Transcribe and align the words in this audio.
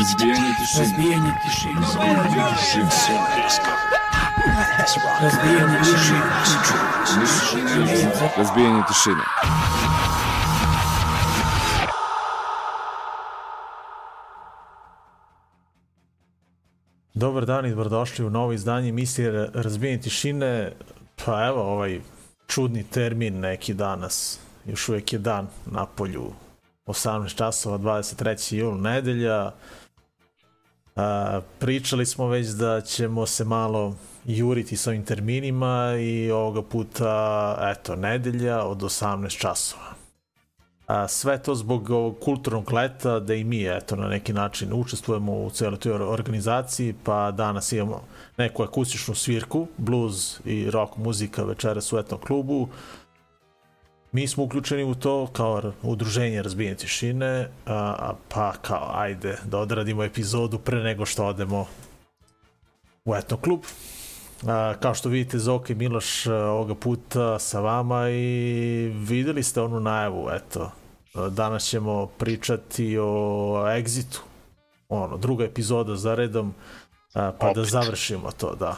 Разбиение 0.00 0.54
тишины. 0.58 0.80
Разбиение 0.80 1.34
тишины. 1.44 1.80
Разбиение 5.20 5.80
тишины. 5.84 6.24
Разбиение 8.38 8.84
тишины. 8.88 9.22
Dobar 17.14 17.44
dan 17.44 17.66
i 17.66 17.70
dobrodošli 17.70 18.24
u 18.24 18.30
novo 18.30 18.52
izdanje 18.52 18.88
emisije 18.88 19.50
Razbijenje 19.54 20.00
tišine. 20.00 20.72
Pa 21.24 21.46
evo 21.46 21.62
ovaj 21.62 22.00
čudni 22.46 22.84
termin 22.84 23.40
neki 23.40 23.74
danas. 23.74 24.38
Još 24.64 24.88
uvijek 24.88 25.12
je 25.12 25.18
dan 25.18 25.48
na 25.66 25.86
polju 25.86 26.32
18 26.86 27.36
časova 27.36 27.78
23. 27.78 28.54
jul 28.54 28.80
nedelja. 28.80 29.52
A, 30.96 31.40
pričali 31.58 32.06
smo 32.06 32.28
već 32.28 32.46
da 32.46 32.80
ćemo 32.80 33.26
se 33.26 33.44
malo 33.44 33.96
juriti 34.24 34.76
sa 34.76 34.90
ovim 34.90 35.04
terminima 35.04 35.94
i 36.00 36.30
ovoga 36.30 36.62
puta, 36.62 37.56
eto, 37.60 37.96
nedelja 37.96 38.64
od 38.64 38.78
18 38.82 39.38
časova. 39.38 39.90
A, 40.86 41.08
sve 41.08 41.42
to 41.42 41.54
zbog 41.54 41.90
ovog 41.90 42.16
kulturnog 42.20 42.72
leta 42.72 43.20
da 43.20 43.34
i 43.34 43.44
mi, 43.44 43.64
eto, 43.66 43.96
na 43.96 44.08
neki 44.08 44.32
način 44.32 44.72
učestvujemo 44.72 45.32
u 45.32 45.50
cijeloj 45.50 45.78
toj 45.78 45.92
organizaciji, 45.92 46.94
pa 47.04 47.30
danas 47.30 47.72
imamo 47.72 48.02
neku 48.36 48.62
akustičnu 48.62 49.14
svirku, 49.14 49.66
blues 49.76 50.40
i 50.44 50.70
rock 50.70 50.96
muzika 50.96 51.42
večeras 51.42 51.92
u 51.92 51.98
etnom 51.98 52.20
klubu. 52.20 52.68
Mi 54.12 54.28
smo 54.28 54.44
uključeni 54.44 54.84
u 54.84 54.94
to 54.94 55.26
kao 55.32 55.72
udruženje 55.82 56.42
razbijenje 56.42 56.74
tišine, 56.74 57.48
a, 57.66 57.74
a, 57.98 58.14
pa 58.28 58.52
kao 58.52 58.90
ajde 58.94 59.38
da 59.44 59.58
odradimo 59.58 60.04
epizodu 60.04 60.58
pre 60.58 60.78
nego 60.82 61.06
što 61.06 61.26
odemo 61.26 61.66
u 63.04 63.14
etno 63.14 63.36
klub. 63.36 63.60
A, 64.46 64.74
kao 64.80 64.94
što 64.94 65.08
vidite, 65.08 65.38
Zoka 65.38 65.72
i 65.72 65.76
Miloš 65.76 66.26
ovoga 66.26 66.74
puta 66.74 67.38
sa 67.38 67.60
vama 67.60 68.10
i 68.10 68.92
videli 68.94 69.42
ste 69.42 69.60
onu 69.60 69.80
najavu, 69.80 70.28
eto. 70.30 70.70
Danas 71.30 71.64
ćemo 71.64 72.06
pričati 72.06 72.98
o 72.98 73.64
Exitu. 73.66 74.18
Ono, 74.88 75.16
druga 75.16 75.44
epizoda 75.44 75.96
za 75.96 76.14
redom, 76.14 76.54
a, 77.14 77.32
pa 77.38 77.46
da 77.46 77.60
Opet. 77.60 77.70
završimo 77.70 78.30
to, 78.30 78.54
da. 78.54 78.76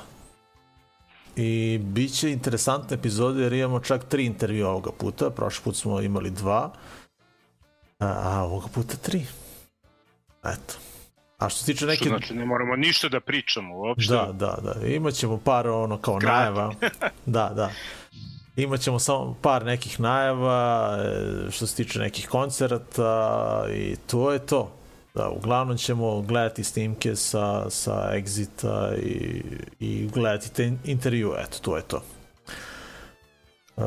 I 1.37 1.79
bit 1.83 2.15
će 2.15 2.31
interesantne 2.31 2.95
epizode 2.95 3.43
jer 3.43 3.53
imamo 3.53 3.81
čak 3.81 4.05
tri 4.05 4.25
intervjua 4.27 4.71
ovoga 4.71 4.91
puta. 4.99 5.31
Prošli 5.31 5.65
put 5.65 5.77
smo 5.77 6.01
imali 6.01 6.31
dva, 6.31 6.71
a, 7.99 8.43
ovoga 8.45 8.67
puta 8.75 8.97
tri. 8.97 9.27
Eto. 10.45 10.75
A 11.39 11.49
što 11.49 11.59
se 11.59 11.67
tiče 11.67 11.77
Što 11.77 11.87
neke... 11.87 12.09
znači 12.09 12.35
ne 12.35 12.45
moramo 12.45 12.77
ništa 12.77 13.09
da 13.09 13.21
pričamo 13.21 13.79
uopšte. 13.79 14.15
Da, 14.15 14.33
da, 14.33 14.59
da. 14.63 14.87
Imaćemo 14.87 15.39
par 15.39 15.69
ono 15.69 15.99
kao 15.99 16.21
Skrati. 16.21 16.37
najava. 16.37 16.75
Da, 17.27 17.53
da. 17.57 17.71
Imaćemo 18.57 18.99
samo 18.99 19.37
par 19.43 19.65
nekih 19.65 20.01
najava 20.01 20.99
e, 20.99 21.51
što 21.51 21.67
se 21.67 21.77
tiče 21.77 21.99
nekih 21.99 22.29
koncerata 22.29 23.65
i 23.75 23.97
to 24.07 24.33
je 24.33 24.47
to. 24.47 24.73
Da, 25.15 25.29
uglavnom 25.29 25.77
ćemo 25.77 26.23
gledati 26.23 26.65
snimke 26.65 27.17
sa, 27.17 27.71
sa 27.71 28.11
Exita 28.15 28.97
i, 29.03 29.43
i 29.81 30.09
gledati 30.15 30.55
te 30.55 30.73
intervju, 30.85 31.35
eto, 31.39 31.59
to 31.63 31.77
je 31.77 31.83
to. 31.83 32.03
E, 33.77 33.83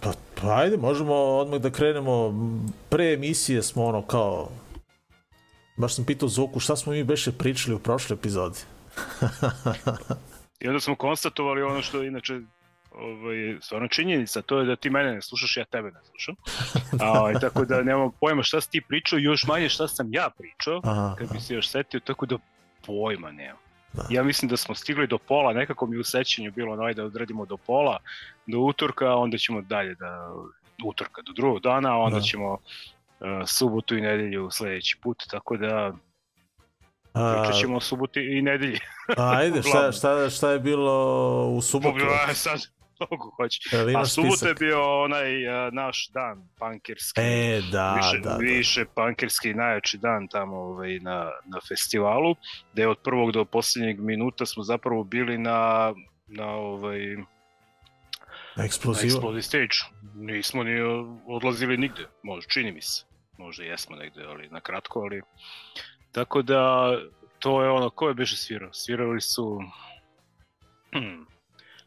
pa, 0.00 0.12
pa 0.40 0.56
ajde, 0.56 0.76
možemo 0.76 1.14
odmah 1.14 1.60
da 1.60 1.70
krenemo. 1.70 2.34
Pre 2.88 3.12
emisije 3.12 3.62
smo 3.62 3.84
ono 3.84 4.02
kao 4.02 4.48
baš 5.76 5.94
sam 5.94 6.04
pitao 6.04 6.28
Zoku 6.28 6.60
šta 6.60 6.76
smo 6.76 6.92
mi 6.92 7.04
beše 7.04 7.32
pričali 7.32 7.76
u 7.76 7.78
prošloj 7.78 8.14
epizodi. 8.14 8.58
I 10.60 10.68
onda 10.68 10.80
smo 10.80 10.96
konstatovali 10.96 11.62
ono 11.62 11.82
što 11.82 12.02
inače 12.02 12.40
ovaj, 12.98 13.56
stvarno 13.60 13.88
činjenica, 13.88 14.42
to 14.42 14.58
je 14.58 14.64
da 14.66 14.76
ti 14.76 14.90
mene 14.90 15.12
ne 15.14 15.22
slušaš, 15.22 15.56
ja 15.56 15.64
tebe 15.64 15.90
ne 15.90 16.00
slušam. 16.04 16.34
A, 17.00 17.20
ovaj, 17.20 17.34
tako 17.40 17.64
da 17.64 17.82
nemam 17.82 18.10
pojma 18.20 18.42
šta 18.42 18.60
si 18.60 18.70
ti 18.70 18.80
pričao, 18.88 19.18
još 19.18 19.46
manje 19.46 19.68
šta 19.68 19.88
sam 19.88 20.14
ja 20.14 20.30
pričao, 20.38 20.80
Aha, 20.84 21.14
kad 21.18 21.32
bi 21.32 21.40
se 21.40 21.54
još 21.54 21.68
setio, 21.68 22.00
tako 22.00 22.26
da 22.26 22.36
pojma 22.86 23.32
nemam. 23.32 23.56
Da. 23.92 24.02
Ja 24.10 24.22
mislim 24.22 24.48
da 24.48 24.56
smo 24.56 24.74
stigli 24.74 25.06
do 25.06 25.18
pola, 25.18 25.52
nekako 25.52 25.86
mi 25.86 25.98
u 25.98 26.04
sećanju 26.04 26.52
bilo 26.52 26.76
no, 26.76 26.92
da 26.92 27.04
odradimo 27.04 27.46
do 27.46 27.56
pola, 27.56 27.98
do 28.46 28.58
utorka, 28.58 29.14
onda 29.16 29.38
ćemo 29.38 29.62
dalje 29.62 29.94
da 29.94 30.32
utorka 30.84 31.22
do 31.22 31.32
drugog 31.32 31.60
dana, 31.62 31.98
onda 31.98 32.16
Da. 32.16 32.22
ćemo 32.22 32.52
uh, 32.52 32.58
subotu 33.46 33.96
i 33.96 34.00
nedelju 34.00 34.48
sledeći 34.50 34.98
put, 35.02 35.22
tako 35.30 35.56
da 35.56 35.92
A, 37.12 37.34
pričat 37.42 37.60
ćemo 37.60 37.76
o 37.76 37.80
subotu 37.80 38.20
i 38.20 38.42
nedelji. 38.42 38.78
ajde, 39.16 39.62
šta, 39.62 39.92
šta, 39.98 40.30
šta 40.30 40.50
je 40.50 40.58
bilo 40.58 40.94
u 41.48 41.62
subotu? 41.62 42.04
Sad, 42.34 42.60
kako 42.98 43.34
hoće. 43.36 43.60
A 43.96 44.06
subota 44.06 44.48
je 44.48 44.54
bio 44.54 45.02
onaj 45.02 45.48
uh, 45.48 45.72
naš 45.72 46.08
dan, 46.08 46.48
pankerski. 46.58 47.20
E, 47.20 47.62
da, 47.72 47.94
više, 47.94 48.18
da, 48.22 48.30
da. 48.30 48.36
više 48.36 48.84
pankerski 48.94 49.54
najjači 49.54 49.98
dan 49.98 50.28
tamo 50.28 50.56
ovaj, 50.56 50.98
na, 50.98 51.30
na 51.44 51.60
festivalu, 51.68 52.36
gde 52.72 52.86
od 52.86 52.98
prvog 53.04 53.32
do 53.32 53.44
posljednjeg 53.44 54.00
minuta 54.00 54.46
smo 54.46 54.62
zapravo 54.62 55.04
bili 55.04 55.38
na, 55.38 55.92
na 56.26 56.46
ovaj, 56.46 57.16
na 58.56 58.64
Eksploziva. 58.64 59.20
Explode 59.20 59.42
Stage. 59.42 59.76
Nismo 60.14 60.62
ni 60.62 60.80
odlazili 61.26 61.76
nigde, 61.76 62.06
možda, 62.22 62.48
čini 62.48 62.72
mi 62.72 62.82
se. 62.82 63.04
Možda 63.38 63.64
jesmo 63.64 63.96
negde, 63.96 64.24
ali 64.24 64.48
na 64.48 64.60
kratko, 64.60 65.00
ali... 65.00 65.22
Tako 66.12 66.42
da, 66.42 66.92
to 67.38 67.62
je 67.62 67.70
ono, 67.70 67.90
ko 67.90 68.08
je 68.08 68.14
beše 68.14 68.36
svirao? 68.36 68.72
Svirali 68.72 69.20
su... 69.20 69.60
Hmm, 70.92 71.26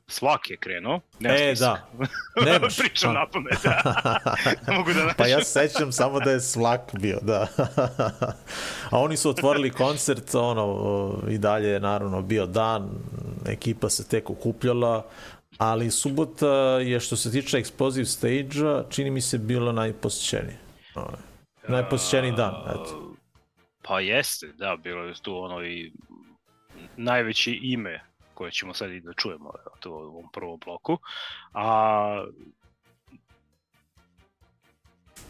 Slak 0.10 0.50
je 0.50 0.58
krenuo. 0.58 1.00
Nema 1.20 1.36
E, 1.36 1.56
spisak. 1.56 1.60
da. 1.60 2.46
Nemaš. 2.46 2.78
Pričam 2.78 3.14
na 3.14 3.28
pamet, 3.28 3.58
da. 3.64 3.82
Ne 4.68 4.78
mogu 4.78 4.94
da 4.94 5.00
nađem. 5.00 5.16
Pa 5.18 5.28
ja 5.28 5.44
se 5.44 5.68
sećam 5.68 5.92
samo 5.92 6.20
da 6.20 6.32
je 6.32 6.42
Slak 6.42 6.82
bio, 6.94 7.20
da. 7.22 7.48
A 8.92 9.00
oni 9.00 9.18
su 9.18 9.30
otvorili 9.30 9.70
koncert, 9.70 10.36
ono, 10.36 11.14
i 11.30 11.38
dalje 11.38 11.68
je 11.68 11.80
naravno 11.80 12.22
bio 12.22 12.46
dan, 12.46 12.90
ekipa 13.48 13.90
se 13.90 14.08
tek 14.08 14.30
okupljala, 14.30 15.06
ali 15.58 15.92
subota 15.92 16.48
je 16.80 17.00
što 17.00 17.16
se 17.16 17.32
tiče 17.32 17.58
Explosive 17.58 18.06
Stage-a, 18.06 18.84
čini 18.90 19.12
mi 19.12 19.22
se 19.22 19.38
bilo 19.38 19.72
najposjećenije. 19.72 20.58
Najposjećeniji 21.68 22.32
dan, 22.32 22.54
eto. 22.70 23.16
Pa 23.84 24.00
jeste, 24.00 24.48
da, 24.58 24.76
bilo 24.84 25.04
je 25.04 25.14
tu 25.22 25.38
ono 25.38 25.64
i 25.66 25.92
najveće 26.98 27.52
ime 27.62 28.07
koje 28.38 28.52
ćemo 28.52 28.74
sad 28.74 28.92
i 28.92 29.00
da 29.00 29.14
čujemo 29.14 29.52
to 29.80 29.92
u 29.92 30.14
ovom 30.14 30.30
prvom 30.34 30.60
bloku. 30.60 30.98
A 31.54 32.26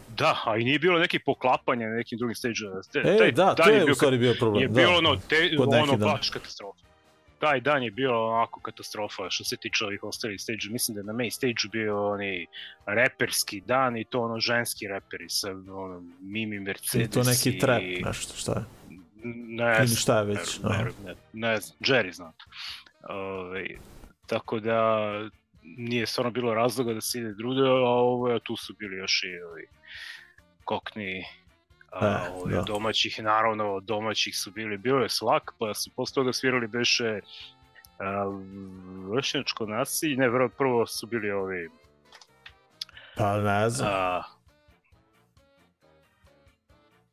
Da, 0.09 0.41
a 0.45 0.57
i 0.57 0.63
nije 0.63 0.79
bilo 0.79 0.99
nekih 0.99 1.21
poklapanja 1.25 1.87
na 1.87 1.95
nekim 1.95 2.17
drugim 2.17 2.35
stage 2.35 2.55
E, 3.25 3.31
da, 3.31 3.55
to 3.55 3.69
je 3.69 3.91
u 3.91 3.95
stvari 3.95 4.17
bio 4.17 4.33
problem. 4.33 4.61
je 4.61 4.67
da. 4.67 4.73
bilo 4.73 4.97
ono, 4.97 5.15
te, 5.19 5.39
neki 5.39 5.57
ono 5.57 5.97
dan. 5.97 6.09
baš 6.09 6.29
katastrofa. 6.29 6.79
Taj 7.39 7.61
dan 7.61 7.83
je 7.83 7.91
bio 7.91 8.27
onako 8.27 8.59
katastrofa 8.61 9.29
što 9.29 9.43
se 9.43 9.57
tiče 9.57 9.85
ovih 9.85 10.03
ostalih 10.03 10.41
stage 10.41 10.59
Mislim 10.69 10.95
da 10.95 11.01
je 11.01 11.05
na 11.05 11.13
main 11.13 11.31
stage 11.31 11.53
bio 11.71 12.07
onaj 12.09 12.45
reperski 12.87 13.61
dan 13.61 13.97
i 13.97 14.05
to 14.05 14.21
ono 14.21 14.39
ženski 14.39 14.87
reperi 14.87 15.29
sa 15.29 15.51
ono, 15.51 16.01
Mimi 16.21 16.55
I 16.55 16.59
Mercedes 16.59 17.09
to 17.09 17.23
neki 17.23 17.59
trap, 17.59 17.81
i- 17.81 18.01
nešto, 18.03 18.33
šta 18.35 18.51
je? 18.51 18.63
ne 19.47 19.75
Ili 19.77 19.87
znam, 19.87 19.97
šta 19.97 20.19
je 20.19 20.25
već, 20.25 20.59
Ne, 20.59 20.69
ne, 20.69 20.91
ne, 21.05 21.15
ne 21.33 21.57
znam, 21.57 21.77
Jerry 21.81 22.11
zna 22.11 22.31
to. 22.31 22.45
Ove, 23.03 23.67
tako 24.27 24.59
da 24.59 25.09
nije 25.63 26.05
stvarno 26.05 26.31
bilo 26.31 26.53
razloga 26.53 26.93
da 26.93 27.01
se 27.01 27.19
ide 27.19 27.33
druge, 27.33 27.61
a 27.61 27.89
ovo, 27.89 28.35
a 28.35 28.39
tu 28.39 28.55
su 28.55 28.75
bili 28.79 28.97
još 28.97 29.23
i 29.23 29.41
ovi 29.51 29.67
kokni 30.63 31.25
a, 31.91 32.25
E, 32.27 32.29
ovi 32.33 32.53
da. 32.53 32.61
domaćih, 32.61 33.23
naravno 33.23 33.79
domaćih 33.79 34.37
su 34.37 34.51
bili, 34.51 34.77
bio 34.77 34.95
je 34.95 35.09
Slak, 35.09 35.53
pa 35.59 35.73
su 35.73 35.91
posle 35.95 36.13
toga 36.13 36.33
svirali 36.33 36.67
beše 36.67 37.19
vršnjačko 39.13 39.65
nasilje, 39.65 40.17
ne, 40.17 40.29
vrlo 40.29 40.49
prvo 40.49 40.85
su 40.87 41.07
bili 41.07 41.31
ovi 41.31 41.69
Pa 43.17 43.37
ne 43.37 43.69
znam, 43.69 43.89
a, 43.93 44.23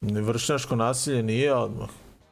vršnjačko 0.01 0.77
nasilje 0.77 1.23
nije 1.23 1.55
odmah. 1.55 1.89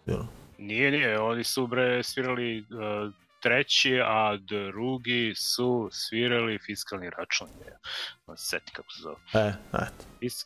Bilo. 0.07 0.27
Nije, 0.59 0.91
nije, 0.91 1.21
oni 1.21 1.45
su 1.45 1.67
bre 1.67 2.03
svirali 2.03 2.61
uh, 2.61 3.13
treći, 3.43 4.01
a 4.05 4.37
drugi 4.37 5.35
su 5.37 5.89
svirali 5.93 6.59
fiskalni 6.59 7.11
račun. 7.11 7.49
Se 8.37 8.47
Seti 8.47 8.73
kako 8.73 8.93
se 8.93 9.03
zove. 9.03 9.17
E, 9.35 9.53
eto. 9.73 10.05
Fis... 10.21 10.45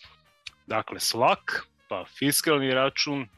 Dakle, 0.66 1.00
slak, 1.00 1.66
pa 1.88 2.04
fiskalni 2.18 2.74
račun, 2.74 3.28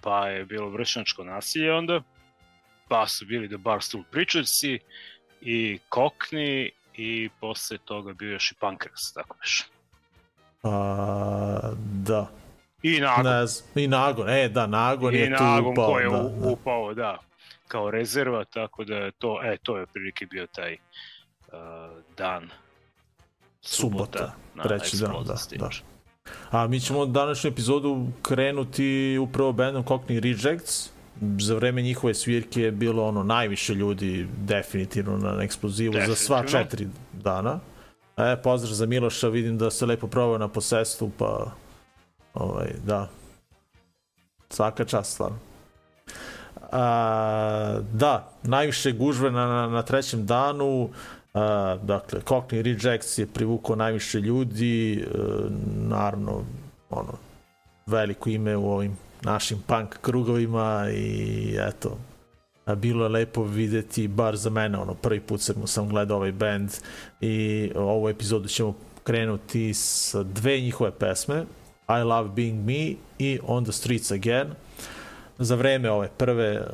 pa 0.00 0.28
je 0.28 0.44
bilo 0.44 0.70
vršnjačko 0.70 1.24
nasilje 1.24 1.72
onda, 1.72 2.02
pa 2.88 3.06
su 3.06 3.26
bili 3.26 3.48
The 3.48 3.56
Barstool 3.56 4.04
Preachersi 4.10 4.78
i 5.40 5.78
Kokni 5.88 6.70
i 6.94 7.28
posle 7.40 7.78
toga 7.78 8.12
bio 8.12 8.32
još 8.32 8.52
i 8.52 8.54
Punkers, 8.54 9.12
tako 9.12 9.36
biš. 9.40 9.64
A, 10.62 11.72
da. 12.06 12.30
I 12.82 13.00
Nagon. 13.00 13.32
Ne 13.32 13.46
znam, 13.46 13.68
i 13.74 13.88
Nagon, 13.88 14.30
e 14.30 14.48
da, 14.48 14.66
Nagon 14.66 15.14
I 15.14 15.18
je 15.18 15.36
tu 15.36 15.44
Nagon 15.44 15.72
upao. 15.72 15.86
ko 15.92 15.98
je 15.98 16.08
da, 16.08 16.16
da. 16.18 16.48
upao, 16.48 16.94
da, 16.94 17.18
kao 17.68 17.90
rezerva, 17.90 18.44
tako 18.44 18.84
da 18.84 18.96
je 18.96 19.10
to, 19.10 19.40
e, 19.44 19.56
to 19.62 19.78
je 19.78 19.86
prilike 19.86 20.26
bio 20.26 20.46
taj 20.46 20.72
uh, 20.72 21.54
dan. 22.16 22.50
Subota, 23.60 24.34
treći 24.62 24.96
dan, 24.96 25.12
da, 25.24 25.36
da. 25.58 25.70
A 26.50 26.66
mi 26.66 26.80
ćemo 26.80 27.06
današnju 27.06 27.50
epizodu 27.50 28.06
krenuti 28.22 29.18
upravo 29.20 29.52
bandom 29.52 29.84
Cockney 29.84 30.20
Rejects. 30.20 30.90
Za 31.38 31.54
vreme 31.54 31.82
njihove 31.82 32.14
svirke 32.14 32.62
je 32.62 32.72
bilo 32.72 33.04
ono 33.04 33.22
najviše 33.22 33.74
ljudi 33.74 34.28
definitivno 34.38 35.16
na 35.16 35.42
eksplozivu 35.42 35.94
za 36.06 36.14
sva 36.14 36.42
Definitivno. 36.42 36.64
četiri 36.64 36.88
dana. 37.12 37.60
E, 38.16 38.36
pozdrav 38.42 38.72
za 38.72 38.86
Miloša, 38.86 39.28
vidim 39.28 39.58
da 39.58 39.70
se 39.70 39.86
lepo 39.86 40.06
provao 40.06 40.38
na 40.38 40.48
posestvu, 40.48 41.10
pa 41.18 41.50
ovaj, 42.34 42.68
da. 42.86 43.08
Svaka 44.50 44.84
čast, 44.84 45.12
stvarno. 45.12 45.47
A, 46.72 47.80
da, 47.92 48.32
najviše 48.42 48.92
gužve 48.92 49.30
na, 49.30 49.46
na, 49.46 49.68
na 49.68 49.82
trećem 49.82 50.26
danu, 50.26 50.88
a, 51.34 51.76
dakle, 51.82 52.20
Cockney 52.20 52.62
Rejects 52.62 53.18
je 53.18 53.26
privukao 53.26 53.76
najviše 53.76 54.20
ljudi, 54.20 54.94
e, 54.94 55.04
naravno, 55.88 56.44
ono, 56.90 57.12
veliko 57.86 58.30
ime 58.30 58.56
u 58.56 58.70
ovim 58.70 58.96
našim 59.22 59.58
punk 59.66 59.98
krugovima 60.00 60.86
i 60.90 61.56
eto, 61.60 61.98
a 62.64 62.74
bilo 62.74 63.04
je 63.04 63.08
lepo 63.08 63.42
videti, 63.42 64.08
bar 64.08 64.36
za 64.36 64.50
mene, 64.50 64.78
ono, 64.78 64.94
prvi 64.94 65.20
put 65.20 65.40
sam, 65.40 65.66
sam 65.66 65.88
gledao 65.88 66.16
ovaj 66.16 66.32
band 66.32 66.70
i 67.20 67.70
ovu 67.74 68.08
epizodu 68.08 68.48
ćemo 68.48 68.74
krenuti 69.04 69.74
sa 69.74 70.22
dve 70.22 70.60
njihove 70.60 70.90
pesme, 70.90 71.44
I 71.88 72.02
Love 72.02 72.28
Being 72.28 72.66
Me 72.66 72.94
i 73.18 73.38
On 73.46 73.64
the 73.64 73.72
Streets 73.72 74.10
Again. 74.10 74.46
Za 75.38 75.54
vreme 75.54 75.90
ove 75.90 76.08
prve, 76.16 76.66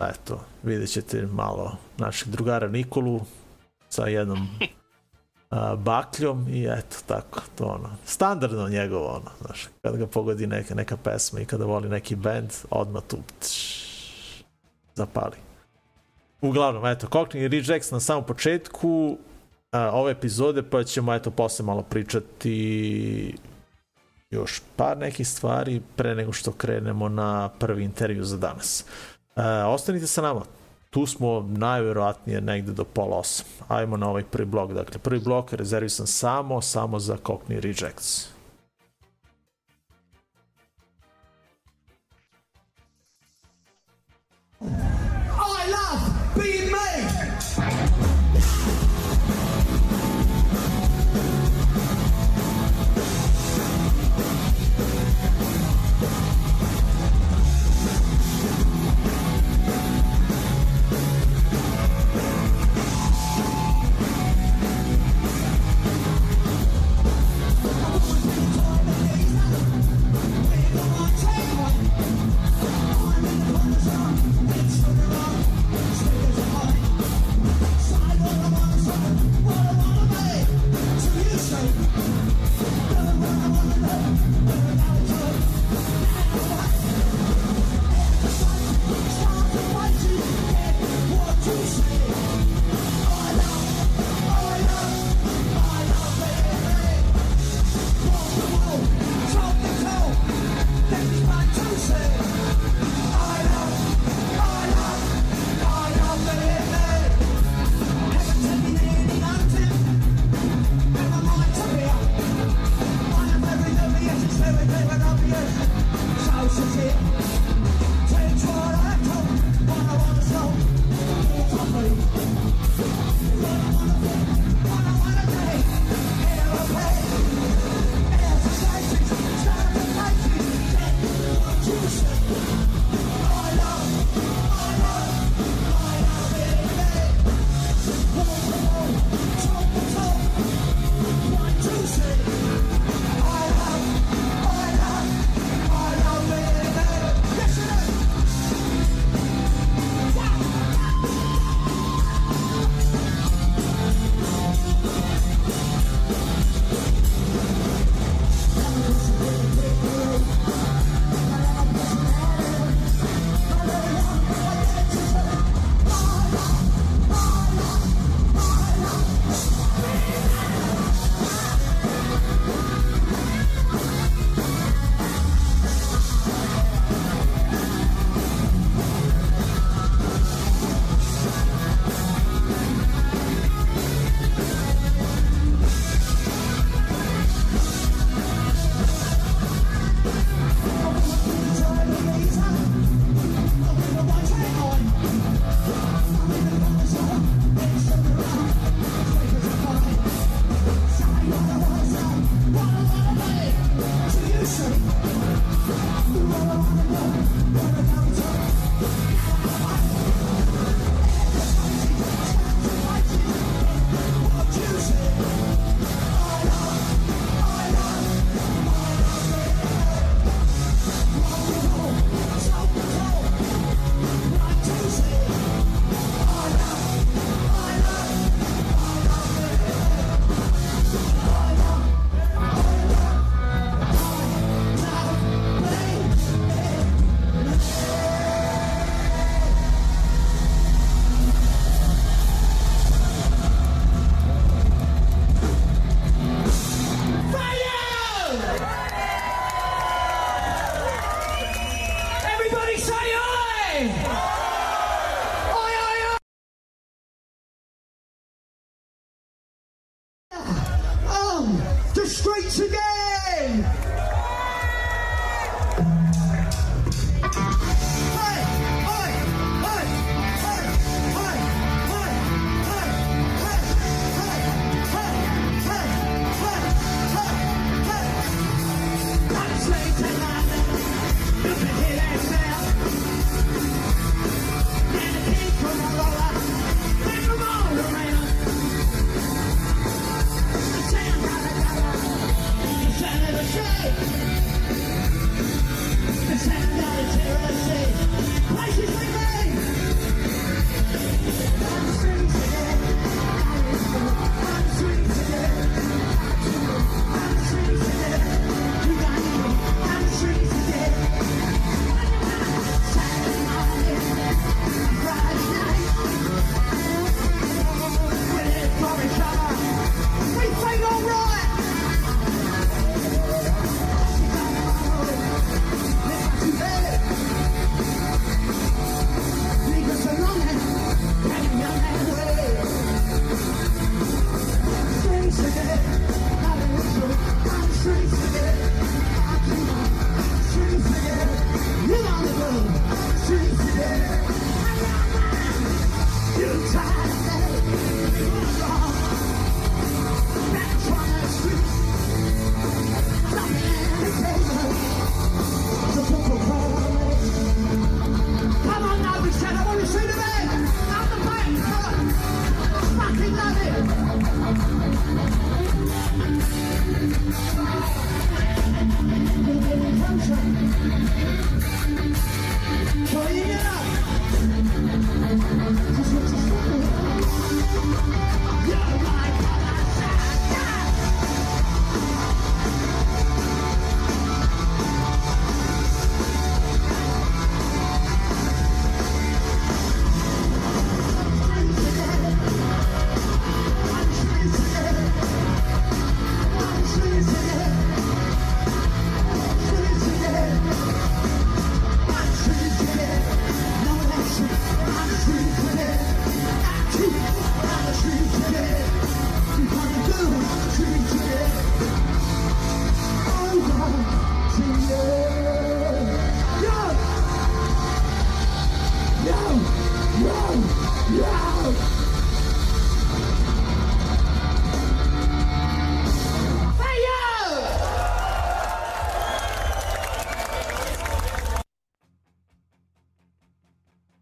eto, 0.00 0.40
vidjet 0.62 0.90
ćete 0.90 1.26
malo 1.32 1.76
našeg 1.98 2.28
drugara 2.28 2.68
Nikolu 2.68 3.20
sa 3.88 4.06
jednom 4.06 4.48
a, 5.50 5.76
bakljom 5.76 6.48
i 6.48 6.64
eto, 6.64 6.96
tako, 7.06 7.40
to 7.58 7.64
ono, 7.64 7.90
standardno 8.04 8.68
njegovo, 8.68 9.08
ono, 9.08 9.30
znaš, 9.40 9.68
kada 9.82 9.96
ga 9.96 10.06
pogodi 10.06 10.46
neka, 10.46 10.74
neka 10.74 10.96
pesma 10.96 11.40
i 11.40 11.44
kada 11.44 11.64
voli 11.64 11.88
neki 11.88 12.16
band, 12.16 12.50
odmah 12.70 13.02
tu 13.08 13.16
tš, 13.40 14.44
zapali. 14.94 15.36
Uglavnom, 16.40 16.86
eto, 16.86 17.06
Cockney 17.06 17.48
Rejects 17.48 17.90
na 17.90 18.00
samom 18.00 18.24
početku 18.24 19.18
a, 19.72 19.90
ove 19.90 20.12
epizode, 20.12 20.62
pa 20.62 20.84
ćemo, 20.84 21.14
eto, 21.14 21.30
posle 21.30 21.64
malo 21.64 21.82
pričati 21.82 23.34
još 24.30 24.62
par 24.76 24.98
nekih 24.98 25.28
stvari 25.28 25.80
pre 25.96 26.14
nego 26.14 26.32
što 26.32 26.52
krenemo 26.52 27.08
na 27.08 27.48
prvi 27.58 27.84
intervju 27.84 28.24
za 28.24 28.36
danas. 28.36 28.84
E, 29.36 29.42
ostanite 29.64 30.06
sa 30.06 30.22
nama, 30.22 30.42
tu 30.90 31.06
smo 31.06 31.40
najverovatnije 31.48 32.40
negde 32.40 32.72
do 32.72 32.84
pola 32.84 33.16
osam. 33.16 33.46
Ajmo 33.68 33.96
na 33.96 34.08
ovaj 34.08 34.22
prvi 34.22 34.46
blok. 34.46 34.72
Dakle, 34.72 34.98
prvi 34.98 35.20
blok 35.20 35.52
rezervisan 35.52 36.06
samo, 36.06 36.60
samo 36.60 36.98
za 36.98 37.16
Cockney 37.16 37.60
Rejects. 37.60 38.28
I 44.60 44.99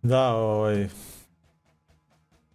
Da, 0.09 0.29
ovaj... 0.29 0.89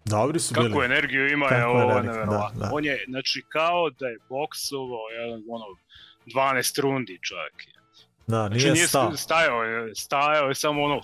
Dobri 0.05 0.39
su 0.39 0.53
bili. 0.53 0.67
Kakvu 0.67 0.83
energiju 0.83 1.29
ima 1.29 1.47
Kakvu 1.47 1.59
je 1.59 1.65
ovo 1.65 1.81
energiju, 1.81 2.11
neverovatno. 2.11 2.59
da, 2.59 2.65
da. 2.65 2.75
On 2.75 2.85
je, 2.85 3.05
znači, 3.09 3.43
kao 3.49 3.89
da 3.89 4.07
je 4.07 4.17
boksovao 4.29 5.07
jedan, 5.21 5.43
ono, 5.49 5.65
12 6.25 6.81
rundi 6.81 7.19
čovjek. 7.21 7.67
je. 7.67 7.73
Da, 8.27 8.47
Znači, 8.47 8.55
nije 8.55 8.73
nije 8.73 8.87
stao. 8.87 9.17
stajao, 9.17 9.63
je, 9.63 9.95
stajao 9.95 10.47
je 10.47 10.55
samo 10.55 10.83
ono, 10.83 11.01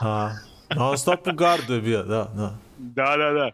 A, 0.00 0.30
non 0.76 0.98
stop 0.98 1.26
u 1.26 1.32
gardu 1.32 1.74
je 1.74 1.80
bio, 1.80 2.02
da, 2.02 2.30
da. 2.34 2.54
da, 2.78 3.16
da, 3.16 3.30
da. 3.30 3.50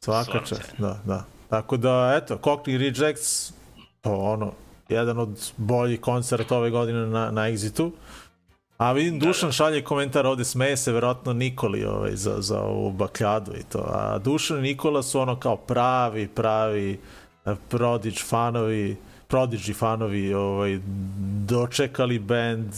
Svaka 0.00 0.38
čast, 0.46 0.74
da, 0.78 1.00
da. 1.04 1.24
Tako 1.50 1.76
da, 1.76 2.20
eto, 2.22 2.36
Cockney 2.42 2.78
Rejects, 2.78 3.52
to 4.00 4.10
ono, 4.16 4.52
jedan 4.88 5.18
od 5.18 5.52
boljih 5.56 6.00
koncerta 6.00 6.56
ove 6.56 6.70
godine 6.70 7.06
na, 7.06 7.30
na 7.30 7.42
Exitu. 7.42 7.90
A 8.76 8.92
vidim, 8.92 9.18
Dušan 9.18 9.52
šalje 9.52 9.84
komentar 9.84 10.26
ovde, 10.26 10.44
smeje 10.44 10.76
se 10.76 10.92
verovatno 10.92 11.32
Nikoli 11.32 11.84
ovaj, 11.84 12.16
za, 12.16 12.36
za 12.40 12.60
ovu 12.60 12.90
bakljadu 12.90 13.52
i 13.52 13.62
to. 13.62 13.78
A 13.78 14.18
Dušan 14.18 14.58
i 14.58 14.62
Nikola 14.62 15.02
su 15.02 15.20
ono 15.20 15.40
kao 15.40 15.56
pravi, 15.56 16.28
pravi 16.28 17.00
eh, 17.44 17.54
Prodigy 17.70 18.28
fanovi, 18.28 18.96
Prodigy 19.28 19.74
fanovi 19.74 20.34
ovaj, 20.34 20.80
dočekali 21.46 22.18
band 22.18 22.74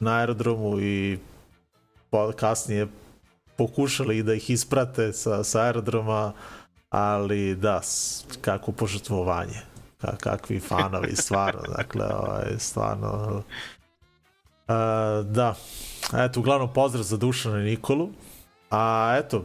na 0.00 0.16
aerodromu 0.16 0.80
i 0.80 1.18
kasnije 2.36 2.86
pokušali 3.56 4.22
da 4.22 4.34
ih 4.34 4.50
isprate 4.50 5.12
sa, 5.12 5.44
sa 5.44 5.60
aerodroma, 5.60 6.32
ali 6.90 7.54
da, 7.54 7.80
kako 8.40 8.72
požrtvovanje. 8.72 9.60
Ka, 10.00 10.16
kakvi 10.16 10.60
fanovi, 10.60 11.16
stvarno, 11.16 11.62
dakle, 11.76 12.06
ovaj, 12.06 12.58
stvarno... 12.58 13.42
Da, 15.24 15.54
eto, 16.24 16.40
uglavnom 16.40 16.72
pozdrav 16.72 17.02
za 17.02 17.16
Dušana 17.16 17.60
i 17.60 17.64
Nikolu. 17.64 18.08
A 18.70 19.14
eto, 19.18 19.44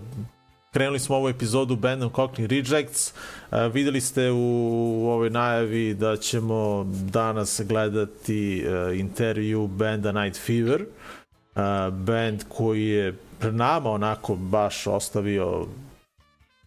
krenuli 0.73 0.99
smo 0.99 1.15
ovu 1.15 1.29
epizodu 1.29 1.75
bandom 1.75 2.09
Cockney 2.09 2.47
Rejects. 2.47 3.13
Uh, 3.51 3.73
videli 3.73 4.01
ste 4.01 4.31
u 4.31 5.07
ovoj 5.09 5.29
najavi 5.29 5.93
da 5.93 6.17
ćemo 6.17 6.83
danas 7.11 7.61
gledati 7.65 8.65
uh, 8.67 8.99
intervju 8.99 9.67
benda 9.67 10.11
Night 10.11 10.39
Fever. 10.45 10.81
Uh, 10.81 11.93
band 11.93 12.43
koji 12.49 12.87
je 12.87 13.17
pred 13.39 13.55
nama 13.55 13.91
onako 13.91 14.35
baš 14.35 14.87
ostavio 14.87 15.67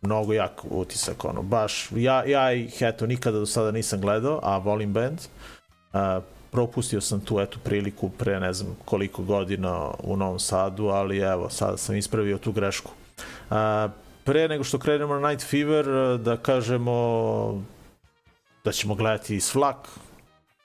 mnogo 0.03 0.33
jak 0.33 0.61
utisak, 0.71 1.25
ono, 1.25 1.43
baš, 1.43 1.89
ja, 1.97 2.25
ja 2.25 2.53
ih, 2.53 2.77
eto, 2.81 3.07
nikada 3.07 3.39
do 3.39 3.47
sada 3.47 3.71
nisam 3.71 4.01
gledao, 4.01 4.41
a 4.43 4.59
volim 4.59 4.93
band. 4.93 5.19
Uh, 5.93 6.23
propustio 6.51 7.01
sam 7.01 7.21
tu, 7.21 7.41
eto, 7.41 7.59
priliku 7.65 8.11
pre 8.11 8.41
ne 8.41 8.53
znam 8.53 8.77
koliko 8.85 9.23
godina 9.23 9.91
u 10.03 10.17
Novom 10.17 10.39
Sadu, 10.39 10.87
ali 10.87 11.19
evo, 11.19 11.51
sada 11.51 11.77
sam 11.77 11.97
ispravio 11.97 12.39
tu 12.39 12.53
grešku. 12.53 12.91
Uh, 13.51 13.57
pre 14.25 14.49
nego 14.49 14.65
što 14.65 14.79
krenemo 14.79 15.19
na 15.19 15.29
Night 15.29 15.47
Fever, 15.47 15.89
uh, 15.89 16.21
da 16.21 16.37
kažemo 16.37 17.63
da 18.65 18.73
ćemo 18.73 18.95
gledati 18.95 19.37
i 19.37 19.41
Svlak, 19.41 19.89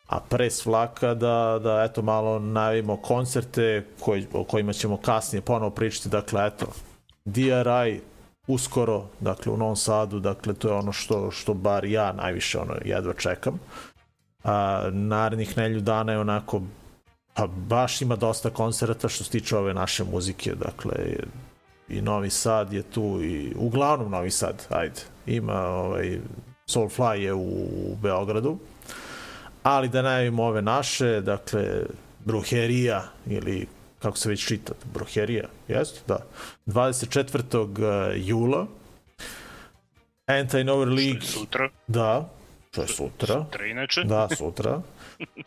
a 0.07 0.19
pre 0.19 0.49
Svlaka 0.49 1.13
da, 1.13 1.59
da 1.63 1.83
eto 1.89 2.01
malo 2.01 2.39
najavimo 2.39 2.97
koncerte 2.97 3.85
koji, 3.99 4.27
o 4.33 4.43
kojima 4.43 4.73
ćemo 4.73 4.97
kasnije 4.97 5.41
ponovo 5.41 5.71
pričati, 5.71 6.09
dakle 6.09 6.47
eto 6.47 6.65
DRI 7.25 8.01
uskoro, 8.47 9.05
dakle 9.19 9.51
u 9.51 9.57
Novom 9.57 9.75
Sadu, 9.75 10.19
dakle 10.19 10.53
to 10.53 10.67
je 10.67 10.73
ono 10.73 10.91
što, 10.91 11.31
što 11.31 11.53
bar 11.53 11.85
ja 11.85 12.13
najviše 12.13 12.59
ono 12.59 12.73
jedva 12.85 13.13
čekam. 13.13 13.59
A, 14.43 14.89
narednih 14.91 15.57
nelju 15.57 15.81
dana 15.81 16.11
je 16.11 16.19
onako 16.19 16.61
pa 17.33 17.47
baš 17.47 18.01
ima 18.01 18.15
dosta 18.15 18.49
koncerta 18.49 19.09
što 19.09 19.23
se 19.23 19.31
tiče 19.31 19.57
ove 19.57 19.73
naše 19.73 20.03
muzike, 20.03 20.55
dakle 20.55 20.93
i 21.89 22.01
Novi 22.01 22.29
Sad 22.29 22.73
je 22.73 22.83
tu 22.83 23.19
i 23.23 23.53
uglavnom 23.55 24.11
Novi 24.11 24.31
Sad, 24.31 24.67
ajde. 24.69 25.01
Ima 25.25 25.59
ovaj 25.59 26.19
Soulfly 26.67 27.13
je 27.13 27.33
u, 27.33 27.49
u 27.91 27.95
Beogradu. 28.01 28.57
Ali 29.63 29.89
da 29.89 30.01
najavimo 30.01 30.43
ove 30.43 30.61
naše, 30.61 31.21
dakle 31.21 31.83
Bruherija 32.25 33.03
ili 33.25 33.67
kako 33.99 34.17
se 34.17 34.29
već 34.29 34.47
čita, 34.47 34.73
Bruherija, 34.93 35.47
jeste? 35.67 35.99
Da. 36.07 36.17
24. 36.65 38.13
jula 38.15 38.67
Anti-Nover 40.27 40.95
League, 40.95 41.21
Sutra, 41.21 41.69
da, 41.87 42.29
to 42.75 42.81
je 42.81 42.87
sutra. 42.87 43.43
sutra 43.43 43.65
inače. 43.65 44.03
Da, 44.03 44.27
sutra. 44.37 44.81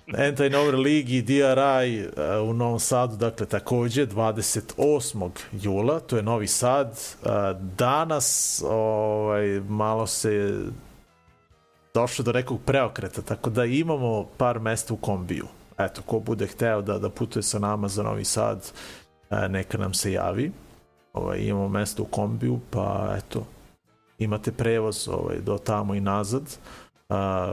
Anti-Nover 0.06 0.75
League 0.75 1.16
i 1.16 1.23
DRI 1.23 2.06
uh, 2.06 2.50
u 2.50 2.52
Novom 2.52 2.80
Sadu, 2.80 3.16
dakle 3.16 3.47
takođe 3.47 4.06
28. 4.06 5.30
jula, 5.52 6.00
to 6.00 6.16
je 6.16 6.23
Novi 6.23 6.47
Sad. 6.47 6.88
Uh, 6.88 7.30
danas 7.76 8.62
ovaj, 8.68 9.61
malo 9.68 10.06
se 10.06 10.61
došlo 11.95 12.23
do 12.23 12.33
nekog 12.33 12.61
preokreta, 12.66 13.23
tako 13.23 13.50
da 13.50 13.64
imamo 13.64 14.25
par 14.37 14.61
mesta 14.61 14.95
u 14.95 14.97
kombiju. 14.97 15.47
Eto, 15.78 16.02
ko 16.02 16.21
bude 16.21 16.47
hteo 16.47 16.83
da, 16.83 16.99
da 16.99 17.11
putuje 17.11 17.42
sa 17.42 17.59
nama 17.59 17.88
za 17.88 18.02
Novi 18.02 18.25
Sad, 18.25 18.73
uh, 19.30 19.38
neka 19.49 19.78
nam 19.78 19.95
se 19.95 20.12
javi. 20.12 20.52
Ovaj, 21.12 21.38
imamo 21.38 21.68
mesto 21.68 22.02
u 22.02 22.06
kombiju, 22.06 22.61
pa 22.71 23.14
eto, 23.18 23.47
imate 24.18 24.52
prevoz 24.52 25.09
ovaj, 25.09 25.37
do 25.40 25.59
tamo 25.59 25.95
i 25.95 26.00
nazad. 26.00 26.42
Uh, 26.42 26.86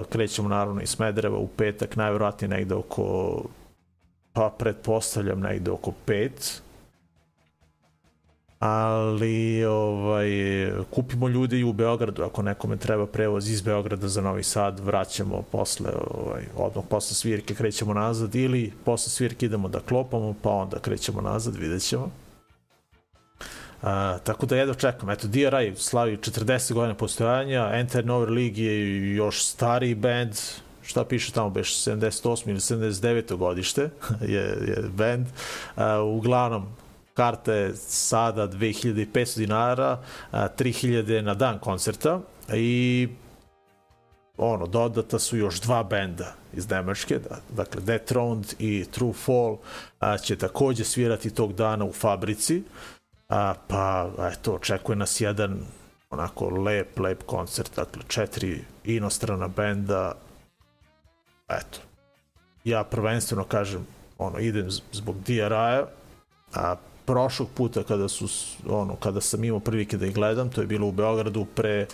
krećemo 0.09 0.49
naravno 0.49 0.81
iz 0.81 0.89
Smedereva 0.89 1.37
u 1.37 1.47
petak, 1.47 1.95
najverovatnije 1.95 2.49
negde 2.49 2.75
oko 2.75 3.41
pa 4.33 4.55
pretpostavljam 4.59 5.39
negde 5.39 5.71
oko 5.71 5.91
5 6.07 6.61
ali 8.59 9.65
ovaj, 9.65 10.29
kupimo 10.89 11.27
ljude 11.27 11.59
i 11.59 11.63
u 11.63 11.73
Beogradu 11.73 12.23
ako 12.23 12.41
nekome 12.41 12.77
treba 12.77 13.05
prevoz 13.05 13.49
iz 13.49 13.61
Beograda 13.61 14.07
za 14.07 14.21
Novi 14.21 14.43
Sad 14.43 14.79
vraćamo 14.79 15.41
posle 15.51 15.91
ovaj, 16.07 16.43
odmah 16.55 16.85
posle 16.89 17.15
svirke 17.15 17.55
krećemo 17.55 17.93
nazad 17.93 18.35
ili 18.35 18.71
posle 18.85 19.09
svirke 19.09 19.45
idemo 19.45 19.67
da 19.67 19.79
klopamo 19.79 20.35
pa 20.41 20.49
onda 20.49 20.79
krećemo 20.79 21.21
nazad 21.21 21.55
vidjet 21.55 21.81
ćemo 21.81 22.11
Uh, 23.83 23.89
tako 24.23 24.45
da 24.45 24.55
jedno 24.55 24.73
čekam. 24.73 25.09
Eto, 25.09 25.27
DRI 25.27 25.75
slavi 25.75 26.17
40 26.17 26.73
godina 26.73 26.95
postojanja, 26.95 27.69
Enter 27.73 28.05
Nover 28.05 28.29
League 28.29 28.63
je 28.63 29.15
još 29.15 29.43
stariji 29.43 29.95
band, 29.95 30.31
šta 30.81 31.05
piše 31.05 31.31
tamo, 31.31 31.49
beš 31.49 31.75
78 31.75 32.49
ili 32.49 32.59
79. 32.59 33.35
godište 33.35 33.81
je, 34.21 34.57
je 34.67 34.83
band. 34.93 35.27
Uh, 35.75 35.83
uglavnom, 36.05 36.67
karta 37.13 37.53
je 37.53 37.75
sada 37.75 38.47
2500 38.47 39.37
dinara, 39.37 39.91
uh, 40.31 40.39
3000 40.39 41.21
na 41.21 41.33
dan 41.33 41.59
koncerta 41.59 42.19
i 42.53 43.07
ono, 44.37 44.67
dodata 44.67 45.19
su 45.19 45.37
još 45.37 45.61
dva 45.61 45.83
benda 45.83 46.33
iz 46.53 46.69
Nemačke, 46.69 47.19
da, 47.19 47.39
dakle 47.49 47.81
Dethroned 47.81 48.53
i 48.59 48.85
True 48.91 49.13
Fall 49.13 49.57
a, 49.99 50.17
će 50.17 50.35
takođe 50.35 50.83
svirati 50.83 51.29
tog 51.29 51.53
dana 51.53 51.85
u 51.85 51.93
fabrici, 51.93 52.63
a, 53.29 53.53
pa 53.67 54.09
eto, 54.31 54.55
očekuje 54.55 54.95
nas 54.95 55.21
jedan 55.21 55.65
onako 56.09 56.49
lep, 56.49 56.99
lep 56.99 57.23
koncert, 57.25 57.75
dakle 57.75 58.03
četiri 58.07 58.63
inostrana 58.83 59.47
benda, 59.47 60.13
eto, 61.49 61.79
ja 62.63 62.83
prvenstveno 62.83 63.43
kažem, 63.43 63.87
ono, 64.17 64.39
idem 64.39 64.71
zbog 64.91 65.15
DRI-a, 65.25 65.85
a 66.53 66.75
prošlog 67.05 67.49
puta 67.55 67.83
kada 67.83 68.07
su, 68.07 68.27
ono, 68.69 68.95
kada 68.95 69.21
sam 69.21 69.43
imao 69.43 69.59
prilike 69.59 69.97
da 69.97 70.05
ih 70.05 70.13
gledam, 70.13 70.49
to 70.49 70.61
je 70.61 70.67
bilo 70.67 70.87
u 70.87 70.91
Beogradu 70.91 71.45
pre 71.45 71.87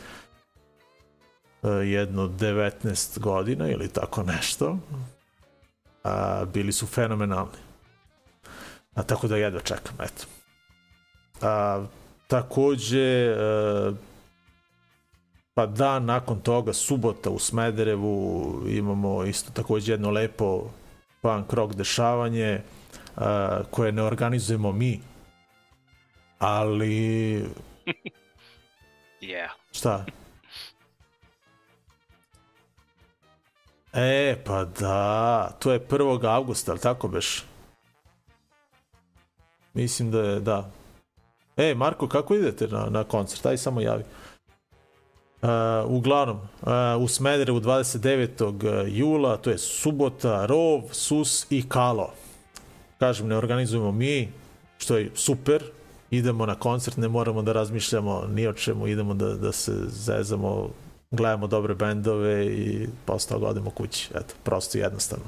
e, 1.64 1.68
jedno 1.70 2.28
19 2.28 3.20
godina 3.20 3.70
ili 3.70 3.88
tako 3.88 4.24
nešto, 4.24 4.78
a, 6.04 6.46
bili 6.54 6.72
su 6.72 6.88
fenomenalni. 6.88 7.58
A 8.94 9.04
tako 9.04 9.28
da 9.28 9.38
jedva 9.38 9.62
čekam, 9.62 9.96
eto. 10.00 10.39
A, 11.42 11.84
takođe, 12.28 13.26
e, 13.26 13.36
pa 15.54 15.66
dan 15.66 16.06
nakon 16.06 16.40
toga, 16.40 16.74
subota 16.74 17.30
u 17.30 17.40
Smederevu, 17.40 18.64
imamo 18.70 19.24
isto 19.24 19.52
takođe 19.52 19.94
jedno 19.94 20.12
lepo 20.12 20.64
punk 21.22 21.54
rock 21.54 21.76
dešavanje 21.76 22.62
a, 23.16 23.60
koje 23.72 23.92
ne 23.92 24.04
organizujemo 24.04 24.72
mi, 24.72 25.00
ali 26.40 27.44
Yeah. 29.22 29.50
Šta? 29.72 30.06
E, 33.94 34.36
pa 34.46 34.66
da, 34.66 35.52
to 35.60 35.72
je 35.72 35.80
1. 35.80 36.28
avgusta, 36.28 36.72
ali 36.72 36.82
tako 36.82 37.08
beš? 37.08 37.44
Mislim 39.74 40.12
da 40.12 40.20
je, 40.20 40.40
da. 40.40 40.72
E, 41.60 41.76
Marko, 41.76 42.08
kako 42.08 42.36
idete 42.36 42.68
na, 42.68 42.86
na 42.90 43.04
koncert? 43.04 43.46
Aj, 43.46 43.58
samo 43.58 43.82
javi. 43.82 44.04
Uh, 45.42 45.50
uglavnom, 45.86 46.38
uh, 46.38 47.04
u 47.04 47.08
Smederevu 47.08 47.60
29. 47.60 48.88
jula, 48.88 49.38
to 49.38 49.50
je 49.50 49.58
subota, 49.58 50.46
Rov, 50.46 50.82
Sus 50.92 51.46
i 51.50 51.70
Kalo. 51.70 52.14
Kažem, 53.00 53.28
ne 53.28 53.38
organizujemo 53.38 53.92
mi, 53.92 54.30
što 54.78 54.98
je 54.98 55.12
super, 55.16 55.64
idemo 56.12 56.46
na 56.46 56.56
koncert, 56.56 56.98
ne 56.98 57.08
moramo 57.08 57.42
da 57.42 57.54
razmišljamo 57.54 58.24
ni 58.28 58.48
o 58.48 58.54
čemu, 58.54 58.88
idemo 58.88 59.14
da, 59.14 59.34
da 59.34 59.52
se 59.52 59.74
zezamo, 59.88 60.70
gledamo 61.12 61.48
dobre 61.48 61.76
bendove 61.76 62.46
i 62.46 62.88
posle 63.06 63.30
toga 63.30 63.48
odemo 63.48 63.70
kući. 63.70 64.10
Eto, 64.16 64.34
prosto 64.44 64.78
i 64.78 64.82
jednostavno. 64.82 65.26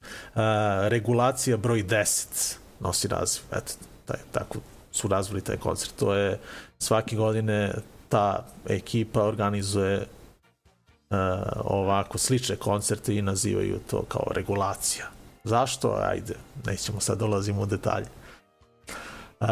Uh, 0.00 0.40
regulacija 0.88 1.56
broj 1.56 1.84
10 1.84 2.56
nosi 2.80 3.08
naziv. 3.08 3.42
Eto, 3.52 3.72
taj, 4.06 4.18
tako 4.32 4.58
su 4.96 5.08
razvili 5.08 5.40
taj 5.40 5.56
koncert. 5.56 5.96
To 5.96 6.14
je 6.14 6.38
svake 6.78 7.16
godine 7.16 7.74
ta 8.08 8.46
ekipa 8.68 9.22
organizuje 9.22 9.96
uh, 9.98 11.16
ovako 11.64 12.18
slične 12.18 12.56
koncerte 12.56 13.16
i 13.16 13.22
nazivaju 13.22 13.80
to 13.90 14.02
kao 14.02 14.26
regulacija. 14.30 15.06
Zašto? 15.44 15.98
Ajde, 16.02 16.34
nećemo 16.66 17.00
sad 17.00 17.18
dolazimo 17.18 17.62
u 17.62 17.66
detalje. 17.66 18.06
Uh, 19.40 19.46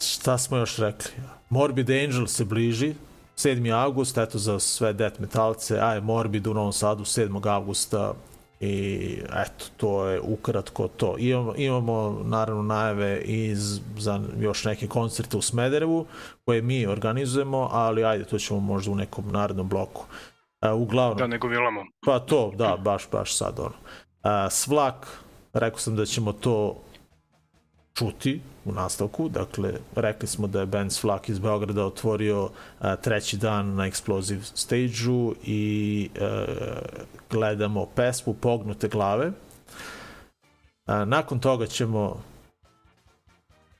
šta 0.00 0.38
smo 0.38 0.56
još 0.56 0.76
rekli? 0.76 1.10
Morbid 1.50 1.90
Angel 1.90 2.26
se 2.26 2.44
bliži, 2.44 2.94
7. 3.36 3.74
avgust, 3.74 4.18
eto 4.18 4.38
za 4.38 4.58
sve 4.60 4.92
death 4.92 5.20
metalce, 5.20 5.78
aj 5.80 6.00
Morbid 6.00 6.46
u 6.46 6.54
Novom 6.54 6.72
Sadu 6.72 7.04
7. 7.04 7.48
avgusta 7.48 8.14
i 8.60 9.18
eto, 9.36 9.64
to 9.76 10.06
je 10.06 10.20
ukratko 10.20 10.88
to. 10.88 11.14
Imamo, 11.18 11.54
imamo 11.56 12.20
naravno 12.24 12.62
najave 12.62 13.20
iz, 13.20 13.80
za 13.98 14.20
još 14.40 14.64
neke 14.64 14.86
koncerte 14.86 15.36
u 15.36 15.42
Smederevu 15.42 16.06
koje 16.44 16.62
mi 16.62 16.86
organizujemo, 16.86 17.68
ali 17.72 18.04
ajde, 18.04 18.24
to 18.24 18.38
ćemo 18.38 18.60
možda 18.60 18.92
u 18.92 18.94
nekom 18.94 19.24
narednom 19.32 19.68
bloku. 19.68 20.04
Uh, 20.62 20.80
uglavnom, 20.80 21.18
Da 21.18 21.26
ne 21.26 21.38
govilamo. 21.38 21.84
Pa 22.06 22.18
to, 22.18 22.52
da, 22.56 22.76
baš, 22.76 23.10
baš 23.12 23.36
sad 23.36 23.58
ono. 23.58 23.74
A, 24.22 24.50
Svlak, 24.50 25.06
rekao 25.52 25.78
sam 25.78 25.96
da 25.96 26.06
ćemo 26.06 26.32
to 26.32 26.76
čuti 27.98 28.40
u 28.64 28.72
nastavku, 28.72 29.28
dakle, 29.28 29.72
rekli 29.96 30.28
smo 30.28 30.46
da 30.46 30.60
je 30.60 30.66
band 30.66 30.92
Svlak 30.92 31.28
iz 31.28 31.38
Beograda 31.38 31.84
otvorio 31.84 32.50
a, 32.78 32.96
treći 32.96 33.36
dan 33.36 33.74
na 33.74 33.90
Explosive 33.90 34.42
stage-u 34.42 35.34
i 35.44 36.10
a, 36.20 36.44
gledamo 37.30 37.86
pesmu 37.86 38.34
Pognute 38.34 38.88
glave. 38.88 39.32
A, 40.86 41.04
nakon 41.04 41.40
toga 41.40 41.66
ćemo 41.66 42.22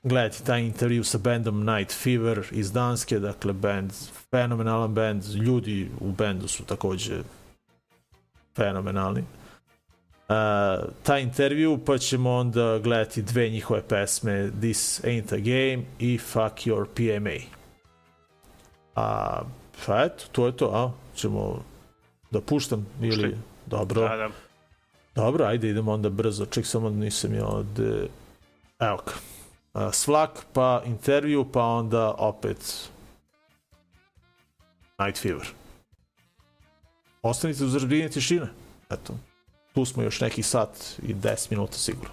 gledati 0.03 0.45
taj 0.45 0.61
intervju 0.61 1.03
sa 1.03 1.17
bandom 1.17 1.65
Night 1.65 1.93
Fever 2.03 2.45
iz 2.51 2.71
Danske, 2.71 3.19
dakle 3.19 3.53
band, 3.53 3.91
fenomenalan 4.31 4.93
band, 4.93 5.23
ljudi 5.25 5.89
u 5.99 6.11
bendu 6.11 6.47
su 6.47 6.63
takođe 6.63 7.21
fenomenalni. 8.55 9.23
Uh, 10.29 10.35
taj 11.03 11.21
intervju, 11.21 11.79
pa 11.85 11.97
ćemo 11.97 12.31
onda 12.31 12.79
gledati 12.79 13.21
dve 13.21 13.49
njihove 13.49 13.81
pesme 13.87 14.51
This 14.59 15.01
Ain't 15.03 15.33
a 15.33 15.37
Game 15.37 15.85
i 15.99 16.17
Fuck 16.17 16.67
Your 16.67 16.85
PMA. 16.85 17.55
A, 18.95 19.41
pa 19.85 20.03
eto, 20.03 20.23
to 20.31 20.45
je 20.45 20.57
to, 20.57 20.65
a? 20.65 20.91
Ćemo 21.15 21.63
da 22.31 22.41
puštam 22.41 22.85
ili... 23.01 23.09
Puštaj. 23.09 23.31
Dobro. 23.65 24.01
Da, 24.01 24.15
da. 24.15 24.29
Dobro, 25.15 25.45
ajde 25.45 25.69
idemo 25.69 25.91
onda 25.91 26.09
brzo. 26.09 26.45
Ček 26.45 26.65
samo 26.65 26.89
nisam 26.89 27.33
ja 27.33 27.45
ovde... 27.45 28.07
Evo. 28.79 28.99
Uh, 29.73 29.81
Svlak, 29.91 30.45
pa 30.53 30.81
intervju, 30.85 31.51
pa 31.51 31.63
onda 31.63 32.15
opet 32.17 32.89
Night 34.99 35.21
Fever. 35.21 35.47
Ostanite 37.21 37.63
uz 37.63 37.73
razbijenje 37.73 38.09
tišine. 38.09 38.47
Eto, 38.89 39.13
tu 39.79 39.85
smo 39.85 40.03
još 40.03 40.21
nekih 40.21 40.45
sat 40.45 40.69
i 41.07 41.13
10 41.13 41.47
minuta 41.51 41.77
sigurno. 41.77 42.09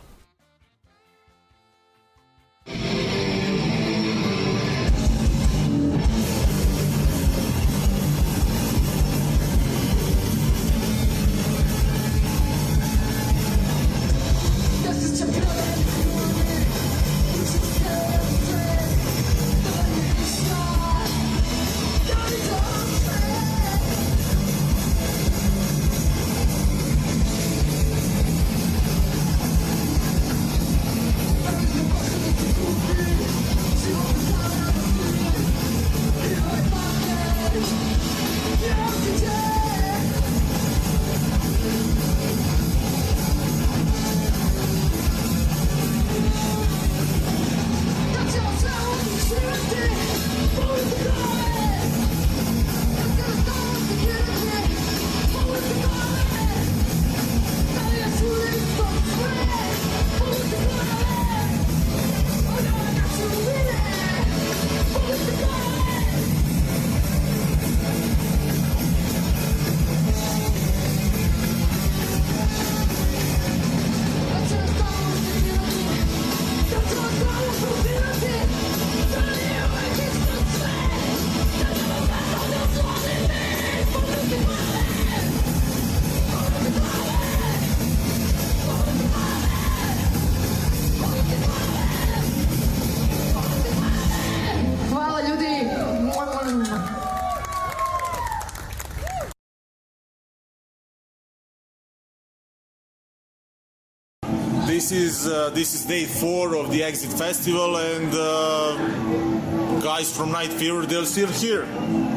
This 104.87 105.17
is 105.17 105.27
uh, 105.27 105.51
this 105.51 105.75
is 105.75 105.85
day 105.85 106.05
four 106.05 106.55
of 106.55 106.71
the 106.71 106.85
Exit 106.85 107.13
Festival, 107.13 107.77
and 107.77 108.15
uh, 108.15 109.81
guys 109.81 110.17
from 110.17 110.31
Night 110.31 110.53
Fever 110.53 110.87
they're 110.87 111.05
still 111.05 111.27
here, 111.27 111.65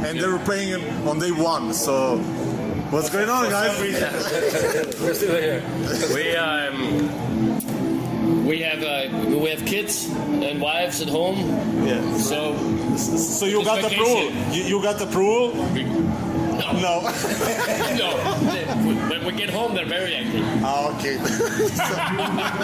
and 0.06 0.20
they 0.20 0.28
were 0.28 0.38
playing 0.38 0.76
on 1.08 1.18
day 1.18 1.32
one. 1.32 1.74
So, 1.74 2.20
what's 2.92 3.10
going 3.10 3.28
on, 3.28 3.50
guys? 3.50 3.76
We're 5.02 5.16
still 5.16 5.36
here. 5.42 5.64
We 6.14 6.36
um, 6.36 8.46
we 8.46 8.60
have 8.62 8.84
uh, 8.84 9.36
we 9.36 9.50
have 9.50 9.66
kids 9.66 10.08
and 10.08 10.62
wives 10.62 11.02
at 11.02 11.10
home, 11.10 11.40
Yeah. 11.88 12.18
so 12.18 12.56
So 13.08 13.48
you 13.48 13.64
got 13.66 13.82
vacation. 13.82 14.04
approval. 14.04 14.56
You, 14.56 14.64
you 14.78 14.84
got 14.84 15.02
approval? 15.02 15.54
we, 15.74 15.86
no, 16.82 17.02
No. 18.02 18.10
When 19.10 19.26
we 19.26 19.32
get 19.34 19.50
home, 19.50 19.74
they're 19.76 19.86
very 19.86 20.16
angry. 20.16 20.42
ah, 20.64 20.96
okay. 20.96 21.18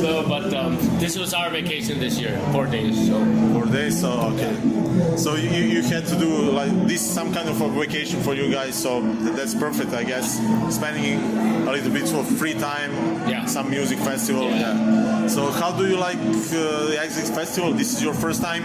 So, 0.00 0.26
but 0.28 0.52
um, 0.54 0.76
this 0.98 1.16
was 1.18 1.32
our 1.34 1.50
vacation 1.50 1.98
this 2.00 2.18
year, 2.18 2.38
four 2.52 2.66
days. 2.66 3.06
So 3.08 3.24
Four 3.52 3.66
days. 3.66 4.00
So 4.00 4.10
okay. 4.32 5.16
So 5.16 5.34
you, 5.36 5.48
you 5.50 5.82
had 5.82 6.06
to 6.06 6.16
do 6.18 6.50
like 6.50 6.72
this 6.86 7.00
some 7.00 7.32
kind 7.32 7.48
of 7.48 7.60
a 7.60 7.68
vacation 7.68 8.20
for 8.20 8.34
you 8.34 8.50
guys. 8.50 8.74
So 8.80 9.00
that's 9.36 9.54
perfect, 9.54 9.92
I 9.92 10.04
guess. 10.04 10.38
Spending 10.74 11.20
a 11.68 11.72
little 11.72 11.92
bit 11.92 12.12
of 12.12 12.26
free 12.38 12.54
time. 12.54 12.92
Yeah. 13.28 13.46
Some 13.46 13.70
music 13.70 13.98
festival. 13.98 14.44
Yeah. 14.50 14.74
Yeah. 14.74 15.26
So 15.28 15.50
how 15.50 15.72
do 15.72 15.86
you 15.88 15.96
like 15.96 16.18
uh, 16.18 16.86
the 16.90 16.96
Exit 17.00 17.34
Festival? 17.34 17.72
This 17.72 17.92
is 17.94 18.02
your 18.02 18.14
first 18.14 18.42
time 18.42 18.62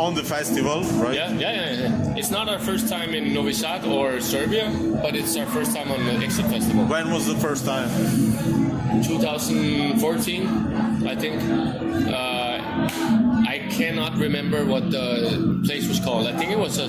on 0.00 0.14
the 0.14 0.24
festival, 0.24 0.82
right? 1.04 1.14
yeah, 1.14 1.30
yeah, 1.32 1.52
yeah, 1.52 1.72
yeah. 1.82 2.14
It's 2.16 2.30
not 2.30 2.48
our 2.48 2.58
first 2.58 2.88
time 2.88 3.14
in 3.14 3.34
Novi 3.34 3.52
Sad 3.52 3.84
or 3.84 4.20
Serbia, 4.20 4.72
but 5.02 5.14
it's 5.14 5.36
our 5.36 5.46
first 5.46 5.76
time 5.76 5.90
on 5.92 6.04
the 6.06 6.12
Exit 6.24 6.46
Festival. 6.46 6.84
When 6.86 7.10
was 7.10 7.26
the 7.26 7.36
first 7.36 7.66
time? 7.66 7.88
2014, 9.02 10.46
I 11.06 11.14
think. 11.16 11.42
Uh, 12.08 12.56
I 13.46 13.66
cannot 13.70 14.16
remember 14.16 14.64
what 14.64 14.90
the 14.90 15.60
place 15.66 15.86
was 15.86 16.00
called. 16.00 16.26
I 16.26 16.36
think 16.36 16.50
it 16.50 16.58
was 16.58 16.78
a 16.78 16.88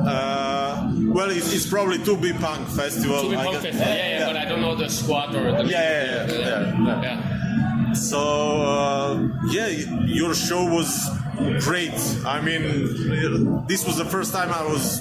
Uh, 0.00 0.90
well, 1.16 1.30
it's, 1.30 1.52
it's 1.52 1.66
probably 1.66 1.98
To 2.04 2.16
Be 2.16 2.32
Punk 2.32 2.66
Festival. 2.68 3.22
Tube 3.22 3.32
I 3.38 3.44
Punk 3.44 3.52
guess. 3.54 3.62
Festival. 3.62 3.94
Yeah, 3.94 4.18
yeah, 4.18 4.26
but 4.26 4.36
I 4.36 4.44
don't 4.44 4.60
know 4.60 4.74
the 4.76 4.88
squad 4.88 5.34
or 5.34 5.50
the. 5.50 5.64
Yeah, 5.64 5.82
yeah, 5.82 6.26
yeah, 6.26 6.38
yeah, 6.38 6.86
yeah. 6.86 7.02
yeah. 7.02 7.92
So 7.92 8.20
uh, 8.62 9.28
yeah, 9.50 9.66
your 10.06 10.32
show 10.34 10.64
was 10.64 11.10
great. 11.60 11.94
I 12.24 12.40
mean, 12.40 13.66
this 13.66 13.86
was 13.86 13.96
the 13.96 14.04
first 14.04 14.32
time 14.32 14.50
I 14.50 14.64
was 14.64 15.00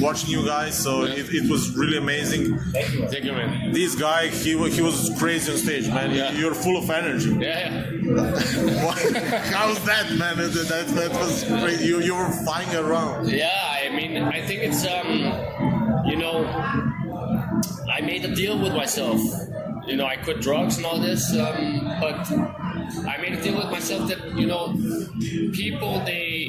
watching 0.00 0.30
you 0.30 0.44
guys, 0.44 0.76
so 0.76 1.02
it, 1.04 1.32
it 1.32 1.50
was 1.50 1.76
really 1.76 1.96
amazing. 1.96 2.58
Thank 2.72 3.24
you, 3.24 3.32
man. 3.32 3.72
This 3.72 3.94
guy, 3.94 4.28
he 4.28 4.50
he 4.70 4.82
was 4.82 5.10
crazy 5.18 5.52
on 5.52 5.58
stage, 5.58 5.88
man. 5.88 6.14
Yeah. 6.14 6.32
You're 6.32 6.54
full 6.54 6.76
of 6.76 6.90
energy. 6.90 7.30
Yeah, 7.30 7.90
yeah. 7.90 8.38
How's 9.52 9.82
that, 9.84 10.12
man? 10.18 10.36
That, 10.36 10.52
that, 10.68 10.86
that 10.88 11.10
was 11.12 11.44
great. 11.44 11.80
You 11.80 12.00
you 12.00 12.14
were 12.14 12.30
flying 12.44 12.74
around. 12.74 13.28
Yeah, 13.28 13.50
I 13.84 13.88
mean, 13.90 14.16
I 14.16 14.40
think 14.46 14.62
it's 14.62 14.86
um, 14.86 15.08
you 16.06 16.16
know, 16.16 16.44
I 17.90 18.00
made 18.02 18.24
a 18.24 18.34
deal 18.34 18.58
with 18.58 18.74
myself. 18.74 19.20
You 19.86 19.96
know, 19.96 20.04
I 20.06 20.16
quit 20.16 20.40
drugs 20.42 20.76
and 20.76 20.84
all 20.84 20.98
this, 21.00 21.34
um, 21.34 21.96
but 21.98 22.30
I 23.06 23.18
made 23.20 23.34
a 23.34 23.42
deal 23.42 23.56
with 23.56 23.70
myself 23.70 24.08
that 24.08 24.36
you 24.36 24.46
know, 24.46 24.74
people 25.52 26.00
they 26.04 26.48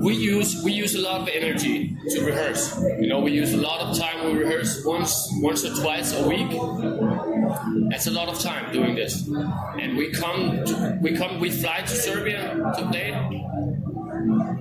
we 0.00 0.14
use 0.14 0.62
we 0.62 0.72
use 0.72 0.94
a 0.94 1.00
lot 1.00 1.20
of 1.22 1.28
energy 1.28 1.96
to 2.10 2.24
rehearse. 2.24 2.78
You 3.00 3.08
know, 3.08 3.20
we 3.20 3.32
use 3.32 3.52
a 3.54 3.58
lot 3.58 3.80
of 3.80 3.96
time. 3.98 4.26
We 4.26 4.32
rehearse 4.38 4.84
once 4.84 5.28
once 5.40 5.64
or 5.64 5.74
twice 5.80 6.12
a 6.12 6.26
week. 6.28 6.50
That's 7.90 8.06
a 8.06 8.10
lot 8.10 8.28
of 8.28 8.38
time 8.38 8.72
doing 8.72 8.94
this, 8.94 9.28
and 9.80 9.96
we 9.96 10.10
come 10.10 10.64
to, 10.64 10.98
we 11.00 11.16
come 11.16 11.40
we 11.40 11.50
fly 11.50 11.80
to 11.80 11.94
Serbia 11.94 12.54
to 12.76 12.88
play 12.90 13.12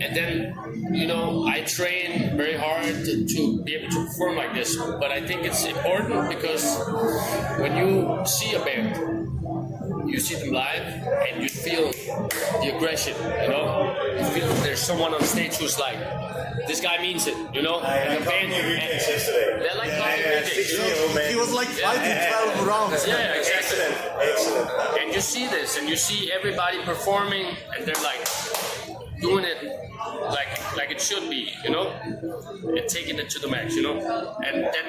and 0.01 0.15
then 0.15 0.53
you 0.91 1.07
know 1.07 1.45
i 1.47 1.61
train 1.61 2.35
very 2.35 2.57
hard 2.57 2.83
to, 2.83 3.25
to 3.25 3.63
be 3.63 3.75
able 3.75 3.89
to 3.89 4.05
perform 4.05 4.35
like 4.35 4.53
this 4.53 4.75
but 4.75 5.11
i 5.11 5.25
think 5.25 5.43
it's 5.43 5.65
important 5.65 6.29
because 6.29 6.65
when 7.59 7.77
you 7.77 8.19
see 8.25 8.53
a 8.55 8.59
band 8.65 9.22
you 10.05 10.19
see 10.19 10.35
them 10.35 10.51
live 10.53 10.83
and 11.29 11.41
you 11.43 11.49
feel 11.49 11.91
the 12.61 12.75
aggression 12.75 13.15
you 13.43 13.49
know 13.49 13.95
you 14.17 14.25
feel 14.35 14.47
there's 14.63 14.79
someone 14.81 15.13
on 15.13 15.21
stage 15.23 15.55
who's 15.55 15.79
like 15.79 15.97
this 16.67 16.79
guy 16.81 17.01
means 17.01 17.27
it 17.27 17.35
you 17.53 17.61
know 17.61 17.79
and 17.81 18.21
the 18.21 18.29
band 18.29 18.49
yesterday. 18.51 19.59
they're 19.59 19.75
like 19.77 19.87
Yeah, 19.87 19.99
coffee 19.99 20.21
yeah, 20.21 20.29
meetings, 20.41 20.53
60 20.55 20.73
you 20.73 20.79
know? 21.07 21.15
man. 21.15 21.29
He 21.31 21.35
was 21.35 21.53
like 21.53 21.67
Yeah. 21.77 21.91
fighting 21.91 22.53
12 22.55 22.67
rounds. 22.67 23.07
yeah 23.07 23.33
exactly 23.33 23.79
Excellent, 23.79 24.69
excellent. 24.69 25.01
and 25.01 25.13
you 25.13 25.21
see 25.21 25.47
this 25.47 25.77
and 25.77 25.89
you 25.89 25.95
see 25.95 26.31
everybody 26.31 26.77
performing 26.83 27.45
and 27.75 27.85
they're 27.85 28.03
like 28.03 28.21
doing 29.21 29.45
it 29.45 29.57
like 30.37 30.75
like 30.77 30.91
it 30.91 31.01
should 31.01 31.29
be 31.29 31.51
you 31.63 31.69
know 31.69 31.87
and 32.77 32.87
taking 32.89 33.17
it 33.19 33.29
to 33.29 33.39
the 33.39 33.47
max 33.47 33.75
you 33.75 33.83
know 33.83 33.95
and 34.45 34.63
that 34.75 34.87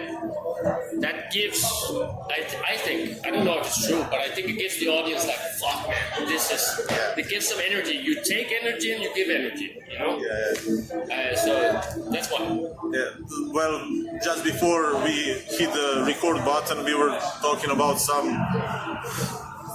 that 1.01 1.31
gives 1.33 1.63
I, 2.31 2.41
th- 2.51 2.63
I 2.73 2.77
think 2.77 3.27
I 3.27 3.31
don't 3.31 3.45
know 3.45 3.59
if 3.61 3.67
it's 3.67 3.87
true 3.89 4.03
but 4.11 4.21
I 4.21 4.29
think 4.29 4.49
it 4.49 4.59
gives 4.59 4.79
the 4.81 4.89
audience 4.89 5.27
like 5.27 5.39
fuck 5.61 5.89
man 5.89 6.29
this 6.29 6.51
is 6.51 6.65
it 7.19 7.29
gives 7.29 7.49
some 7.49 7.61
energy 7.71 7.95
you 7.97 8.15
take 8.23 8.53
energy 8.63 8.93
and 8.93 9.03
you 9.03 9.11
give 9.15 9.29
energy 9.31 9.69
you 9.93 9.99
know 9.99 10.13
Yeah. 10.19 11.15
uh, 11.17 11.37
so 11.45 11.53
that's 12.13 12.29
why 12.33 12.41
Yeah. 12.99 13.11
Well, 13.57 13.75
just 14.23 14.45
before 14.45 14.85
we 15.07 15.15
hit 15.59 15.71
the 15.73 16.05
record 16.07 16.39
button, 16.45 16.85
we 16.85 16.95
were 16.95 17.13
talking 17.43 17.71
about 17.71 17.99
some 18.01 18.29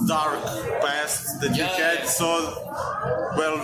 dark 0.07 0.39
past 0.81 1.41
that 1.41 1.55
you 1.55 1.63
Yeah. 1.63 1.81
had. 1.83 2.07
So, 2.07 2.27
well, 3.37 3.55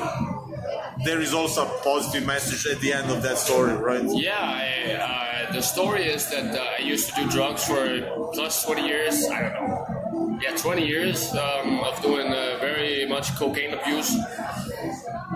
there 1.04 1.21
is 1.21 1.34
also 1.34 1.65
a 1.65 1.84
positive 1.84 2.25
message 2.25 2.65
at 2.71 2.80
the 2.82 2.93
end 2.93 3.12
of 3.12 3.21
that 3.23 3.38
story, 3.38 3.73
right? 3.73 4.04
Yeah, 4.06 4.38
I, 4.39 5.49
uh, 5.49 5.54
the 5.54 5.62
story 5.62 6.04
is 6.04 6.30
that 6.30 6.56
uh, 6.56 6.63
I 6.80 6.82
used 6.82 7.10
to 7.10 7.23
do 7.23 7.30
drugs 7.30 7.63
for 7.65 8.01
plus 8.34 8.65
20 8.65 8.88
years. 8.88 9.28
I 9.30 9.41
don't 9.41 9.54
know. 9.54 10.39
Yeah, 10.41 10.56
20 10.56 10.86
years 10.86 11.34
um, 11.34 11.80
of 11.80 12.01
doing 12.01 12.28
uh, 12.28 12.58
very 12.60 13.06
much 13.06 13.36
cocaine 13.36 13.73
abuse 13.73 14.15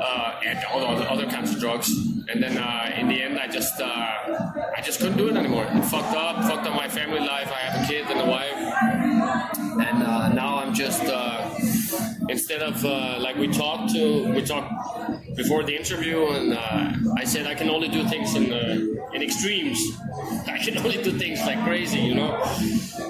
uh, 0.02 0.40
and 0.46 0.60
all 0.72 0.96
the 0.96 1.10
other 1.10 1.26
kinds 1.26 1.54
of 1.54 1.60
drugs. 1.60 1.90
And 2.28 2.44
then 2.44 2.58
uh, 2.58 2.92
in 2.98 3.08
the 3.08 3.22
end, 3.22 3.40
I 3.40 3.48
just 3.48 3.80
uh, 3.80 3.86
I 3.86 4.82
just 4.84 5.00
couldn't 5.00 5.18
do 5.18 5.30
it 5.30 5.36
anymore. 5.36 5.66
Fucked 5.84 6.16
up, 6.16 6.44
fucked 6.44 6.68
up 6.68 6.76
my 6.76 6.88
family 6.88 7.20
life. 7.20 7.52
I 7.52 7.60
have 7.60 7.84
a 7.84 7.88
kid 7.88 8.06
and 8.10 8.20
a 8.20 8.26
wife, 8.26 8.54
and 9.88 10.36
now 10.36 10.60
I'm 10.60 10.74
just 10.74 11.02
instead 12.30 12.62
of 12.62 12.86
uh, 12.86 13.18
like 13.20 13.36
we 13.36 13.48
talked 13.48 13.92
to 13.94 14.32
we 14.34 14.42
talked 14.42 14.72
before 15.36 15.64
the 15.64 15.76
interview, 15.76 16.28
and 16.28 16.54
uh, 16.54 16.94
I 17.18 17.24
said 17.24 17.48
I 17.48 17.56
can 17.56 17.70
only 17.70 17.88
do 17.88 18.08
things 18.08 18.36
in 18.36 18.54
uh, 18.54 19.14
in 19.14 19.22
extremes. 19.22 19.80
I 20.48 20.58
can 20.58 20.78
only 20.78 21.02
do 21.02 21.18
things 21.18 21.40
like 21.46 21.64
crazy, 21.64 22.00
you 22.00 22.16
know. 22.16 22.32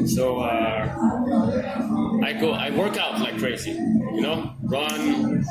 So 0.06 0.40
uh, 0.40 0.96
I 2.24 2.34
go, 2.34 2.52
I 2.52 2.70
work 2.72 2.98
out 2.98 3.20
like 3.20 3.38
crazy, 3.38 3.72
you 3.72 4.22
know, 4.22 4.56
run, 4.64 5.44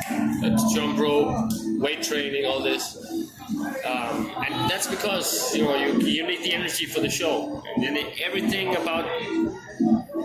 uh, 0.44 0.57
jump 0.74 0.98
rope, 0.98 1.50
weight 1.78 2.02
training, 2.02 2.46
all 2.46 2.62
this. 2.62 2.96
Um, 3.85 4.33
and 4.44 4.71
that's 4.71 4.87
because 4.87 5.55
you 5.55 5.64
know 5.64 5.75
you, 5.77 5.99
you 6.01 6.27
need 6.27 6.42
the 6.44 6.55
energy 6.55 6.87
for 6.87 7.01
the 7.01 7.11
show, 7.11 7.62
and 7.77 7.83
then 7.85 8.07
everything 8.25 8.77
about 8.77 9.07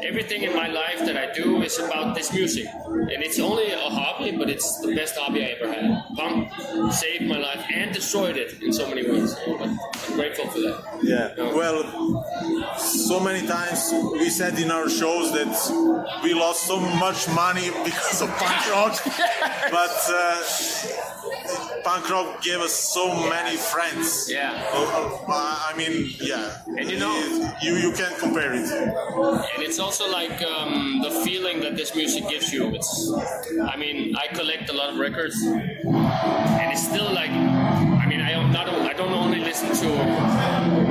everything 0.04 0.44
in 0.44 0.54
my 0.54 0.68
life 0.68 1.00
that 1.00 1.18
I 1.18 1.32
do 1.34 1.62
is 1.62 1.80
about 1.80 2.16
this 2.16 2.34
music. 2.34 2.68
And 2.86 3.24
it's 3.24 3.40
only 3.40 3.72
a 3.72 3.78
hobby, 3.78 4.32
but 4.38 4.50
it's 4.50 4.80
the 4.80 4.94
best 4.96 5.16
hobby 5.18 5.44
I 5.44 5.50
ever 5.58 5.72
had. 5.72 6.04
Punk 6.16 6.52
saved 6.92 7.26
my 7.26 7.38
life 7.38 7.64
and 7.74 7.94
destroyed 7.94 8.38
it 8.38 8.62
in 8.62 8.74
so 8.74 8.88
many 8.90 9.10
ways. 9.10 9.36
But 9.46 9.62
I'm 9.62 9.78
grateful 10.16 10.48
for 10.48 10.60
that. 10.60 10.84
Yeah. 11.04 11.34
Well, 11.54 11.84
so 12.78 13.20
many 13.20 13.46
times 13.48 13.92
we 14.14 14.30
said 14.30 14.58
in 14.60 14.72
our 14.72 14.90
shows 14.90 15.32
that 15.32 16.22
we 16.24 16.34
lost 16.34 16.64
so 16.64 16.80
much 16.80 17.28
money 17.30 17.70
because 17.84 18.22
of 18.22 18.30
punk 18.30 18.72
rock, 18.72 19.00
but 19.72 19.98
uh, 20.10 20.44
punk 21.84 22.10
rock 22.10 22.42
gave 22.42 22.60
us 22.60 22.74
so 22.74 23.08
many 23.30 23.58
friends. 23.58 24.30
Yeah. 24.32 24.70
Oh, 24.74 25.24
oh, 25.28 25.70
I 25.74 25.78
mean, 25.78 26.10
yeah. 26.22 26.58
And 26.78 26.90
you 26.90 27.00
know- 27.00 27.20
you 27.62 27.76
you 27.76 27.92
can't 27.94 28.18
compare 28.20 28.54
it. 28.54 28.68
And 29.54 29.62
it's 29.64 29.80
also 29.80 30.10
like 30.10 30.42
um, 30.44 31.02
the 31.04 31.12
feeling 31.26 31.60
that 31.62 31.76
this 31.76 31.96
music 31.96 32.28
gives 32.30 32.52
you. 32.54 32.74
It's, 32.76 32.90
I 33.74 33.76
mean, 33.78 34.16
I 34.16 34.28
collect 34.34 34.70
a 34.70 34.74
lot 34.74 34.90
of 34.94 34.98
records, 34.98 35.36
and 35.44 36.68
it's 36.74 36.84
still 36.88 37.12
like, 37.14 37.30
I 37.32 38.06
mean, 38.08 38.22
I 38.22 38.32
don't, 38.32 38.52
not, 38.52 38.68
I 38.70 38.94
don't 38.94 39.14
only 39.14 39.40
listen 39.40 39.70
to 39.70 39.90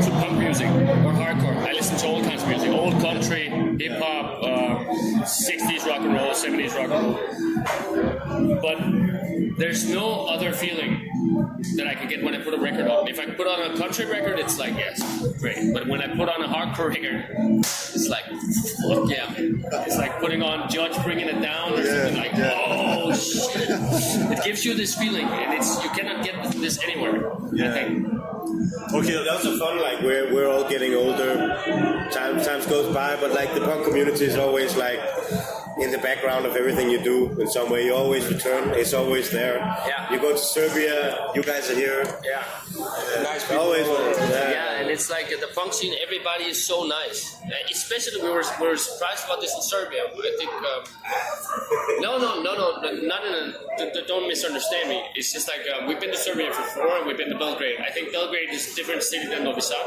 to 0.04 0.10
punk 0.20 0.38
music 0.38 0.68
or 0.68 1.12
hardcore. 1.22 1.56
I 1.68 1.72
listen 1.72 1.96
to 1.98 2.06
all 2.06 2.22
kinds 2.22 2.42
of 2.42 2.48
music, 2.48 2.70
old 2.70 2.94
country, 3.00 3.48
hip 3.78 3.98
hop, 4.00 4.26
uh, 4.42 5.21
60s 5.22 5.86
rock 5.86 6.00
and 6.00 6.14
roll, 6.14 6.30
70s 6.32 6.74
rock 6.76 6.90
and 6.90 8.48
roll. 8.48 8.60
But 8.60 9.58
there's 9.58 9.88
no 9.88 10.26
other 10.26 10.52
feeling 10.52 11.08
that 11.76 11.86
I 11.86 11.94
can 11.94 12.08
get 12.08 12.22
when 12.22 12.34
I 12.34 12.42
put 12.42 12.54
a 12.54 12.60
record 12.60 12.88
on. 12.88 13.08
If 13.08 13.18
I 13.18 13.26
put 13.26 13.46
on 13.46 13.70
a 13.70 13.76
country 13.76 14.06
record, 14.06 14.38
it's 14.38 14.58
like 14.58 14.76
yes, 14.76 15.00
great. 15.38 15.72
But 15.72 15.86
when 15.86 16.02
I 16.02 16.08
put 16.14 16.28
on 16.28 16.42
a 16.42 16.48
hardcore 16.48 16.88
record, 16.88 17.26
it's 17.60 18.08
like 18.08 18.24
fuck 18.24 19.08
yeah. 19.10 19.32
It's 19.86 19.96
like 19.96 20.18
putting 20.20 20.42
on 20.42 20.68
Judge 20.68 21.00
bringing 21.04 21.28
it 21.28 21.40
down 21.40 21.74
or 21.74 21.84
something 21.84 22.16
like 22.16 22.32
oh 22.36 23.14
shit. 23.14 23.68
It 24.38 24.44
gives 24.44 24.64
you 24.64 24.74
this 24.74 24.94
feeling, 24.96 25.26
and 25.26 25.54
it's 25.54 25.82
you 25.82 25.90
cannot 25.90 26.24
get 26.24 26.52
this 26.52 26.82
anywhere. 26.82 27.32
I 27.32 27.72
think. 27.72 28.08
Okay, 28.94 29.12
It's 29.12 29.30
also 29.30 29.56
fun, 29.58 29.80
like 29.80 30.00
we're, 30.02 30.34
we're 30.34 30.48
all 30.50 30.68
getting 30.68 30.94
older, 30.94 31.36
time, 32.12 32.42
times 32.42 32.66
goes 32.66 32.92
by, 32.92 33.16
but 33.16 33.32
like 33.32 33.54
the 33.54 33.60
punk 33.60 33.86
community 33.86 34.24
is 34.24 34.36
always 34.36 34.76
like 34.76 34.98
in 35.78 35.90
the 35.90 35.98
background 35.98 36.46
of 36.46 36.56
everything 36.56 36.90
you 36.90 37.02
do 37.02 37.40
in 37.40 37.48
some 37.48 37.70
way. 37.70 37.84
You 37.84 37.94
always 37.94 38.26
return, 38.32 38.70
it's 38.74 38.94
always 38.94 39.30
there. 39.30 39.58
Yeah. 39.86 40.12
You 40.12 40.20
go 40.20 40.32
to 40.32 40.38
Serbia, 40.38 41.28
you 41.34 41.42
guys 41.42 41.70
are 41.70 41.74
here. 41.74 42.04
Yeah. 42.24 42.44
Nice 43.22 43.50
Always, 43.50 43.86
yeah. 43.86 44.71
It's 44.92 45.10
like 45.10 45.28
the 45.28 45.72
scene. 45.72 45.94
Everybody 46.02 46.44
is 46.44 46.62
so 46.64 46.84
nice. 46.84 47.36
Especially 47.70 48.22
we 48.22 48.28
were, 48.28 48.44
we 48.60 48.68
were 48.68 48.76
surprised 48.76 49.24
about 49.24 49.40
this 49.40 49.54
in 49.54 49.62
Serbia. 49.62 50.02
I 50.04 50.36
think. 50.38 50.50
Um, 50.52 50.82
no, 52.00 52.18
no, 52.18 52.42
no, 52.42 52.54
no, 52.54 52.80
no, 52.82 52.92
not 53.02 53.24
in 53.24 53.54
Don't 54.06 54.28
misunderstand 54.28 54.90
me. 54.90 55.02
It's 55.14 55.32
just 55.32 55.48
like 55.48 55.60
uh, 55.66 55.86
we've 55.86 56.00
been 56.00 56.10
to 56.10 56.16
Serbia 56.16 56.48
before, 56.48 56.98
and 56.98 57.06
we've 57.06 57.16
been 57.16 57.30
to 57.30 57.38
Belgrade. 57.38 57.80
I 57.80 57.90
think 57.90 58.12
Belgrade 58.12 58.50
is 58.50 58.72
a 58.72 58.76
different 58.76 59.02
city 59.02 59.26
than 59.28 59.44
Novi 59.44 59.62
Sad. 59.62 59.84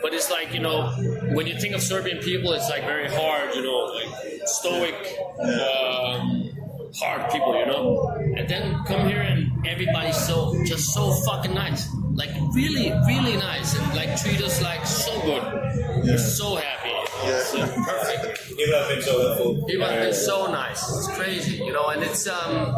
But 0.00 0.14
it's 0.14 0.30
like 0.30 0.54
you 0.54 0.60
know, 0.60 0.90
when 1.34 1.46
you 1.46 1.58
think 1.58 1.74
of 1.74 1.82
Serbian 1.82 2.18
people, 2.18 2.52
it's 2.52 2.70
like 2.70 2.84
very 2.84 3.08
hard. 3.08 3.54
You 3.54 3.62
know, 3.62 3.78
like 3.98 4.46
stoic. 4.46 4.94
Um, 5.40 6.52
hard 6.96 7.30
people, 7.30 7.58
you 7.58 7.66
know. 7.66 8.08
And 8.36 8.48
then 8.48 8.84
come 8.84 9.08
here 9.08 9.20
and 9.20 9.66
everybody's 9.66 10.16
so 10.16 10.54
just 10.64 10.92
so 10.94 11.12
fucking 11.26 11.54
nice, 11.54 11.88
like 12.14 12.30
really, 12.52 12.92
really 13.06 13.36
nice, 13.36 13.78
and 13.78 13.94
like 13.94 14.20
treat 14.20 14.40
us 14.42 14.62
like 14.62 14.86
so 14.86 15.20
good. 15.22 15.42
We're 16.04 16.18
so 16.18 16.56
happy. 16.56 17.01
It's 17.24 17.50
perfect. 17.52 18.56
People 18.56 18.74
have 18.78 18.88
been 18.88 19.02
so 19.02 19.20
helpful. 19.20 19.64
People 19.66 19.86
have 19.86 20.00
been 20.02 20.14
so 20.14 20.46
nice. 20.50 20.80
It's 20.96 21.08
crazy, 21.16 21.56
you 21.64 21.72
know. 21.72 21.88
And 21.88 22.02
it's 22.02 22.26
um, 22.26 22.74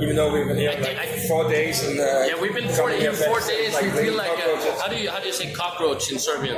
Even 0.00 0.16
though 0.16 0.32
we've 0.32 0.46
been 0.46 0.58
here 0.58 0.72
I- 0.76 0.80
like 0.80 0.98
I- 0.98 1.26
four 1.28 1.48
days 1.48 1.82
and 1.86 1.98
uh, 1.98 2.04
Yeah, 2.28 2.40
we've 2.40 2.54
been 2.54 2.68
four, 2.68 2.90
here 2.90 3.12
four 3.12 3.40
days. 3.40 3.72
like, 3.74 3.84
we 3.84 3.90
feel 3.90 4.14
like 4.16 4.30
uh, 4.30 4.80
how 4.80 4.88
do 4.88 4.96
you 4.96 5.10
how 5.10 5.20
do 5.20 5.26
you 5.26 5.32
say 5.32 5.52
cockroach 5.52 6.10
in 6.12 6.18
Serbian? 6.18 6.56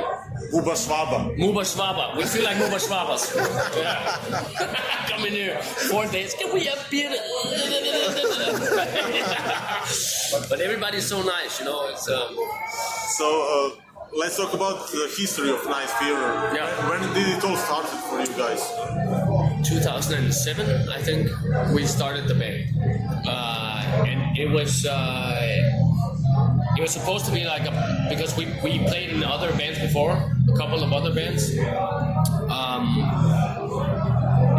Buba 0.53 0.73
Svaba. 0.75 1.35
Muba 1.37 1.63
Svaba. 1.63 2.15
We 2.17 2.23
feel 2.25 2.43
like 2.43 2.57
Muba 2.57 2.79
Svabas. 2.87 3.23
yeah. 3.77 5.07
Come 5.09 5.25
in 5.25 5.33
here. 5.33 5.57
Four 5.91 6.05
days. 6.07 6.33
Can 6.39 6.53
we 6.53 6.65
have 6.65 6.85
beer? 6.89 7.09
but 10.49 10.59
everybody's 10.61 11.05
so 11.05 11.21
nice, 11.23 11.59
you 11.59 11.65
know. 11.65 11.87
It's 11.89 12.07
um, 12.09 12.35
So 13.17 13.27
uh, 13.27 13.69
let's 14.13 14.37
talk 14.37 14.53
about 14.53 14.87
the 14.91 15.11
history 15.17 15.49
of 15.49 15.63
Night 15.65 15.89
Fever. 15.89 16.51
Yeah. 16.53 16.89
When 16.89 17.01
did 17.13 17.37
it 17.37 17.43
all 17.43 17.55
start 17.57 17.85
for 17.85 18.19
you 18.19 18.27
guys? 18.37 18.61
2007, 19.67 20.89
I 20.89 21.01
think, 21.01 21.29
we 21.73 21.85
started 21.85 22.27
the 22.27 22.35
band, 22.35 22.65
uh, 23.27 24.05
and 24.07 24.37
it 24.37 24.49
was 24.49 24.85
uh, 24.85 25.39
it 26.77 26.81
was 26.81 26.91
supposed 26.91 27.25
to 27.25 27.31
be 27.31 27.45
like 27.45 27.65
a 27.65 28.07
because 28.09 28.35
we, 28.37 28.45
we 28.63 28.79
played 28.79 29.09
in 29.09 29.23
other 29.23 29.51
bands 29.57 29.79
before, 29.79 30.11
a 30.11 30.57
couple 30.57 30.81
of 30.83 30.93
other 30.93 31.13
bands, 31.13 31.57
um, 32.49 32.95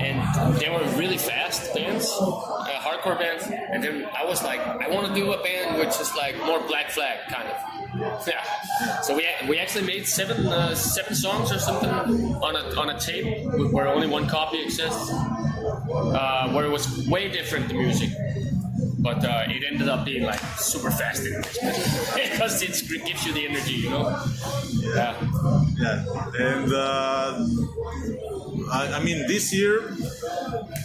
and 0.01 0.57
they 0.57 0.69
were 0.71 0.85
really 0.99 1.19
fast 1.19 1.75
bands, 1.75 2.07
uh, 2.11 2.79
hardcore 2.81 3.19
bands, 3.19 3.45
and 3.73 3.83
then 3.83 4.07
I 4.17 4.25
was 4.25 4.43
like, 4.43 4.61
I 4.61 4.89
want 4.89 5.07
to 5.09 5.15
do 5.15 5.33
a 5.33 5.43
band 5.43 5.79
which 5.79 6.01
is 6.01 6.15
like 6.17 6.37
more 6.45 6.61
Black 6.67 6.91
Flag 6.91 7.19
kind 7.29 7.49
of. 7.49 7.57
Yeah. 8.27 9.01
So 9.03 9.17
we, 9.17 9.27
we 9.49 9.59
actually 9.59 9.85
made 9.85 10.07
seven 10.07 10.47
uh, 10.47 10.77
seven 10.77 11.13
songs 11.15 11.51
or 11.51 11.59
something 11.59 11.91
on 11.91 12.55
a 12.55 12.81
on 12.81 12.91
a 12.91 12.99
tape 13.01 13.45
where 13.73 13.89
only 13.89 14.07
one 14.07 14.29
copy 14.29 14.63
exists, 14.63 15.11
uh, 15.11 16.51
where 16.53 16.65
it 16.65 16.71
was 16.71 17.09
way 17.09 17.29
different 17.29 17.67
the 17.67 17.75
music, 17.75 18.11
but 19.01 19.25
uh, 19.25 19.45
it 19.49 19.65
ended 19.71 19.89
up 19.89 20.05
being 20.05 20.23
like 20.23 20.39
super 20.57 20.91
fast 20.91 21.25
because 22.15 22.63
it 22.63 23.05
gives 23.05 23.27
you 23.27 23.33
the 23.33 23.47
energy, 23.49 23.75
you 23.75 23.91
know. 23.91 24.05
Yeah. 24.95 25.15
Yeah. 25.77 26.05
And 26.39 26.73
uh, 26.73 27.47
I, 28.73 28.93
I 28.99 29.03
mean, 29.05 29.27
this 29.27 29.53
year 29.53 29.95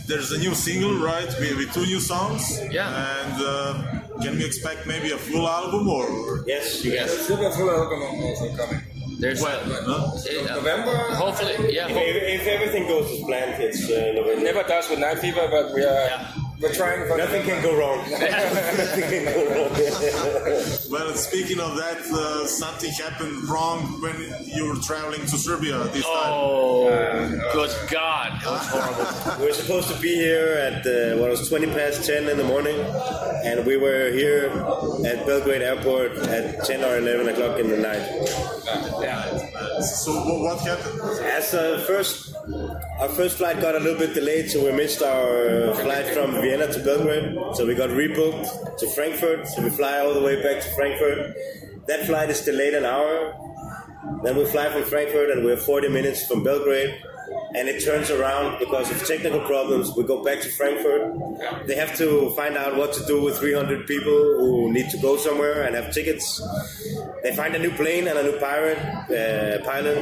there's 0.08 0.32
a 0.32 0.38
new 0.38 0.54
single, 0.56 0.96
right? 0.98 1.28
With, 1.40 1.58
with 1.58 1.74
two 1.74 1.86
new 1.86 2.00
songs. 2.00 2.60
Yeah. 2.72 2.90
And 2.90 3.36
uh, 3.42 4.22
can 4.22 4.38
we 4.38 4.46
expect 4.46 4.86
maybe 4.88 5.12
a 5.12 5.18
full 5.18 5.48
album 5.48 5.88
or? 5.88 6.44
Yes, 6.48 6.84
Yes. 6.84 7.10
There's 7.14 7.22
still 7.26 7.46
a 7.46 7.52
full 7.52 7.70
album 7.70 8.02
also 8.24 8.56
coming. 8.56 8.82
There's 9.20 9.42
Huh? 9.42 9.48
uh, 9.48 10.56
November? 10.56 10.96
Hopefully, 11.16 11.74
yeah. 11.74 11.88
If, 11.88 12.42
if 12.42 12.48
everything 12.48 12.88
goes 12.88 13.10
as 13.12 13.22
planned, 13.24 13.62
it's 13.64 13.90
uh, 13.90 14.12
November. 14.16 14.42
Never 14.44 14.64
does 14.64 14.90
with 14.90 15.00
Night 15.00 15.20
Fever, 15.20 15.48
but 15.50 15.74
we 15.74 15.82
are 15.84 16.08
Yeah. 16.12 16.28
We're 16.62 16.74
trying 16.74 17.08
for 17.08 17.18
Nothing 17.18 17.44
can 17.44 17.62
go 17.62 17.78
wrong. 17.78 17.98
Nothing 18.10 19.04
can 19.04 19.26
go 19.26 19.46
wrong. 19.50 20.72
Well, 20.90 21.14
speaking 21.16 21.60
of 21.60 21.76
that, 21.76 21.98
uh, 21.98 22.46
something 22.48 22.92
happened 22.92 23.50
wrong 23.50 24.02
when 24.02 24.16
you 24.46 24.68
were 24.70 24.76
traveling 24.76 25.22
to 25.22 25.38
Serbia 25.38 25.80
this 25.92 26.04
time. 26.04 26.32
Oh, 26.32 26.88
good 27.52 27.72
God, 27.92 28.42
it 28.42 28.46
was 28.46 28.68
horrible. 28.70 29.40
we 29.42 29.48
were 29.48 29.54
supposed 29.54 29.90
to 29.90 30.00
be 30.00 30.14
here 30.16 30.54
at 30.54 30.86
uh, 30.86 31.18
what 31.20 31.32
was 31.32 31.50
20 31.50 31.68
past 31.68 32.06
10 32.06 32.30
in 32.30 32.38
the 32.38 32.44
morning, 32.44 32.80
and 33.44 33.66
we 33.66 33.78
were 33.78 34.12
here 34.12 34.48
at 35.06 35.26
Belgrade 35.26 35.64
Airport 35.64 36.18
at 36.30 36.64
10 36.64 36.84
or 36.84 36.98
11 36.98 37.30
o'clock 37.30 37.60
in 37.60 37.70
the 37.70 37.78
night. 37.78 38.06
Yeah. 39.02 39.82
So 39.82 40.14
what 40.14 40.60
happened? 40.62 41.02
As 41.26 41.54
uh, 41.54 41.84
first, 41.86 42.34
our 43.00 43.10
first 43.10 43.38
flight 43.38 43.60
got 43.60 43.76
a 43.76 43.80
little 43.80 44.00
bit 44.00 44.14
delayed, 44.14 44.50
so 44.50 44.64
we 44.64 44.72
missed 44.72 45.02
our 45.02 45.74
flight 45.76 46.08
from 46.08 46.36
Vienna 46.46 46.72
to 46.72 46.80
Belgrade. 46.84 47.56
So 47.56 47.66
we 47.66 47.74
got 47.74 47.90
rebooked 47.90 48.78
to 48.78 48.88
Frankfurt. 48.90 49.48
So 49.48 49.64
we 49.64 49.72
fly 49.72 49.98
all 49.98 50.14
the 50.14 50.22
way 50.22 50.44
back 50.44 50.62
to 50.62 50.70
Frankfurt. 50.76 51.36
That 51.88 52.06
flight 52.06 52.30
is 52.30 52.42
delayed 52.42 52.76
an 52.76 52.86
hour. 52.86 53.34
Then 54.24 54.38
we 54.38 54.46
fly 54.46 54.70
from 54.72 54.84
Frankfurt, 54.84 55.32
and 55.32 55.44
we're 55.44 55.58
40 55.58 55.90
minutes 55.90 56.28
from 56.28 56.44
Belgrade. 56.44 57.02
And 57.56 57.68
it 57.68 57.84
turns 57.84 58.12
around 58.12 58.60
because 58.60 58.92
of 58.92 59.04
technical 59.08 59.40
problems. 59.40 59.96
We 59.98 60.04
go 60.04 60.24
back 60.24 60.42
to 60.42 60.50
Frankfurt. 60.50 61.66
They 61.66 61.76
have 61.76 61.98
to 61.98 62.30
find 62.36 62.56
out 62.58 62.76
what 62.76 62.94
to 62.94 63.06
do 63.08 63.24
with 63.24 63.40
300 63.40 63.88
people 63.88 64.20
who 64.38 64.72
need 64.72 64.92
to 64.92 64.98
go 65.00 65.18
somewhere 65.18 65.64
and 65.64 65.76
have 65.76 65.92
tickets. 65.92 66.40
They 67.24 67.36
find 67.36 67.56
a 67.56 67.60
new 67.60 67.72
plane 67.72 68.08
and 68.08 68.20
a 68.20 68.24
new 68.24 68.38
pirate 68.38 68.78
uh, 69.10 69.66
pilot, 69.66 70.00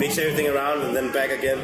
mix 0.00 0.18
everything 0.18 0.48
around, 0.48 0.82
and 0.82 0.96
then 0.96 1.12
back 1.12 1.30
again. 1.30 1.60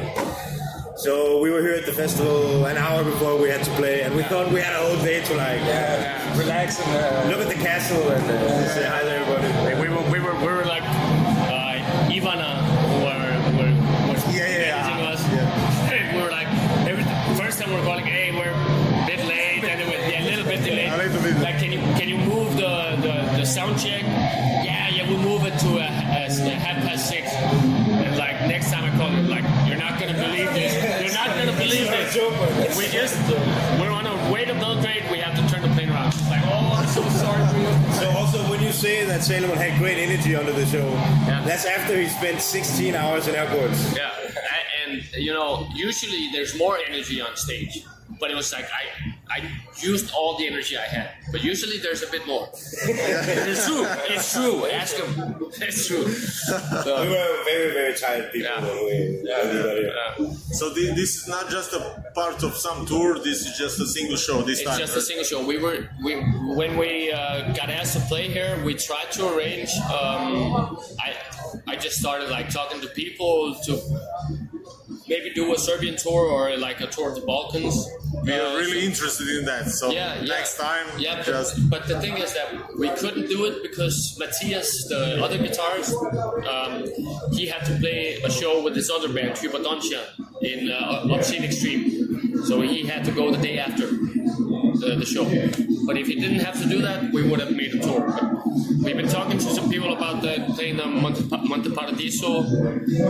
So 1.01 1.39
we 1.39 1.49
were 1.49 1.61
here 1.61 1.73
at 1.73 1.87
the 1.87 1.93
festival 1.93 2.63
an 2.67 2.77
hour 2.77 3.03
before 3.03 3.35
we 3.35 3.49
had 3.49 3.63
to 3.63 3.71
play, 3.71 4.03
and 4.03 4.15
we 4.15 4.21
thought 4.21 4.51
we 4.51 4.61
had 4.61 4.75
a 4.79 4.85
whole 4.85 5.03
day 5.03 5.19
to 5.23 5.33
like 5.33 5.59
uh, 5.61 6.37
relax 6.37 6.79
and 6.79 6.93
uh, 6.93 7.35
look 7.35 7.41
at 7.41 7.49
the 7.49 7.55
castle 7.59 8.07
and 8.11 8.23
uh, 8.29 8.67
say 8.67 8.85
hi 8.85 9.01
to 9.01 9.09
everybody. 9.09 9.81
we 9.81 9.89
were 9.89 10.03
we 10.11 10.19
were 10.19 10.35
we 10.37 10.45
were 10.45 10.63
like 10.65 10.83
uh, 10.85 12.05
Ivana 12.05 12.61
were 13.01 13.33
were 13.57 14.13
was 14.13 14.21
Yeah, 14.29 14.45
yeah, 14.45 14.57
yeah. 14.61 14.77
managing 14.77 15.07
us. 15.09 16.13
we 16.13 16.21
were 16.21 16.29
like 16.29 16.47
every 16.85 17.03
first 17.35 17.57
time 17.59 17.71
we 17.71 17.77
were 17.77 17.83
calling, 17.83 18.05
hey, 18.05 18.29
we're 18.31 18.53
a 18.53 19.05
bit 19.07 19.25
late, 19.25 19.63
and 19.63 19.81
it 19.81 19.87
was 19.87 20.05
yeah, 20.05 20.21
a 20.21 20.29
little 20.29 20.45
bit 20.45 20.63
delayed. 20.63 20.93
A 20.93 20.97
little 20.97 21.21
bit. 21.23 21.35
Like, 21.41 21.57
can 21.57 21.71
you 21.71 21.79
can 21.97 22.09
you 22.09 22.17
move 22.17 22.57
the, 22.57 22.95
the, 23.01 23.39
the 23.39 23.45
sound 23.45 23.79
check? 23.79 24.03
Yeah, 24.03 24.89
yeah, 24.89 25.09
we'll 25.09 25.17
move 25.17 25.47
it 25.47 25.57
to 25.65 25.69
a, 25.81 25.89
a, 25.89 26.29
a 26.29 26.61
half 26.61 26.77
past 26.85 27.09
six. 27.09 27.20
This. 32.11 32.77
We 32.77 32.87
just 32.87 33.15
we're 33.79 33.91
on 33.91 34.05
our 34.05 34.31
way 34.31 34.45
to 34.45 34.53
Belgrade. 34.53 35.03
We 35.11 35.19
have 35.19 35.35
to 35.35 35.53
turn 35.53 35.61
the 35.61 35.73
plane 35.75 35.89
around. 35.89 36.13
Like, 36.29 36.41
oh, 36.45 36.77
I'm 36.77 36.87
so 36.87 37.01
sorry 37.09 37.47
for 37.47 37.57
you. 37.57 37.93
So 37.93 38.09
also 38.11 38.39
when 38.49 38.61
you 38.61 38.71
say 38.71 39.05
that 39.05 39.23
Salomon 39.23 39.57
had 39.57 39.77
great 39.79 39.97
energy 39.97 40.35
under 40.35 40.51
the 40.51 40.65
show, 40.65 40.89
that's 41.45 41.65
after 41.65 41.97
he 41.97 42.07
spent 42.07 42.41
16 42.41 42.95
hours 42.95 43.27
in 43.27 43.35
airports. 43.35 43.95
Yeah, 43.95 44.11
and 44.85 45.03
you 45.15 45.33
know, 45.33 45.67
usually 45.73 46.29
there's 46.31 46.57
more 46.57 46.77
energy 46.77 47.21
on 47.21 47.35
stage, 47.35 47.85
but 48.21 48.27
it 48.31 48.35
was 48.41 48.49
like 48.57 48.67
I 48.81 48.83
I 49.35 49.39
used 49.91 50.07
all 50.13 50.37
the 50.37 50.45
energy 50.51 50.75
I 50.77 50.87
had, 50.95 51.07
but 51.33 51.41
usually 51.43 51.77
there's 51.83 52.03
a 52.03 52.09
bit 52.15 52.23
more. 52.27 52.45
it's 52.53 53.65
true. 53.67 53.83
It's 54.13 54.27
true. 54.33 54.55
Ask 54.81 54.95
him. 55.01 55.09
It's 55.67 55.81
true. 55.87 56.05
We 56.05 57.07
were 57.15 57.33
very, 57.51 57.69
very 57.79 57.93
tired 58.03 58.25
people 58.33 58.49
Yeah. 58.51 58.61
when 58.65 58.77
we, 58.89 58.95
when 59.23 59.47
we 59.55 59.63
got 59.63 59.77
here. 59.83 59.93
uh, 60.03 60.33
So 60.59 60.73
thi- 60.75 60.93
this 61.01 61.11
is 61.19 61.25
not 61.35 61.49
just 61.49 61.71
a 61.73 61.81
part 62.13 62.43
of 62.43 62.53
some 62.65 62.85
tour. 62.85 63.09
This 63.29 63.39
is 63.47 63.57
just 63.57 63.79
a 63.79 63.87
single 63.87 64.17
show 64.17 64.37
this 64.41 64.59
it's 64.59 64.69
time. 64.69 64.79
just 64.85 64.95
a 64.97 65.01
single 65.09 65.25
show. 65.31 65.39
We 65.53 65.57
were 65.65 65.77
we 66.05 66.13
when 66.59 66.71
we 66.77 66.91
uh, 67.11 67.53
got 67.59 67.69
asked 67.79 67.93
to 67.97 68.01
play 68.11 68.25
here, 68.37 68.51
we 68.67 68.73
tried 68.89 69.09
to 69.17 69.21
arrange. 69.33 69.71
Um, 69.97 70.77
I 71.05 71.09
I 71.67 71.75
just 71.75 71.97
started 71.97 72.29
like 72.29 72.49
talking 72.49 72.81
to 72.81 72.87
people 72.89 73.55
to 73.65 73.71
maybe 75.07 75.29
do 75.33 75.53
a 75.53 75.57
Serbian 75.57 75.95
tour 75.97 76.25
or 76.25 76.55
like 76.57 76.79
a 76.81 76.87
tour 76.87 77.09
of 77.09 77.15
the 77.15 77.21
Balkans. 77.21 77.75
We 78.23 78.33
Uh, 78.33 78.37
are 78.45 78.57
really 78.57 78.85
interested 78.85 79.27
in 79.37 79.45
that. 79.45 79.67
So 79.69 79.91
yeah, 79.91 80.21
yeah. 80.21 80.27
next 80.37 80.57
time, 80.57 80.85
Yeah, 80.97 81.15
but, 81.17 81.25
just 81.25 81.69
but 81.69 81.87
the 81.87 81.99
thing 81.99 82.17
is 82.17 82.33
that 82.33 82.49
we 82.77 82.89
couldn't 82.89 83.27
do 83.27 83.45
it 83.45 83.61
because 83.63 84.15
Matthias, 84.19 84.69
the 84.87 85.23
other 85.23 85.37
guitarist, 85.37 85.93
um, 86.53 86.73
he 87.37 87.47
had 87.47 87.63
to 87.65 87.73
play 87.79 88.21
a 88.23 88.29
show 88.31 88.61
with 88.63 88.75
his 88.75 88.89
other 88.89 89.11
band, 89.11 89.31
Hypodontia, 89.41 90.01
in 90.41 90.69
uh, 90.71 91.13
Obscene 91.13 91.43
Extreme. 91.43 92.43
So 92.45 92.61
he 92.61 92.85
had 92.85 93.03
to 93.05 93.11
go 93.11 93.31
the 93.31 93.41
day 93.41 93.57
after 93.59 93.87
the, 93.87 94.95
the 95.01 95.05
show. 95.05 95.25
But 95.85 95.97
if 95.97 96.07
he 96.07 96.15
didn't 96.15 96.39
have 96.39 96.59
to 96.61 96.67
do 96.67 96.81
that, 96.81 97.11
we 97.11 97.21
would 97.27 97.39
have 97.39 97.51
made 97.51 97.73
a 97.75 97.79
tour. 97.79 98.01
But 98.07 98.85
we've 98.85 98.95
been 98.97 99.07
talking 99.09 99.37
to 99.37 99.43
some 99.57 99.69
people 99.69 99.93
about 99.93 100.21
that, 100.23 100.47
playing 100.55 100.77
the 100.77 100.85
Monte, 100.85 101.23
Monte 101.47 101.71
Paradiso 101.71 102.43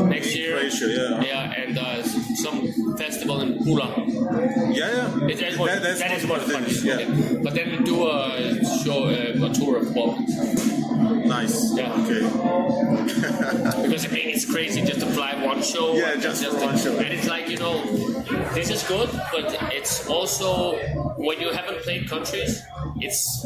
next 0.06 0.36
year. 0.36 0.58
Croatia, 0.58 0.88
yeah. 0.90 1.22
Yeah, 1.22 1.62
and 1.62 1.78
uh, 1.78 2.04
some 2.04 2.72
festival 2.98 3.42
in 3.42 3.60
Pula. 3.60 3.88
yeah, 4.74 4.76
yeah. 4.76 5.28
It, 5.28 5.38
that, 5.40 5.58
That- 5.58 5.82
that's 5.84 6.00
that 6.00 6.12
is 6.12 6.26
what 6.28 6.42
what 6.48 6.50
it 6.64 6.72
fun. 6.72 6.86
yeah. 6.88 6.96
Okay. 6.96 7.40
But 7.44 7.54
then 7.56 7.84
do 7.84 8.08
a 8.08 8.64
show, 8.84 9.06
uh, 9.06 9.46
a 9.50 9.54
tour 9.54 9.78
of 9.78 9.94
Balkans. 9.94 10.34
Nice. 11.02 11.76
Yeah. 11.76 11.94
Okay. 12.02 12.22
Because 13.84 14.06
I 14.06 14.10
mean, 14.10 14.30
it's 14.30 14.46
crazy 14.50 14.82
just 14.82 15.00
to 15.02 15.06
fly 15.08 15.34
one 15.44 15.62
show. 15.62 15.94
Yeah, 15.96 16.16
just 16.16 16.44
to- 16.44 16.52
one 16.66 16.78
show. 16.78 16.98
And 16.98 17.14
it's 17.14 17.28
like 17.28 17.50
you 17.50 17.58
know, 17.58 17.84
this 18.54 18.70
is 18.70 18.84
good, 18.84 19.10
but 19.32 19.46
it's 19.74 20.08
also 20.08 20.78
when 21.18 21.40
you 21.40 21.52
haven't 21.52 21.80
played 21.84 22.10
countries, 22.10 22.62
it's. 22.98 23.46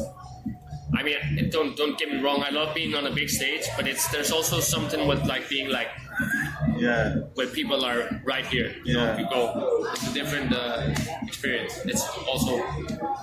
I 0.97 1.03
mean, 1.03 1.17
don't 1.51 1.75
don't 1.75 1.97
get 1.97 2.09
me 2.09 2.21
wrong. 2.21 2.43
I 2.45 2.51
love 2.51 2.73
being 2.73 2.95
on 2.95 3.05
a 3.05 3.11
big 3.11 3.29
stage, 3.29 3.63
but 3.75 3.87
it's 3.87 4.07
there's 4.11 4.31
also 4.31 4.59
something 4.59 5.07
with 5.07 5.25
like 5.25 5.49
being 5.49 5.69
like 5.69 5.89
Yeah. 6.77 7.15
where 7.35 7.47
people 7.47 7.85
are 7.85 8.21
right 8.25 8.45
here. 8.45 8.75
You 8.83 8.93
know, 8.95 9.03
Yeah. 9.05 9.19
you 9.19 9.25
go. 9.29 9.41
It's 9.93 10.07
a 10.11 10.13
different 10.13 10.53
uh, 10.53 10.91
experience. 11.27 11.73
It's 11.85 12.03
also, 12.27 12.51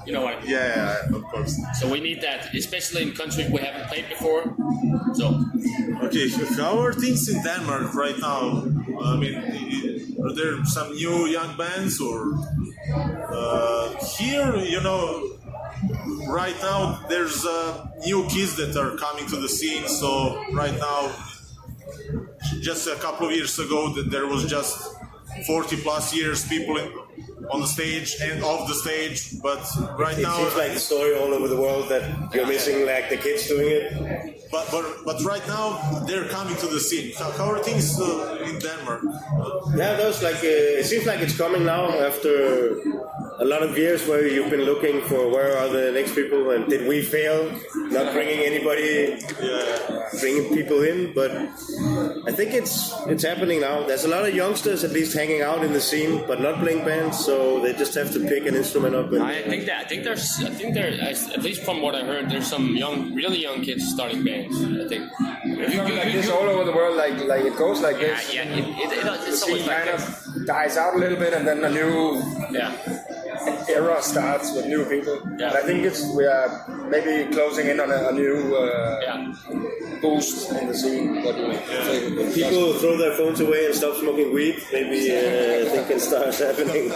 you 0.06 0.12
know 0.12 0.22
what. 0.22 0.36
Yeah, 0.48 0.96
of 1.14 1.22
course. 1.32 1.52
So 1.78 1.88
we 1.88 2.00
need 2.00 2.20
that, 2.22 2.54
especially 2.54 3.02
in 3.02 3.12
countries 3.12 3.50
we 3.50 3.60
haven't 3.60 3.86
played 3.88 4.08
before. 4.08 4.42
So 5.14 5.44
Okay, 6.04 6.28
how 6.58 6.78
are 6.84 6.92
things 6.92 7.28
in 7.28 7.42
Denmark 7.42 7.94
right 7.94 8.18
now? 8.18 8.64
I 9.04 9.16
mean, 9.16 9.34
are 10.24 10.32
there 10.34 10.64
some 10.64 10.88
new 10.94 11.26
young 11.26 11.56
bands 11.56 12.00
or 12.00 12.18
uh, 13.30 13.94
here? 14.18 14.56
You 14.56 14.80
know, 14.80 15.38
right 16.28 16.56
now 16.62 17.04
there's 17.08 17.44
uh, 17.44 17.86
new 18.06 18.26
kids 18.28 18.56
that 18.56 18.76
are 18.76 18.96
coming 18.96 19.26
to 19.28 19.36
the 19.36 19.48
scene. 19.48 19.86
So 19.88 20.40
right 20.52 20.76
now, 20.78 21.12
just 22.60 22.86
a 22.86 22.96
couple 22.96 23.28
of 23.28 23.32
years 23.34 23.58
ago, 23.58 23.92
that 23.94 24.10
there 24.10 24.26
was 24.26 24.46
just 24.46 24.94
40 25.46 25.76
plus 25.76 26.14
years 26.14 26.46
people 26.48 26.76
in, 26.76 26.92
on 27.50 27.60
the 27.60 27.66
stage 27.66 28.16
and 28.22 28.42
off 28.44 28.68
the 28.68 28.74
stage. 28.74 29.40
But 29.42 29.62
right 29.98 30.18
It 30.18 30.22
now, 30.22 30.34
it 30.34 30.38
seems 30.38 30.56
like 30.56 30.72
the 30.74 30.80
story 30.80 31.14
all 31.16 31.32
over 31.34 31.48
the 31.48 31.56
world 31.56 31.88
that 31.88 32.02
you're 32.34 32.46
missing 32.46 32.86
like 32.86 33.08
the 33.10 33.16
kids 33.16 33.48
doing 33.48 33.68
it. 33.78 33.84
but 34.52 34.68
but 34.70 34.84
but 35.08 35.16
right 35.24 35.46
now 35.48 35.66
they're 36.06 36.28
coming 36.28 36.56
to 36.64 36.66
the 36.68 36.80
scene. 36.88 37.12
How, 37.18 37.30
how 37.38 37.46
are 37.52 37.60
things 37.68 37.86
uh, 38.00 38.48
in 38.48 38.54
Denmark? 38.66 39.00
Yeah, 39.80 39.92
those 40.02 40.16
like 40.28 40.40
uh, 40.44 40.80
it 40.80 40.86
seems 40.92 41.04
like 41.10 41.20
it's 41.26 41.36
coming 41.44 41.64
now 41.64 41.84
after 42.08 42.34
a 43.44 43.46
lot 43.52 43.62
of 43.66 43.72
years 43.82 44.00
where 44.08 44.24
you've 44.34 44.50
been 44.56 44.66
looking 44.72 44.96
for 45.08 45.20
where 45.34 45.52
are 45.60 45.68
the 45.78 45.86
next 45.98 46.12
people 46.20 46.42
and 46.54 46.68
did 46.72 46.82
we 46.86 46.98
fail 47.16 47.38
not 47.96 48.06
bringing 48.16 48.40
anybody, 48.50 48.94
bringing 50.20 50.46
people 50.58 50.80
in? 50.90 50.98
But 51.20 51.30
I 52.28 52.32
think 52.38 52.50
it's 52.60 52.74
it's 53.12 53.24
happening 53.30 53.58
now. 53.68 53.76
There's 53.88 54.04
a 54.10 54.12
lot 54.16 54.24
of 54.28 54.34
youngsters 54.42 54.84
at 54.84 54.92
least 54.98 55.12
hanging 55.20 55.42
out 55.50 55.60
in 55.66 55.72
the 55.78 55.84
scene, 55.90 56.12
but 56.28 56.38
not 56.46 56.54
playing 56.62 56.82
bands, 56.90 57.16
so 57.28 57.31
they 57.62 57.72
just 57.82 57.94
have 57.94 58.10
to 58.16 58.20
pick 58.20 58.46
an 58.46 58.54
instrument 58.54 58.94
up. 58.94 59.12
And, 59.12 59.22
I 59.22 59.42
think 59.42 59.66
that 59.66 59.78
I 59.82 59.84
think 59.88 60.04
there's 60.04 60.26
I 60.42 60.50
think 60.58 60.74
there 60.74 60.90
at 61.38 61.42
least 61.42 61.62
from 61.66 61.82
what 61.84 61.94
I 61.94 62.02
heard 62.10 62.30
there's 62.30 62.46
some 62.46 62.66
young 62.84 63.14
really 63.14 63.40
young 63.48 63.60
kids 63.62 63.82
starting 63.94 64.22
bands. 64.24 64.56
I 64.84 64.86
think. 64.92 65.04
It's 65.44 65.74
not 65.76 65.90
like 66.00 66.12
this 66.12 66.28
all 66.30 66.46
over 66.52 66.64
the 66.64 66.72
world, 66.80 66.96
like 66.96 67.16
like 67.32 67.44
it 67.50 67.56
goes 67.56 67.80
like 67.80 67.98
Yeah, 68.00 68.14
this. 68.16 68.34
yeah. 68.34 68.42
It, 68.58 68.64
it, 68.82 68.92
it, 68.98 69.04
The 69.04 69.32
scene 69.32 69.50
always 69.50 69.66
like 69.66 69.84
kind 69.84 69.98
this. 69.98 70.26
of 70.36 70.46
dies 70.46 70.76
out 70.76 70.92
a 70.94 70.98
little 70.98 71.18
bit, 71.18 71.32
and 71.34 71.46
then 71.46 71.58
a 71.64 71.70
new 71.70 72.20
Yeah. 72.58 72.70
Era 73.68 74.02
starts 74.02 74.52
with 74.54 74.66
new 74.66 74.84
people. 74.86 75.20
Yeah. 75.38 75.50
But 75.50 75.56
I 75.56 75.62
think 75.66 75.84
it's 75.84 76.02
we 76.14 76.24
are 76.26 76.48
maybe 76.88 77.30
closing 77.34 77.66
in 77.68 77.80
on 77.80 77.90
a, 77.90 78.08
a 78.08 78.12
new 78.12 78.54
uh, 78.56 78.98
Yeah. 79.02 79.32
boost 80.00 80.50
in 80.52 80.66
the 80.68 80.74
scene. 80.74 81.22
What 81.24 81.36
do 81.36 81.42
you 81.42 81.56
think? 81.58 82.34
People 82.34 82.72
throw 82.74 82.96
their 82.96 83.12
phones 83.14 83.40
away 83.40 83.66
and 83.66 83.74
stop 83.74 83.96
smoking 83.96 84.32
weed. 84.32 84.56
Maybe 84.72 85.10
uh, 85.10 85.84
things 85.86 86.02
starts 86.08 86.38
happening. 86.46 86.92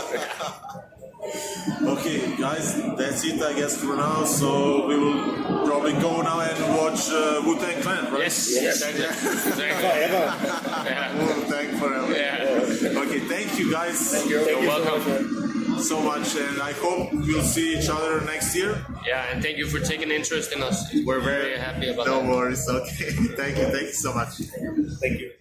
Okay, 1.82 2.36
guys, 2.36 2.74
that's 2.96 3.24
it, 3.24 3.42
I 3.42 3.52
guess, 3.54 3.76
for 3.76 3.96
now. 3.96 4.24
So 4.24 4.86
we 4.86 4.96
will 4.98 5.66
probably 5.66 5.92
go 5.94 6.22
now 6.22 6.40
and 6.40 6.76
watch 6.78 7.10
uh, 7.10 7.42
Wu 7.44 7.58
Tang 7.58 7.82
Clan, 7.82 8.12
right? 8.12 8.20
Yes. 8.22 8.54
Exactly. 8.56 9.04
exactly. 9.04 9.68
Forever. 9.82 10.22
Yeah. 10.86 11.16
Wu 11.18 11.50
Tang 11.50 11.78
forever. 11.78 12.12
Yeah. 12.12 13.00
Okay, 13.02 13.20
thank 13.20 13.58
you, 13.58 13.70
guys. 13.72 13.98
Thank 14.12 14.30
you. 14.30 14.40
You're 14.46 14.60
welcome. 14.60 15.02
so 15.02 15.55
much, 16.02 16.36
and 16.36 16.60
I 16.60 16.72
hope 16.72 17.12
we'll 17.12 17.42
see 17.42 17.78
each 17.78 17.88
other 17.88 18.20
next 18.24 18.54
year. 18.54 18.84
Yeah, 19.06 19.30
and 19.30 19.42
thank 19.42 19.58
you 19.58 19.66
for 19.66 19.80
taking 19.80 20.10
interest 20.10 20.52
in 20.52 20.62
us. 20.62 20.92
We're 21.04 21.20
very 21.20 21.58
happy 21.58 21.88
about 21.88 22.06
it. 22.06 22.10
No 22.10 22.22
that. 22.22 22.30
worries. 22.30 22.68
Okay, 22.68 23.10
thank 23.40 23.58
you, 23.58 23.64
thank 23.64 23.88
you 23.92 23.92
so 23.92 24.14
much. 24.14 24.38
Thank 25.00 25.20
you. 25.20 25.32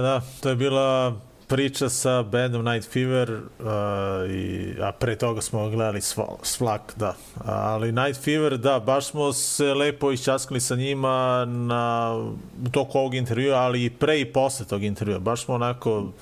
Da, 0.00 0.20
to 0.40 0.48
je 0.48 0.56
bila 0.56 1.14
priča 1.48 1.88
sa 1.88 2.22
bandom 2.22 2.64
Night 2.64 2.92
Fever, 2.92 3.30
uh, 3.30 4.30
i, 4.30 4.74
a 4.82 4.92
pre 4.92 5.16
toga 5.16 5.40
smo 5.40 5.70
gledali 5.70 6.00
Svlak, 6.42 6.94
da. 6.96 7.14
Ali 7.44 7.92
Night 7.92 8.24
Fever, 8.24 8.58
da, 8.58 8.80
baš 8.80 9.06
smo 9.06 9.32
se 9.32 9.74
lepo 9.74 10.12
iščaskali 10.12 10.60
sa 10.60 10.76
njima 10.76 11.44
na, 11.44 12.14
u 12.66 12.68
toku 12.70 12.98
ovog 12.98 13.14
intervjua, 13.14 13.58
ali 13.58 13.84
i 13.84 13.90
pre 13.90 14.20
i 14.20 14.32
posle 14.32 14.66
tog 14.66 14.84
intervjua. 14.84 15.18
Baš 15.18 15.44
smo 15.44 15.54
onako, 15.54 16.12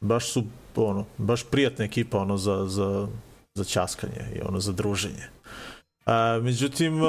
baš 0.00 0.32
su, 0.32 0.44
ono, 0.76 1.04
baš 1.18 1.44
prijatna 1.44 1.84
ekipa, 1.84 2.18
ono, 2.18 2.36
za, 2.36 2.64
za, 2.66 3.06
za 3.54 3.64
časkanje 3.64 4.26
i 4.34 4.40
ono, 4.48 4.60
za 4.60 4.72
druženje. 4.72 5.28
A, 6.06 6.40
međutim, 6.42 7.00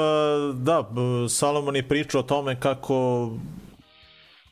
da, 0.54 0.90
Salomon 1.28 1.76
je 1.76 1.88
pričao 1.88 2.20
o 2.20 2.24
tome 2.24 2.60
kako 2.60 3.30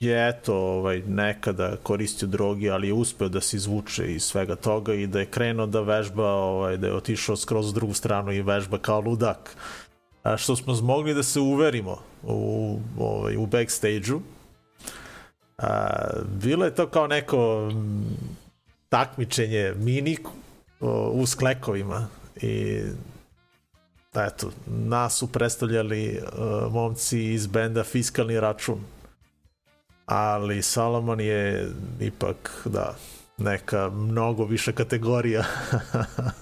je 0.01 0.29
eto 0.29 0.57
ovaj, 0.57 1.03
nekada 1.07 1.77
koristio 1.83 2.29
drogi, 2.29 2.71
ali 2.71 2.87
je 2.87 2.93
uspeo 2.93 3.29
da 3.29 3.41
se 3.41 3.57
izvuče 3.57 4.15
iz 4.15 4.23
svega 4.23 4.57
toga 4.57 4.95
i 4.95 5.07
da 5.07 5.21
je 5.21 5.27
krenuo 5.27 5.67
da 5.67 5.81
vežba, 5.81 6.33
ovaj, 6.33 6.77
da 6.77 6.87
je 6.87 6.95
otišao 6.95 7.37
skroz 7.37 7.75
drugu 7.75 7.95
stranu 7.95 8.33
i 8.33 8.43
vežba 8.43 8.79
kao 8.79 9.01
ludak. 9.01 9.57
A 10.23 10.37
što 10.37 10.57
smo 10.57 10.75
mogli 10.83 11.15
da 11.15 11.23
se 11.23 11.41
uverimo 11.41 11.99
u, 12.23 12.79
ovaj, 12.99 13.37
u 13.37 13.47
backstage-u. 13.47 14.21
A, 15.59 15.89
bilo 16.43 16.65
je 16.65 16.75
to 16.75 16.87
kao 16.87 17.07
neko 17.07 17.73
takmičenje 18.89 19.75
mini 19.77 20.17
u 21.13 21.27
sklekovima 21.27 22.09
i 22.43 22.83
eto, 24.15 24.51
nas 24.67 25.19
su 25.19 25.27
predstavljali 25.33 26.19
uh, 26.19 26.73
momci 26.73 27.25
iz 27.25 27.47
benda 27.47 27.85
Fiskalni 27.85 28.41
račun 28.41 28.81
ali 30.11 30.63
Salomon 30.63 31.21
je 31.21 31.71
ipak, 32.01 32.63
da, 32.65 32.95
neka 33.39 33.91
mnogo 33.91 34.45
više 34.45 34.73
kategorija. 34.73 35.45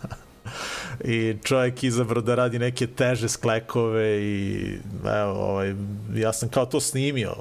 I 1.04 1.36
čovjek 1.44 1.84
izabrao 1.84 2.22
da 2.22 2.34
radi 2.34 2.58
neke 2.58 2.86
teže 2.86 3.28
sklekove 3.28 4.22
i 4.22 4.72
evo, 5.04 5.32
ovaj, 5.32 5.74
ja 6.14 6.32
sam 6.32 6.48
kao 6.48 6.66
to 6.66 6.80
snimio. 6.80 7.34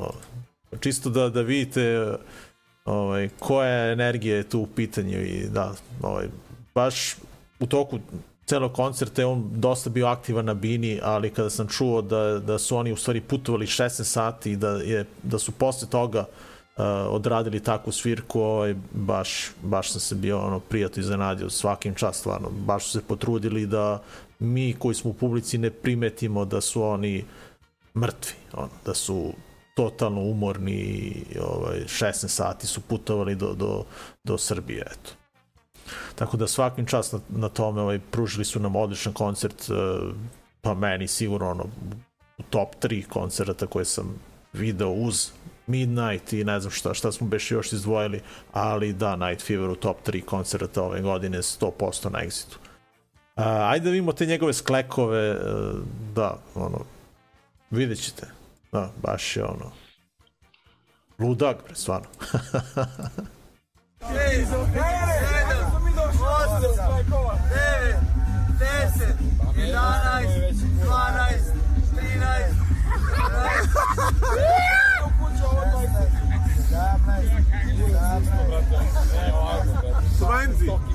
Čisto 0.80 1.10
da, 1.10 1.30
da 1.30 1.42
vidite 1.42 2.16
ovaj, 2.86 3.30
koja 3.40 3.92
energija 3.92 4.38
je 4.38 4.50
tu 4.50 4.60
u 4.60 4.68
pitanju 4.68 5.22
i 5.22 5.48
da, 5.50 5.74
ovaj, 6.02 6.28
baš 6.76 7.16
u 7.60 7.66
toku 7.66 8.00
celog 8.48 8.74
koncerta 8.74 9.22
je 9.22 9.26
on 9.26 9.50
dosta 9.52 9.90
bio 9.90 10.08
aktivan 10.08 10.46
na 10.46 10.54
bini, 10.54 11.00
ali 11.04 11.30
kada 11.30 11.50
sam 11.50 11.68
čuo 11.68 12.02
da, 12.02 12.40
da 12.40 12.60
su 12.60 12.78
oni 12.78 12.92
u 12.92 12.96
stvari 12.96 13.22
putovali 13.22 13.66
16 13.66 14.04
sati 14.04 14.52
i 14.52 14.56
da, 14.56 14.70
je, 14.70 15.06
da 15.24 15.40
su 15.40 15.52
posle 15.52 15.90
toga 15.90 16.20
uh, 16.20 16.84
odradili 17.10 17.60
takvu 17.60 17.92
svirku, 17.92 18.42
ovaj, 18.42 18.76
baš, 18.92 19.52
baš 19.64 19.92
sam 19.92 20.02
se 20.02 20.16
bio 20.16 20.40
ono, 20.40 20.60
prijatno 20.60 21.02
iznenadio 21.02 21.50
svakim 21.50 21.96
čast, 21.96 22.20
stvarno. 22.20 22.50
Baš 22.50 22.86
su 22.86 22.92
se 22.92 23.02
potrudili 23.08 23.66
da 23.66 24.02
mi 24.40 24.76
koji 24.80 24.96
smo 24.96 25.12
u 25.12 25.14
publici 25.14 25.58
ne 25.58 25.70
primetimo 25.70 26.46
da 26.46 26.62
su 26.62 26.84
oni 26.84 27.26
mrtvi, 27.96 28.36
ono, 28.54 28.70
da 28.86 28.94
su 28.94 29.34
totalno 29.76 30.22
umorni 30.22 30.72
i 30.72 31.24
ovaj, 31.40 31.80
16 31.80 32.28
sati 32.28 32.68
su 32.68 32.82
putovali 32.82 33.36
do, 33.36 33.54
do, 33.54 33.84
do 34.24 34.38
Srbije, 34.38 34.88
eto. 34.92 35.27
Tako 36.16 36.38
da 36.38 36.48
svakim 36.48 36.86
čas 36.86 37.12
na, 37.12 37.20
na 37.30 37.50
tome 37.50 37.82
ovaj, 37.82 38.00
pružili 38.12 38.46
su 38.46 38.60
nam 38.60 38.76
odličan 38.76 39.14
koncert, 39.14 39.70
uh, 39.70 40.10
pa 40.62 40.74
meni 40.74 41.08
sigurno 41.08 41.50
ono, 41.50 41.64
u 42.38 42.44
top 42.50 42.76
3 42.82 43.08
koncerta 43.08 43.68
koje 43.68 43.86
sam 43.86 44.20
video 44.54 44.90
uz 44.90 45.32
Midnight 45.68 46.34
i 46.34 46.44
ne 46.44 46.60
znam 46.60 46.72
šta, 46.72 46.94
šta 46.94 47.12
smo 47.12 47.28
beše 47.28 47.56
još 47.56 47.74
izdvojili, 47.74 48.22
ali 48.54 48.94
da, 48.94 49.16
Night 49.16 49.46
Fever 49.46 49.70
u 49.70 49.76
top 49.76 49.98
3 50.08 50.26
koncerta 50.26 50.84
ove 50.84 51.02
godine 51.02 51.38
100% 51.38 52.10
na 52.10 52.20
Exitu. 52.20 52.58
Uh, 53.36 53.44
ajde 53.46 53.84
da 53.84 53.90
vidimo 53.90 54.14
te 54.14 54.26
njegove 54.26 54.54
sklekove, 54.54 55.32
uh, 55.32 55.80
da, 56.16 56.38
ono, 56.56 56.80
vidjet 57.72 58.04
ćete. 58.04 58.28
Da, 58.72 58.92
baš 59.02 59.38
je 59.38 59.44
ono, 59.44 59.72
ludak, 61.20 61.64
bre, 61.64 61.76
stvarno. 61.76 62.08
Hey, 64.00 65.67
9, 67.08 67.48
10, 68.60 69.16
11, 69.56 70.54
12, 70.84 71.54
13, 71.96 72.58
20, 80.20 80.88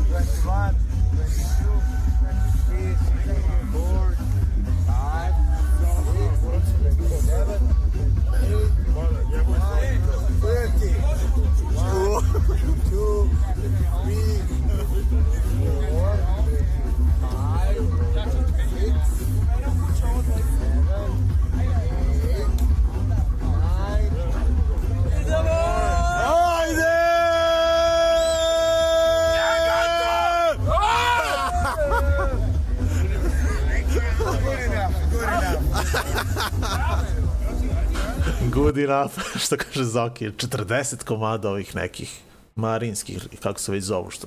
Good 38.53 38.79
enough, 38.79 39.13
što 39.45 39.57
kaže 39.57 39.85
Zoki, 39.85 40.31
40 40.31 41.05
komada 41.05 41.51
ovih 41.51 41.77
nekih 41.77 42.21
marinskih, 42.55 43.29
kako 43.43 43.61
se 43.61 43.73
već 43.73 43.85
zovu, 43.85 44.11
što 44.11 44.27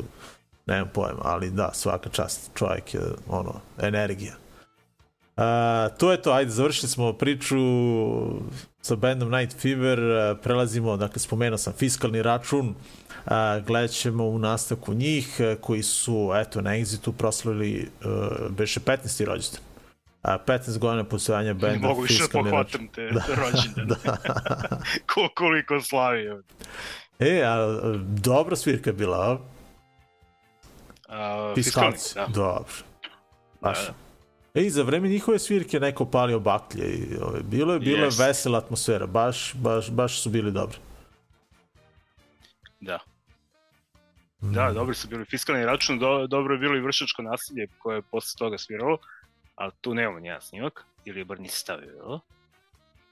nemam 0.66 0.90
pojma, 0.94 1.22
ali 1.24 1.52
da, 1.52 1.72
svaka 1.74 2.10
čast, 2.10 2.52
čovjek 2.56 2.94
je, 2.94 3.02
ono, 3.30 3.54
energija. 3.82 4.34
Uh, 5.38 5.44
to 5.98 6.12
je 6.12 6.22
to, 6.22 6.32
ajde, 6.32 6.52
završili 6.52 6.90
smo 6.90 7.14
priču 7.14 7.56
sa 8.82 8.96
bandom 8.96 9.32
Night 9.32 9.62
Fever, 9.62 10.00
prelazimo, 10.44 10.98
dakle, 10.98 11.20
spomenuo 11.20 11.58
sam 11.58 11.74
fiskalni 11.74 12.22
račun, 12.22 12.68
uh, 12.70 13.32
gledat 13.68 13.92
ćemo 13.92 14.26
u 14.26 14.40
nastavku 14.40 14.94
njih, 14.94 15.42
koji 15.62 15.84
su, 15.84 16.32
eto, 16.36 16.62
na 16.62 16.70
Exitu 16.70 17.12
proslavili, 17.12 17.90
beše 18.50 18.80
15. 18.80 19.26
rođendan. 19.26 19.75
A 20.26 20.38
15 20.48 20.78
godina 20.78 21.04
postojanja 21.04 21.54
benda 21.54 21.88
Mogu 21.88 22.02
više 22.02 22.24
da 22.24 22.30
pohvatam 22.32 22.88
te 22.88 23.10
da, 23.12 23.24
rođendane. 23.36 23.86
da. 24.04 24.18
koliko 25.38 25.82
slavi. 25.82 26.42
E, 27.20 27.42
a 27.46 27.58
dobra 28.04 28.56
svirka 28.56 28.90
je 28.90 28.94
bila, 28.94 29.40
a? 31.08 31.50
Uh, 31.50 31.56
Fiskalci, 31.56 32.16
da. 32.16 32.28
Dobro. 32.28 32.74
Baš. 33.62 33.78
Da, 33.86 33.94
da. 34.54 34.62
Ej, 34.62 34.70
za 34.70 34.84
vreme 34.84 35.08
njihove 35.08 35.40
svirke 35.40 35.80
neko 35.80 36.06
palio 36.06 36.40
baklje 36.40 36.86
i 36.86 37.18
ove, 37.22 37.40
bilo 37.44 37.74
je, 37.74 37.80
bilo 37.80 38.08
yes. 38.08 38.22
je 38.22 38.28
vesela 38.28 38.58
atmosfera, 38.58 39.08
baš, 39.08 39.54
baš, 39.54 39.90
baš 39.92 40.22
su 40.22 40.30
bili 40.30 40.52
dobri. 40.52 40.78
Da. 42.80 43.00
Mm. 44.42 44.54
Da, 44.54 44.72
dobri 44.74 44.96
su 44.96 45.08
bili 45.08 45.26
fiskalni 45.26 45.66
račun, 45.66 46.00
do, 46.00 46.28
dobro 46.28 46.54
je 46.54 46.60
bilo 46.60 46.76
i 46.76 46.82
vršačko 46.82 47.22
nasilje 47.22 47.68
koje 47.78 47.98
je 47.98 48.02
posle 48.02 48.38
toga 48.38 48.58
sviralo, 48.58 48.98
ali 49.56 49.72
tu 49.82 49.94
nemamo 49.94 50.20
nijedan 50.20 50.42
snimak, 50.42 50.86
ili 51.06 51.20
je 51.20 51.26
bar 51.26 51.40
nisi 51.40 51.60
stavio, 51.60 51.92
jel? 51.92 52.20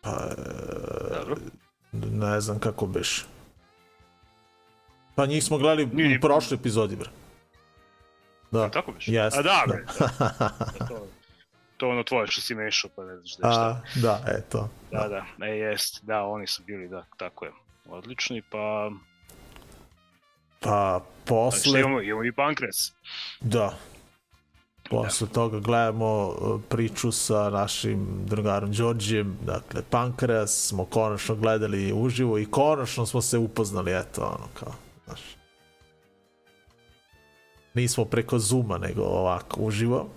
Pa, 0.02 0.10
e, 0.10 1.16
Dobro. 1.16 1.36
ne 1.94 2.42
znam 2.42 2.60
kako 2.60 2.86
beš. 2.86 3.26
Pa 5.16 5.26
njih 5.26 5.44
smo 5.44 5.58
gledali 5.58 5.86
Nije, 5.86 6.18
u 6.18 6.22
prošloj 6.22 6.56
epizodi, 6.56 6.96
bre. 6.96 7.10
Da. 8.52 8.70
Tako 8.70 8.92
biš? 8.92 9.06
Yes. 9.06 9.40
A 9.40 9.42
da, 9.42 9.64
bre. 9.68 9.86
Da. 10.80 10.88
to, 10.88 11.08
to 11.78 11.90
ono 11.90 12.04
tvoje 12.04 12.28
što 12.28 12.42
si 12.42 12.56
mešao, 12.56 12.90
pa 12.96 13.04
ne 13.04 13.16
znaš 13.16 13.38
da 13.38 13.52
šta. 13.52 13.62
A, 13.62 13.82
da, 13.96 14.24
eto. 14.28 14.70
Da, 14.92 15.08
da, 15.08 15.26
da, 15.38 15.46
e, 15.46 15.50
jest, 15.50 16.04
da, 16.04 16.24
oni 16.24 16.48
su 16.48 16.64
bili, 16.64 16.88
da, 16.90 17.06
tako 17.18 17.46
je. 17.46 17.52
Odlični, 17.90 18.42
pa... 18.42 18.92
Pa, 20.60 21.02
posle... 21.26 21.60
Znači, 21.60 21.80
imamo, 21.80 22.02
imamo 22.02 22.24
i 22.24 22.32
Pankres. 22.32 22.76
Da. 23.42 23.78
Posle 24.94 25.28
toga 25.28 25.60
gledamo 25.60 26.28
uh, 26.28 26.62
priču 26.70 27.12
sa 27.12 27.50
našim 27.50 28.08
drugarom 28.26 28.72
Đorđijem, 28.72 29.38
dakle, 29.46 29.82
Pankreas, 29.90 30.68
smo 30.68 30.86
konačno 30.86 31.36
gledali 31.36 31.94
uživo 31.94 32.40
i 32.40 32.46
konačno 32.46 33.06
smo 33.06 33.22
se 33.22 33.38
upoznali, 33.38 33.92
eto, 33.92 34.22
ono, 34.22 34.48
kao, 34.54 34.74
znaš 35.06 35.20
nismo 37.74 38.06
preko 38.06 38.40
Zuma, 38.40 38.78
nego 38.78 39.04
ovako 39.04 39.62
uživo. 39.62 40.08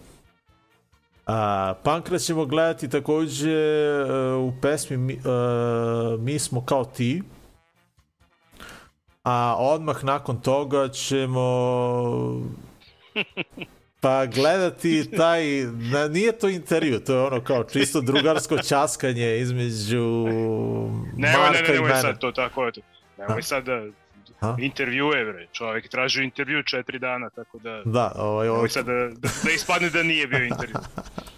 A, 1.27 1.75
Pankra 1.83 2.19
ćemo 2.19 2.47
gledati 2.47 2.89
takođe 2.89 3.53
e, 3.53 4.35
u 4.35 4.53
pesmi 4.63 4.97
mi, 4.97 5.15
uh, 5.15 6.21
mi 6.21 6.39
smo 6.39 6.65
kao 6.65 6.85
ti. 6.85 7.23
A 9.25 9.57
odmah 9.59 10.05
nakon 10.05 10.41
toga 10.41 10.89
ćemo 10.89 11.41
pa 14.07 14.27
gledati 14.27 15.11
taj, 15.17 15.45
na, 15.93 16.09
nije 16.09 16.33
to 16.33 16.49
intervju, 16.49 17.01
to 17.01 17.15
je 17.15 17.21
ono 17.21 17.41
kao 17.41 17.65
čisto 17.65 18.01
drugarsko 18.01 18.59
časkanje 18.59 19.39
između 19.39 20.05
Nemoj, 21.17 21.41
Marka 21.41 21.63
ne, 21.63 21.69
ne, 21.69 21.69
i 21.69 21.73
nemoj 21.73 21.89
mene. 21.89 22.01
sad 22.01 22.19
to 22.19 22.33
tako, 22.33 22.69
eto. 22.69 22.81
Nemoj 23.19 23.43
sad 23.43 23.65
da 23.65 23.83
A? 24.41 24.57
intervjue, 24.59 25.25
bre. 25.25 25.47
Čovjek 25.53 25.89
traži 25.89 26.25
intervju 26.25 26.63
četiri 26.63 26.99
dana, 26.99 27.31
tako 27.31 27.59
da... 27.59 27.83
Da, 27.85 28.13
ovaj, 28.17 28.49
ovaj, 28.49 28.57
Nemoj 28.57 28.69
sad 28.69 28.87
da, 28.87 28.93
da, 28.93 29.29
da 29.45 29.51
ispadne 29.51 29.91
da 29.91 30.03
nije 30.03 30.27
bio 30.27 30.45
intervju. 30.45 30.77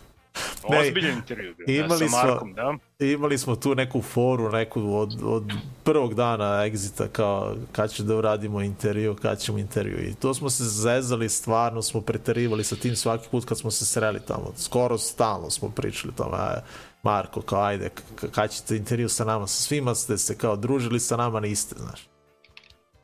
Ne, 0.71 0.79
Ozbiljan 0.79 1.17
intervju 1.17 1.55
bio. 1.55 1.65
imali 1.77 1.89
da, 2.01 2.09
sa 2.09 2.19
smo- 2.21 2.29
Markom, 2.31 2.55
da. 2.55 2.75
imali 3.01 3.39
smo 3.39 3.57
tu 3.57 3.75
neku 3.75 4.03
foru, 4.03 4.51
neku 4.51 4.95
od, 4.95 5.23
od 5.23 5.53
prvog 5.85 6.15
dana 6.15 6.45
Exita, 6.45 7.09
kao 7.09 7.55
kad 7.73 7.91
će 7.91 8.03
da 8.03 8.17
uradimo 8.17 8.61
intervju, 8.61 9.17
kad 9.23 9.41
ćemo 9.41 9.59
intervju. 9.59 10.09
I 10.09 10.15
to 10.15 10.35
smo 10.35 10.51
se 10.51 10.65
zezali, 10.65 11.29
stvarno 11.29 11.83
smo 11.83 12.01
preterivali 12.01 12.65
sa 12.65 12.77
tim 12.77 12.97
svaki 12.97 13.29
put 13.31 13.45
kad 13.45 13.59
smo 13.59 13.71
se 13.71 13.87
sreli 13.87 14.21
tamo. 14.21 14.53
Skoro 14.57 14.99
stalno 14.99 15.51
smo 15.51 15.69
pričali 15.71 16.13
tamo, 16.17 16.31
a, 16.33 16.61
Marko, 17.03 17.41
kao 17.41 17.63
ajde, 17.63 17.91
kad 18.31 18.51
ćete 18.51 18.77
intervju 18.77 19.09
sa 19.09 19.25
nama, 19.25 19.47
sa 19.47 19.63
svima 19.63 19.95
ste 19.95 20.19
se 20.19 20.39
kao 20.39 20.57
družili, 20.57 21.01
sa 21.01 21.17
nama 21.17 21.41
niste, 21.41 21.75
znaš. 21.79 22.01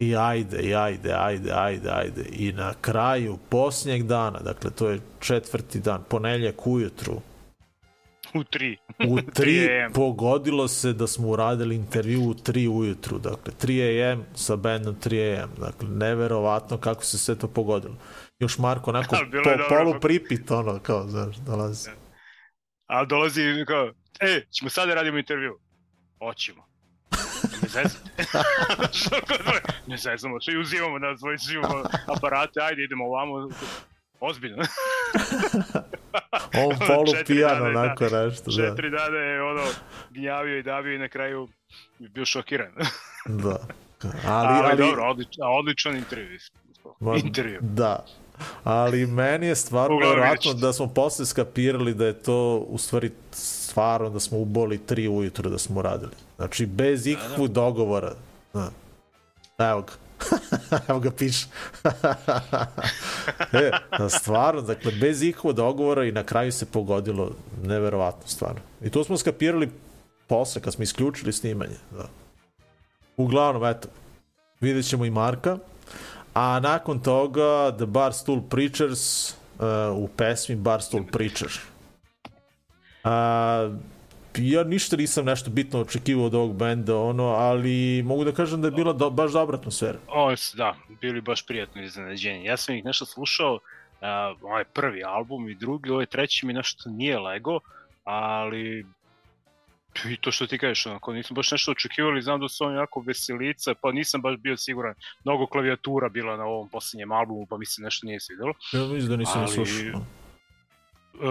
I 0.09 0.17
ajde, 0.17 0.63
i 0.63 0.75
ajde, 0.75 1.13
ajde, 1.13 1.53
ajde, 1.53 1.91
ajde. 1.91 2.25
I 2.33 2.53
na 2.53 2.75
kraju, 2.81 3.39
posljednjeg 3.49 4.03
dana, 4.03 4.39
dakle 4.39 4.71
to 4.71 4.89
je 4.89 5.01
četvrti 5.21 5.81
dan, 5.81 6.05
ponedjeljak 6.09 6.67
ujutru, 6.67 7.21
U 8.35 8.45
tri. 8.45 8.77
u 9.09 9.17
3 9.17 9.23
3 9.33 9.85
AM. 9.87 9.93
pogodilo 9.93 10.69
se 10.69 10.93
da 10.93 11.07
smo 11.07 11.29
uradili 11.29 11.75
intervju 11.75 12.21
u 12.23 12.35
3 12.35 12.69
ujutru, 12.69 13.19
dakle 13.19 13.53
3 13.63 14.13
am 14.13 14.25
sa 14.35 14.57
bandom 14.57 14.95
3 15.05 15.43
am, 15.43 15.51
dakle 15.59 15.89
neverovatno 15.89 16.79
kako 16.79 17.05
se 17.05 17.19
sve 17.19 17.35
to 17.39 17.49
pogodilo. 17.49 17.95
Još 18.39 18.59
Marko 18.59 18.91
onako 18.91 19.17
po, 19.45 19.51
polu 19.69 20.01
pripit, 20.01 20.51
ono, 20.51 20.79
kao, 20.79 21.09
znaš, 21.09 21.37
dolazi. 21.37 21.91
A 22.87 23.05
dolazi 23.05 23.43
kao, 23.67 23.93
e, 24.21 24.43
ćemo 24.51 24.71
sad 24.71 24.89
da 24.89 24.95
radimo 24.95 25.19
intervju. 25.19 25.59
Hoćemo. 26.19 26.64
Ne 27.63 27.69
zezate. 27.69 28.11
Kod 29.29 29.39
dvoje? 29.43 29.61
Ne 29.87 29.97
zezamo, 29.97 30.41
što 30.41 30.51
i 30.51 30.59
uzimamo 30.59 30.99
na 30.99 31.17
svoj 31.17 31.37
živimo 31.37 31.83
aparate, 32.17 32.61
ajde 32.61 32.83
idemo 32.83 33.05
ovamo. 33.05 33.49
Ozbiljno. 34.21 34.63
On 36.65 36.87
polu 36.87 37.13
pijan, 37.27 37.63
onako 37.63 38.05
nešto, 38.05 38.51
da. 38.51 38.57
Četiri 38.57 38.91
dana 38.91 39.19
je 39.19 39.43
ono 39.43 39.63
gnjavio 40.11 40.59
i 40.59 40.63
davio 40.63 40.95
i 40.95 40.99
na 40.99 41.09
kraju 41.09 41.49
je 41.99 42.09
bio 42.09 42.25
šokiran. 42.25 42.73
da. 43.45 43.59
Ali, 44.27 44.49
ali, 44.49 44.69
ali, 44.71 44.77
dobro, 44.77 45.05
odličan, 45.11 45.43
odličan 45.59 45.97
intervju. 45.97 46.39
Intervju. 47.25 47.59
Da. 47.63 48.05
Ali 48.65 49.07
meni 49.07 49.47
je 49.47 49.57
stvarno 49.57 49.97
verovatno 49.97 50.51
vidjet 50.51 50.57
da 50.57 50.73
smo 50.73 50.87
posle 50.87 51.27
skapirali 51.27 51.95
da 51.95 52.07
je 52.07 52.23
to 52.23 52.57
u 52.69 52.79
stvari 52.79 53.11
stvarno 53.75 54.11
da 54.11 54.21
smo 54.21 54.39
uboli 54.39 54.79
tri 54.79 55.09
ujutru 55.09 55.51
da 55.51 55.59
smo 55.59 55.83
radili. 55.83 56.13
Znači 56.37 56.67
bez 56.67 57.07
ikakvog 57.07 57.49
dogovora. 57.49 58.13
Da. 58.53 58.71
Evo 59.59 59.83
ga. 59.83 59.93
Evo 60.89 61.01
ga 61.01 61.11
piše. 61.11 61.47
e, 63.53 63.71
da, 63.99 64.09
stvarno, 64.09 64.63
dakle, 64.63 64.93
bez 64.93 65.23
ikakvog 65.23 65.53
dogovora 65.57 66.05
i 66.05 66.13
na 66.13 66.23
kraju 66.23 66.53
se 66.53 66.67
pogodilo 66.67 67.31
neverovatno, 67.63 68.23
stvarno. 68.27 68.61
I 68.83 68.91
to 68.91 69.05
smo 69.05 69.17
skapirali 69.17 69.71
posle, 70.27 70.63
kad 70.63 70.73
smo 70.73 70.83
isključili 70.83 71.33
snimanje. 71.33 71.77
Da. 71.91 72.09
Uglavnom, 73.17 73.65
eto, 73.65 73.89
vidjet 74.61 74.89
ćemo 74.89 75.05
i 75.05 75.11
Marka. 75.11 75.59
A 76.35 76.61
nakon 76.61 77.01
toga 77.01 77.75
The 77.77 77.87
Barstool 77.87 78.41
Preachers 78.51 79.31
uh, 79.31 79.37
u 79.97 80.09
pesmi 80.17 80.57
Barstool 80.57 81.05
Preacher. 81.13 81.74
Uh, 83.05 83.77
ja 84.37 84.65
ništa 84.65 84.97
nisam 84.97 85.25
nešto 85.25 85.51
bitno 85.51 85.81
očekivao 85.81 86.27
od 86.27 86.35
ovog 86.35 86.57
benda, 86.57 86.99
ono, 86.99 87.25
ali 87.25 88.03
mogu 88.03 88.25
da 88.25 88.33
kažem 88.33 88.61
da 88.61 88.69
je 88.69 88.73
bila 88.73 88.93
do, 88.93 89.11
baš 89.11 89.33
dobra 89.33 89.59
atmosfera. 89.59 89.99
Oni 90.09 90.37
su, 90.37 90.57
da, 90.57 90.77
bili 91.01 91.21
baš 91.21 91.47
prijatno 91.47 91.83
iznenađenje. 91.83 92.45
Ja 92.45 92.57
sam 92.57 92.75
ih 92.75 92.85
nešto 92.85 93.05
slušao, 93.05 93.55
uh, 93.55 93.61
ovaj 94.43 94.65
prvi 94.65 95.05
album 95.05 95.49
i 95.49 95.55
drugi, 95.55 95.91
ovaj 95.91 96.07
treći 96.07 96.47
mi 96.47 96.53
nešto 96.53 96.91
nije 96.91 97.19
lego, 97.19 97.61
ali 98.05 98.87
i 100.11 100.17
to 100.17 100.33
što 100.33 100.47
ti 100.47 100.59
kažeš, 100.59 100.87
onako, 100.87 101.13
nisam 101.13 101.35
baš 101.35 101.51
nešto 101.51 101.71
očekivali, 101.71 102.23
znam 102.23 102.41
da 102.41 102.49
su 102.49 102.65
oni 102.65 102.77
jako 102.77 103.01
veselica, 103.01 103.75
pa 103.75 103.93
nisam 103.93 104.21
baš 104.23 104.37
bio 104.37 104.57
siguran. 104.57 104.95
Mnogo 105.25 105.47
klavijatura 105.47 106.09
bila 106.09 106.37
na 106.37 106.45
ovom 106.45 106.69
posljednjem 106.69 107.13
albumu, 107.13 107.47
pa 107.47 107.59
mi 107.59 107.67
se 107.67 107.83
nešto 107.83 108.07
nije 108.07 108.21
svidelo. 108.21 108.55
Ja 108.73 108.81
mislim 108.81 109.11
da 109.11 109.17
nisam 109.17 109.43
Ali- 109.43 109.55
ali... 109.59 109.67
slušao. 109.67 110.01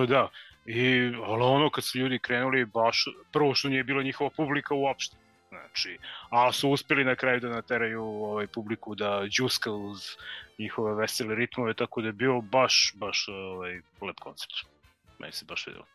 E, 0.03 0.05
Da, 0.07 0.29
i 0.65 1.11
ali 1.25 1.43
ono 1.43 1.69
kad 1.69 1.83
su 1.83 1.97
ljudi 1.97 2.19
krenuli 2.19 2.65
baš, 2.65 3.05
prvo 3.31 3.55
što 3.55 3.69
nije 3.69 3.83
bila 3.83 4.03
njihova 4.03 4.29
publika 4.29 4.73
uopšte. 4.73 5.15
Znači, 5.49 5.97
a 6.29 6.51
su 6.51 6.69
uspeli 6.69 7.03
na 7.03 7.15
kraju 7.15 7.39
da 7.39 7.49
nateraju 7.49 8.03
ovaj 8.03 8.47
publiku 8.47 8.95
da 8.95 9.23
džuska 9.29 9.71
uz 9.71 9.99
njihove 10.59 10.95
vesele 10.95 11.35
ritmove, 11.35 11.73
tako 11.73 12.01
da 12.01 12.07
je 12.07 12.13
bio 12.13 12.41
baš, 12.41 12.93
baš 12.95 13.27
ovaj, 13.27 13.81
lep 14.01 14.19
koncept. 14.19 14.53
Meni 15.19 15.33
se 15.33 15.45
baš 15.45 15.67
videlo. 15.67 15.85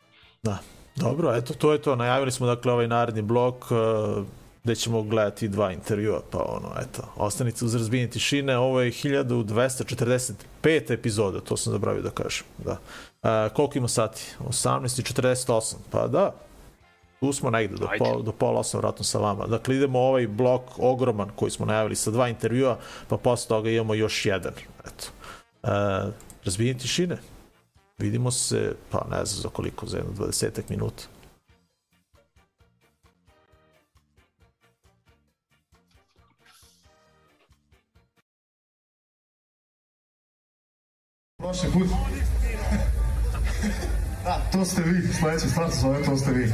Da. 0.42 0.58
Dobro, 0.96 1.36
eto, 1.36 1.54
to 1.54 1.72
je 1.72 1.82
to. 1.82 1.96
Najavili 1.96 2.32
smo, 2.32 2.46
dakle, 2.46 2.72
ovaj 2.72 2.88
naredni 2.88 3.22
blok 3.22 3.70
uh, 3.70 4.26
gde 4.64 4.74
ćemo 4.74 5.02
gledati 5.02 5.48
dva 5.48 5.72
intervjua, 5.72 6.22
pa 6.30 6.38
ono, 6.38 6.74
eto, 6.80 7.02
ostanite 7.16 7.64
uz 7.64 7.74
razbijenje 7.74 8.10
tišine, 8.10 8.58
ovo 8.58 8.80
je 8.80 8.92
1245 8.92 10.92
epizoda, 10.92 11.40
to 11.40 11.56
sam 11.56 11.72
zaboravio 11.72 12.02
da 12.02 12.10
kažem, 12.10 12.44
da. 12.58 12.78
Uh, 13.22 13.52
koliko 13.52 13.78
ima 13.78 13.88
sati? 13.88 14.22
18.48, 14.48 15.74
pa 15.90 16.06
da, 16.06 16.34
tu 17.20 17.32
smo 17.32 17.50
negde, 17.50 17.76
do, 17.76 17.88
pol, 17.98 18.22
do 18.22 18.32
pola 18.32 18.60
osam 18.60 18.80
vratno 18.80 19.04
sa 19.04 19.18
vama. 19.18 19.46
Dakle, 19.46 19.76
idemo 19.76 19.98
ovaj 19.98 20.26
blok 20.26 20.62
ogroman 20.78 21.30
koji 21.36 21.50
smo 21.50 21.66
najavili 21.66 21.96
sa 21.96 22.10
dva 22.10 22.28
intervjua, 22.28 22.78
pa 23.08 23.16
posle 23.16 23.48
toga 23.48 23.70
imamo 23.70 23.94
još 23.94 24.26
jedan, 24.26 24.52
eto. 24.86 25.08
Uh, 25.62 26.12
razbijenje 26.44 26.78
tišine, 26.78 27.18
vidimo 27.98 28.30
se, 28.30 28.76
pa 28.90 29.06
ne 29.10 29.24
znam 29.24 29.42
za 29.42 29.48
koliko, 29.48 29.86
za 29.86 29.96
jedno 29.96 30.12
20 30.12 30.62
minuta. 30.68 31.04
Prošli 41.38 41.70
put... 41.72 42.37
To 44.52 44.64
ste 44.64 44.82
vi, 44.82 45.12
sledeća 45.12 45.48
stvar 45.48 45.70
se 45.70 45.80
zove, 45.80 46.04
to 46.04 46.16
ste 46.16 46.32
vi. 46.32 46.52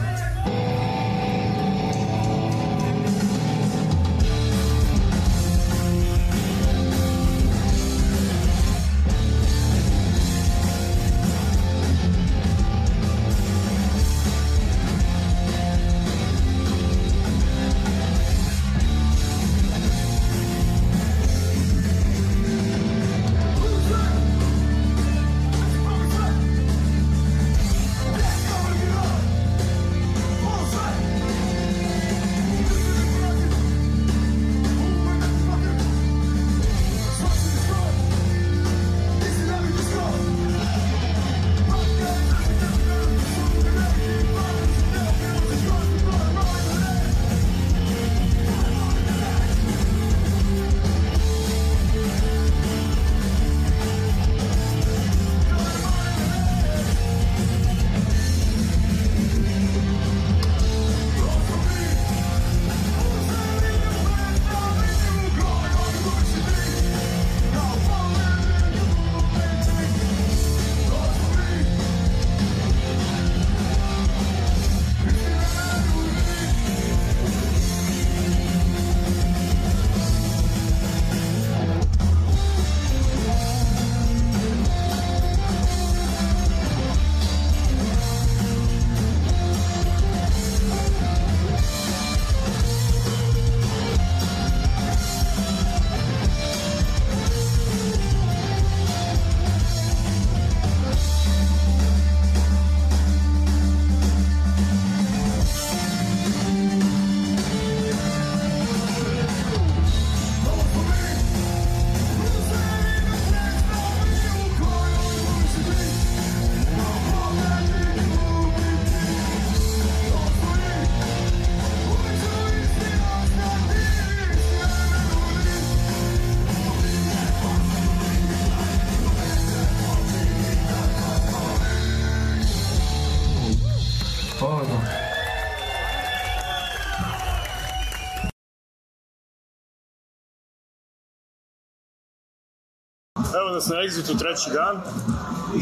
Evo 143.54 143.60
nas 143.60 143.68
na 143.68 143.76
Exitu 143.76 144.18
treći 144.18 144.50
dan. 144.50 144.82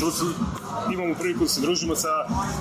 Tu 0.00 0.10
su, 0.10 0.26
imamo 0.92 1.14
priliku 1.14 1.44
da 1.44 1.48
se 1.48 1.60
družimo 1.60 1.96
sa 1.96 2.08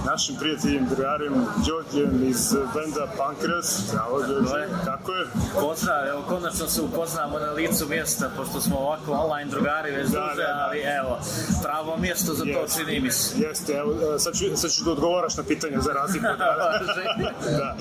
našim 0.05 0.35
prijateljem, 0.39 0.85
drugarem, 0.89 1.33
Đorđem 1.67 2.23
iz 2.29 2.53
benda 2.53 3.07
Pankras. 3.17 3.81
Zdravo, 3.87 4.21
Đorđe, 4.21 4.67
kako 4.85 5.11
je? 5.11 5.25
Pozdrav, 5.61 6.07
evo 6.07 6.23
konačno 6.27 6.67
se 6.67 6.81
upoznamo 6.81 7.39
na 7.39 7.51
licu 7.51 7.87
mjesta, 7.89 8.29
pošto 8.37 8.61
smo 8.61 8.77
ovako 8.77 9.11
online 9.11 9.51
drugari 9.51 9.91
već 9.91 10.09
Da, 10.09 10.19
duže, 10.19 10.41
da, 10.41 10.47
da. 10.47 10.65
ali 10.67 10.79
evo, 10.79 11.19
pravo 11.63 11.97
mjesto 11.97 12.33
za 12.33 12.43
to 12.43 12.49
Jeste. 12.49 12.79
čini 12.79 12.99
mi 12.99 13.11
se. 13.11 13.39
Jeste, 13.39 13.73
evo, 13.73 13.93
e, 14.15 14.19
sad, 14.19 14.33
ću, 14.33 14.45
sad 14.55 14.71
ću 14.71 14.83
da 14.83 14.91
odgovaraš 14.91 15.37
na 15.37 15.43
pitanja 15.43 15.81
za 15.81 15.93
razliku 15.93 16.25
dana. 16.37 16.55
da. 17.59 17.75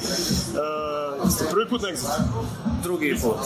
E, 1.26 1.30
ste 1.30 1.44
prvi 1.50 1.68
put 1.68 1.82
na 1.82 1.88
Exitu? 1.88 2.22
Drugi 2.82 3.16
put. 3.22 3.36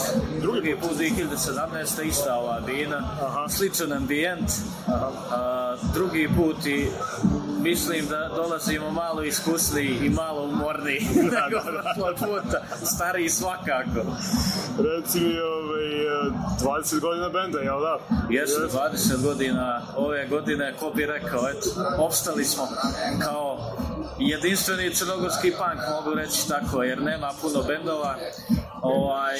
Drugi, 0.41 0.41
Drugi 0.41 0.75
put 0.81 0.91
2017. 0.97 2.03
ista 2.07 2.35
ova 2.35 2.59
bina, 2.65 3.01
sličan 3.49 3.93
ambijent. 3.93 4.51
A, 5.31 5.75
drugi 5.93 6.29
put 6.37 6.65
i 6.65 6.87
mislim 7.65 8.07
da 8.07 8.29
dolazimo 8.35 8.91
malo 8.91 9.23
iskusniji 9.23 9.97
i 10.03 10.09
malo 10.09 10.43
umorniji 10.43 11.01
nego 11.35 11.59
prošlog 11.61 12.15
puta. 12.15 12.61
Stariji 12.85 13.29
svakako. 13.29 14.01
Reci 14.77 15.19
mi, 15.19 15.39
ovaj, 15.39 15.87
e, 16.01 16.31
20 16.63 16.99
godina 16.99 17.29
benda, 17.29 17.59
jel 17.59 17.79
da? 17.79 17.99
Jeste, 18.29 18.61
20 18.61 19.23
godina 19.23 19.81
ove 19.95 20.27
godine, 20.27 20.73
ko 20.79 20.91
bi 20.95 21.05
rekao, 21.05 21.49
eto, 21.49 21.69
opstali 21.97 22.45
smo 22.45 22.67
kao 23.21 23.75
jedinstveni 24.19 24.93
crnogorski 24.93 25.51
punk, 25.51 25.79
mogu 25.91 26.13
reći 26.13 26.47
tako, 26.47 26.83
jer 26.83 27.01
nema 27.01 27.31
puno 27.41 27.63
bendova. 27.63 28.15
Ovaj, 28.81 29.35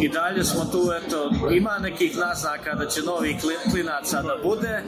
I 0.00 0.08
dalje 0.08 0.44
smo 0.44 0.64
tu, 0.64 0.82
eto, 0.96 1.18
ima 1.50 1.78
nekih 1.78 2.16
naznaka 2.18 2.74
da 2.74 2.86
će 2.86 3.02
novi 3.02 3.36
kli- 3.42 3.70
klinaca 3.72 4.22
da 4.22 4.36
bude, 4.42 4.82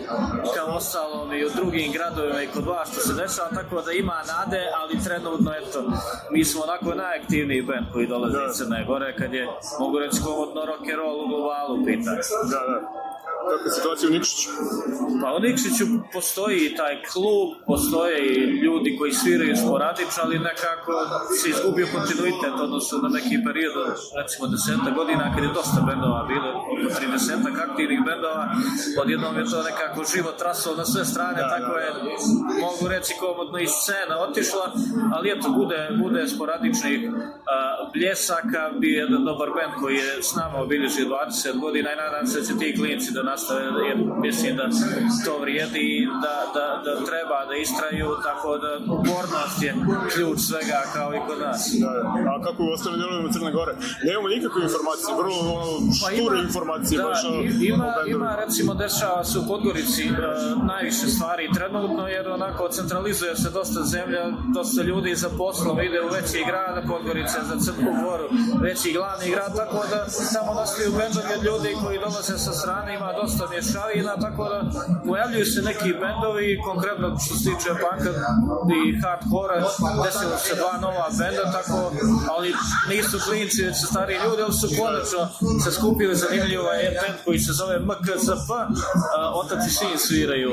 kao 0.57 0.67
ostalom 0.69 1.33
i 1.33 1.45
u 1.45 1.51
drugim 1.51 1.93
gradovima 1.93 2.43
i 2.43 2.47
kod 2.47 2.65
vas 2.67 2.93
što 2.93 3.01
se 3.01 3.13
dešava, 3.15 3.49
tako 3.51 3.83
da 3.83 3.93
ima 3.93 4.23
nade, 4.29 4.63
ali 4.77 5.05
trenutno, 5.05 5.53
eto, 5.53 5.85
mi 6.31 6.45
smo 6.45 6.63
onako 6.63 6.95
najaktivniji 6.95 7.63
band 7.63 7.87
koji 7.93 8.07
dolazi 8.07 8.37
iz 8.51 8.57
Crne 8.57 8.85
Gore, 8.85 9.17
kad 9.17 9.35
je, 9.35 9.49
mogu 9.81 9.99
reći, 9.99 10.21
komodno 10.25 10.65
rock 10.65 10.81
and 10.83 10.97
roll 10.97 11.25
u 11.25 11.29
globalu 11.29 11.85
pitanje. 11.85 12.21
Da, 12.51 12.61
da. 12.71 13.14
Kako 13.51 13.65
je 13.69 13.73
situacija 13.79 14.07
u 14.09 14.15
Nikšiću? 14.17 14.49
Pa 15.23 15.29
u 15.37 15.41
Nikšiću 15.47 15.85
postoji 16.13 16.75
taj 16.81 16.95
klub, 17.13 17.49
postoje 17.71 18.17
i 18.31 18.39
ljudi 18.65 18.97
koji 18.99 19.13
sviraju 19.13 19.55
sporadično, 19.65 20.21
ali 20.27 20.47
nekako 20.51 20.93
se 21.39 21.47
izgubio 21.55 21.87
kontinuitet, 21.95 22.55
odnosno 22.67 22.95
na 23.05 23.11
neki 23.17 23.37
period, 23.47 23.75
od, 23.83 23.93
recimo 24.21 24.45
deseta 24.55 24.91
godina, 24.99 25.33
kad 25.35 25.43
je 25.45 25.57
dosta 25.61 25.81
bendova 25.91 26.23
bilo, 26.33 26.49
oko 26.73 26.87
30 26.99 27.65
aktivnih 27.67 28.01
bendova, 28.11 28.45
odjednom 29.03 29.35
je 29.39 29.45
to 29.51 29.59
nekako 29.71 29.99
život 30.15 30.39
rasao 30.49 30.73
na 30.81 30.85
sve 30.93 31.05
strane, 31.13 31.41
tako 31.55 31.73
je, 31.83 31.89
mogu 32.65 32.85
reći, 32.95 33.13
komodno 33.23 33.59
i 33.59 33.69
scena 33.77 34.15
otišla, 34.27 34.67
ali 35.15 35.27
eto, 35.35 35.49
bude, 35.61 35.81
bude 36.03 36.21
sporadičnih 36.35 36.99
a, 37.55 37.91
bljesaka, 37.95 38.63
bi 38.81 38.89
jedan 38.93 39.25
dobar 39.25 39.49
bend 39.57 39.73
koji 39.81 39.97
je 39.97 40.23
s 40.23 40.35
nama 40.41 40.57
obilježi 40.67 41.03
20 41.05 41.61
godina 41.61 41.89
i 41.93 41.97
nadam 41.97 42.27
se 42.27 42.41
da 42.41 42.47
će 42.47 42.53
ti 42.59 42.77
klinci 42.79 43.13
da 43.13 43.23
nastave, 43.35 43.89
jer 43.89 43.99
mislim 44.27 44.57
da 44.57 44.67
to 45.25 45.35
vrijedi 45.45 45.83
i 45.97 46.07
da, 46.25 46.37
da, 46.57 46.67
da 46.87 46.93
treba 47.09 47.39
da 47.51 47.55
istraju, 47.67 48.09
tako 48.29 48.51
da 48.65 48.71
upornost 48.97 49.59
je 49.67 49.73
ključ 50.13 50.39
svega 50.51 50.81
kao 50.97 51.11
i 51.15 51.21
kod 51.27 51.39
nas. 51.47 51.61
Da, 51.85 51.91
da. 52.03 52.31
A 52.33 52.35
kako 52.47 52.61
u 52.63 52.73
ostalim 52.75 52.99
dijelovima 53.01 53.33
Crne 53.35 53.53
Gore? 53.59 53.73
Nemamo 54.07 54.29
nikakve 54.35 54.61
informacije, 54.69 55.11
vrlo 55.21 55.37
šture 55.99 56.37
informacije. 56.49 56.97
da, 56.99 57.05
baš, 57.09 57.21
ima, 57.73 57.89
ima 58.17 58.31
recimo 58.43 58.71
dešava 58.85 59.25
se 59.25 59.39
u 59.39 59.47
Podgorici 59.51 60.05
e, 60.07 60.13
najviše 60.73 61.07
stvari 61.15 61.45
trenutno 61.59 62.03
jer 62.15 62.25
onako 62.39 62.63
centralizuje 62.79 63.37
se 63.43 63.49
dosta 63.59 63.81
zemlja, 63.95 64.23
dosta 64.57 64.83
ljudi 64.83 65.15
za 65.23 65.31
poslom 65.43 65.77
ide 65.81 65.99
u 66.07 66.09
veći 66.17 66.41
grad, 66.49 66.75
Podgorica 66.93 67.39
za 67.51 67.57
Crnu 67.65 67.93
Goru 68.03 68.27
veći 68.65 68.93
glavni 68.93 69.27
grad, 69.35 69.53
tako 69.63 69.81
da 69.93 70.01
tamo 70.35 70.51
nastaju 70.61 70.91
bendovi 70.99 71.31
od 71.39 71.43
ljudi 71.49 71.71
koji 71.83 71.99
dolaze 71.99 72.37
sa 72.47 72.53
strane, 72.61 72.95
ima 72.95 73.11
dosta 73.13 73.24
mješavina, 73.51 74.13
tako 74.27 74.43
da 74.53 74.59
pojavljuju 75.07 75.45
se 75.45 75.61
neki 75.63 75.91
bendovi, 76.03 76.59
konkretno 76.69 77.07
što 77.25 77.35
se 77.35 77.45
tiče 77.51 77.71
punka 77.83 78.11
i 78.79 78.81
hardcore, 79.03 79.57
desilo 80.05 80.37
se 80.47 80.55
dva 80.63 80.75
nova 80.87 81.07
benda, 81.21 81.45
tako, 81.57 81.77
ali 82.35 82.49
nisu 82.91 83.17
klinci, 83.27 83.65
već 83.67 83.77
su 83.81 83.87
stari 83.87 84.15
ljudi, 84.25 84.43
ali 84.47 84.55
su 84.61 84.69
konačno 84.81 85.21
se 85.65 85.71
skupili 85.79 86.15
zanimljivo 86.25 86.69
je 86.81 86.89
band 87.01 87.19
koji 87.25 87.39
se 87.39 87.53
zove 87.61 87.77
MKZP, 87.89 88.51
otac 89.43 89.61
i 89.69 89.71
sin 89.79 89.99
sviraju 90.07 90.53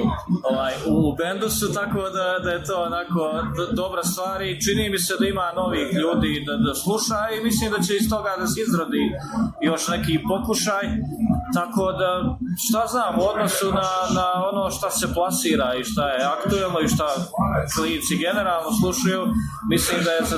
ovaj, 0.52 0.74
u, 0.88 1.16
bendu 1.20 1.50
su, 1.50 1.74
tako 1.74 2.02
da, 2.18 2.26
da 2.44 2.50
je 2.52 2.64
to 2.64 2.76
onako 2.90 3.22
dobra 3.82 4.04
stvar 4.04 4.42
i 4.42 4.62
čini 4.64 4.90
mi 4.90 5.00
se 5.00 5.14
da 5.20 5.26
ima 5.28 5.48
novih 5.56 5.88
ljudi 6.02 6.44
da, 6.48 6.54
da 6.66 6.74
sluša 6.84 7.20
i 7.36 7.44
mislim 7.44 7.72
da 7.72 7.80
će 7.86 7.94
iz 7.96 8.10
toga 8.10 8.32
da 8.40 8.48
se 8.48 8.62
izrodi 8.62 9.04
još 9.62 9.88
neki 9.88 10.20
pokušaj, 10.32 10.86
tako 11.58 11.86
da 12.02 12.10
šta 12.68 12.88
znam 12.88 13.20
u 13.20 13.24
odnosu 13.32 13.68
na, 13.80 13.90
na 14.18 14.28
ono 14.50 14.72
šta 14.72 14.90
se 14.90 15.14
plasira 15.14 15.76
i 15.80 15.84
šta 15.84 16.04
je 16.10 16.26
aktuelno 16.36 16.80
i 16.80 16.88
šta 16.88 17.08
klinici 17.76 18.14
generalno 18.26 18.72
slušaju, 18.82 19.22
mislim 19.74 19.98
da 20.06 20.12
je 20.12 20.22
za 20.32 20.38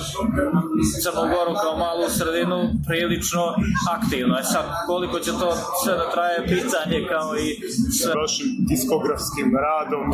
Crnu 1.03 1.23
Goru 1.33 1.53
kao 1.63 1.73
malu 1.77 2.05
sredinu 2.17 2.57
prilično 2.87 3.43
aktivno. 3.95 4.33
E 4.41 4.43
sad, 4.43 4.65
koliko 4.87 5.19
će 5.19 5.31
to 5.41 5.49
sve 5.83 5.93
da 6.01 6.05
traje, 6.13 6.37
pitanje 6.53 6.97
kao 7.13 7.29
i 7.45 7.47
sve. 7.97 8.11
Vašim 8.21 8.49
diskografskim 8.71 9.49
radom. 9.67 10.05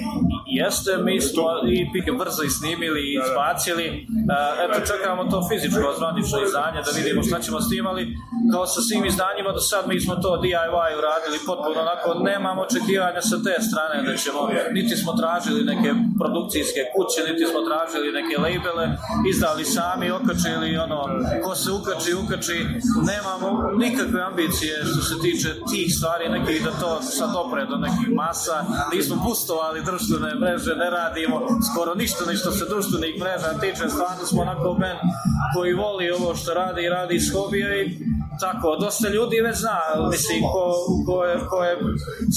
Jeste, 0.62 0.92
mi 1.08 1.22
smo 1.22 1.44
i 1.76 1.78
pike 1.94 2.12
brzo 2.22 2.42
i 2.44 2.56
snimili 2.58 3.02
i 3.10 3.18
izbacili. 3.24 3.88
E, 3.88 4.42
Eto, 4.64 4.78
čekamo 4.92 5.22
to 5.32 5.40
fizičko 5.50 5.88
zvanično 6.00 6.38
izdanje 6.48 6.80
da 6.86 6.92
vidimo 7.00 7.20
šta 7.30 7.38
ćemo 7.46 7.58
s 7.62 7.70
tim, 7.72 7.86
ali 7.92 8.04
kao 8.52 8.64
sa 8.74 8.82
svim 8.88 9.04
izdanjima 9.12 9.52
do 9.58 9.62
sad 9.70 9.84
mi 9.88 9.98
smo 10.06 10.14
to 10.24 10.32
DIY 10.44 10.90
uradili 11.00 11.38
potpuno 11.50 11.78
onako, 11.86 11.99
nemamo 12.30 12.62
očekivanja 12.62 13.22
sa 13.22 13.38
te 13.46 13.56
strane 13.68 13.96
da 14.08 14.14
ćemo, 14.24 14.42
niti 14.78 14.96
smo 15.02 15.12
tražili 15.22 15.62
neke 15.72 15.90
produkcijske 16.20 16.82
kuće, 16.94 17.20
niti 17.30 17.44
smo 17.52 17.60
tražili 17.70 18.16
neke 18.20 18.36
labele, 18.46 18.86
izdali 19.32 19.64
sami, 19.76 20.12
okačili 20.12 20.78
ono, 20.86 21.00
ko 21.44 21.52
se 21.62 21.70
ukači, 21.80 22.12
ukači, 22.24 22.58
nemamo 23.12 23.48
nikakve 23.84 24.22
ambicije 24.30 24.74
što 24.90 25.02
se 25.10 25.16
tiče 25.26 25.50
tih 25.72 25.88
stvari, 25.98 26.26
nekih 26.30 26.64
da 26.66 26.72
to 26.82 26.92
sad 27.02 27.32
opre 27.44 27.62
do 27.72 27.78
nekih 27.86 28.10
masa, 28.22 28.58
nismo 28.94 29.16
boostovali 29.26 29.88
društvene 29.90 30.32
mreže, 30.42 30.74
ne 30.84 30.90
radimo 30.90 31.38
skoro 31.68 31.92
ništa 32.02 32.22
ni 32.30 32.36
što 32.42 32.52
se 32.52 32.66
društvenih 32.74 33.14
mreža 33.22 33.60
tiče, 33.62 33.86
stvarno 33.96 34.24
smo 34.30 34.42
onako 34.42 34.70
band 34.80 35.00
koji 35.54 35.74
voli 35.74 36.12
ovo 36.12 36.36
što 36.36 36.54
radi 36.54 36.82
i 36.84 36.90
radi 36.90 37.16
iz 37.16 37.28
hobija 37.34 37.70
i 37.82 37.86
tako, 38.40 38.76
dosta 38.76 39.08
ljudi 39.10 39.42
već 39.42 39.58
zna, 39.58 39.80
mislim, 40.12 40.42
ko, 40.54 40.64
ko, 41.08 41.24
je, 41.26 41.36
ko 41.50 41.64
je 41.64 41.74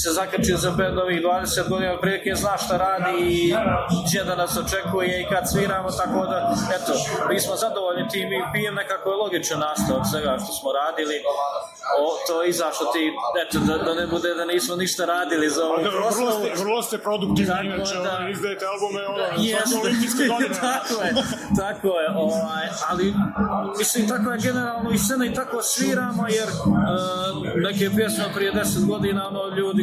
se 0.03 0.11
zakačio 0.11 0.57
za 0.57 0.71
band 0.71 0.99
ovih 0.99 1.19
20 1.23 1.69
godina, 1.69 2.01
prilike 2.01 2.35
zna 2.35 2.57
šta 2.65 2.77
radi 2.77 3.13
i 3.21 3.55
gdje 4.07 4.25
da 4.25 4.35
nas 4.37 4.57
očekuje 4.57 5.21
i 5.21 5.27
kad 5.33 5.51
sviramo, 5.51 5.91
tako 5.91 6.27
da, 6.27 6.39
eto, 6.77 6.93
mi 7.31 7.41
smo 7.41 7.57
zadovoljni 7.57 8.09
tim 8.09 8.29
i 8.33 8.41
pijem 8.53 8.75
nekako 8.75 9.11
je 9.11 9.17
logičan 9.17 9.61
nastavak 9.61 10.05
svega 10.11 10.39
što 10.45 10.53
smo 10.59 10.69
radili, 10.83 11.17
o, 12.01 12.05
to 12.27 12.43
je 12.43 12.49
izašlo 12.49 12.87
ti, 12.95 13.05
eto, 13.43 13.59
da, 13.69 13.75
da 13.87 13.95
ne 13.95 14.07
bude 14.07 14.35
da 14.35 14.45
nismo 14.45 14.77
ništa 14.77 15.05
radili 15.05 15.51
za 15.51 15.65
ovu 15.67 15.83
da, 15.83 15.91
vrlo 15.91 16.33
vrlo 16.63 16.83
ste 16.83 16.99
produktivni, 16.99 17.53
Tako 17.53 17.65
inače, 17.65 17.95
da. 17.95 18.17
ono, 18.19 18.29
izdajete 18.31 18.65
albume, 18.73 19.03
ono, 19.07 19.25
Jeste. 19.43 19.69
svake 19.69 19.87
olimpijske 19.87 20.25
godine. 20.33 20.55
tako 20.77 20.95
je, 21.05 21.11
tako 21.63 21.91
je, 22.01 22.09
ovaj, 22.27 22.67
ali 22.89 23.15
mislim 23.79 24.09
tako 24.09 24.31
je 24.31 24.39
generalno 24.39 24.91
i 24.91 24.99
scena 24.99 25.25
i 25.27 25.35
tako 25.35 25.63
sviramo 25.93 26.25
jer 26.39 26.49
uh, 26.49 26.73
neke 27.67 27.85
pjesme 27.97 28.25
prije 28.37 28.51
10 28.53 28.87
godina 28.93 29.21
ono 29.31 29.43
ljudi 29.59 29.83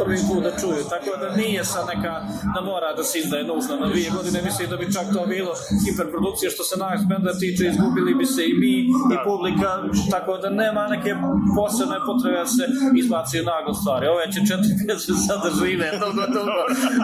prvi 0.00 0.18
put 0.28 0.42
da 0.46 0.52
čuju, 0.60 0.82
tako 0.94 1.12
da 1.22 1.28
nije 1.40 1.64
sad 1.72 1.84
neka 1.94 2.12
da 2.54 2.60
mora 2.70 2.88
da 2.98 3.02
se 3.08 3.18
izdaje 3.18 3.44
nužno 3.52 3.74
na 3.82 3.86
dvije 3.92 4.10
godine, 4.16 4.38
mislim 4.48 4.66
da 4.70 4.76
bi 4.76 4.92
čak 4.96 5.06
to 5.14 5.20
bilo 5.34 5.52
hiperprodukcije 5.84 6.48
što 6.54 6.62
se 6.68 6.74
nas 6.84 7.00
benda 7.12 7.32
tiče, 7.42 7.62
izgubili 7.72 8.12
bi 8.20 8.26
se 8.34 8.42
i 8.50 8.54
mi 8.62 8.74
i 9.14 9.16
publika, 9.28 9.70
tako 10.14 10.32
da 10.42 10.48
nema 10.62 10.82
neke 10.94 11.12
posebne 11.58 11.98
potrebe 12.08 12.38
da 12.44 12.48
se 12.56 12.64
izbaci 13.02 13.36
naglo 13.52 13.74
stvari. 13.80 14.04
Ove 14.14 14.24
će 14.32 14.40
četiri 14.50 14.72
pjesme 14.82 15.14
sada 15.28 15.48
žive, 15.60 15.86
dugo, 16.02 16.24
dugo, 16.36 16.60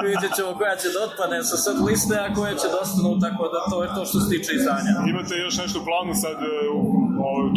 vidjet 0.09 0.33
ćemo 0.37 0.51
koja 0.61 0.75
će 0.83 0.89
da 0.95 0.99
otpadne 1.07 1.39
sa 1.51 1.57
sad 1.65 1.77
liste, 1.89 2.15
a 2.25 2.29
koje 2.37 2.53
će 2.61 2.67
da 2.73 2.77
ostanu, 2.85 3.11
tako 3.27 3.43
da 3.55 3.59
to 3.71 3.77
je 3.85 3.89
to 3.97 4.03
što 4.09 4.17
se 4.23 4.27
tiče 4.33 4.51
izdanja. 4.61 4.93
Imate 5.13 5.35
još 5.47 5.57
nešto 5.63 5.79
planu 5.89 6.13
sad 6.25 6.37
e, 6.43 6.51
u 6.79 6.81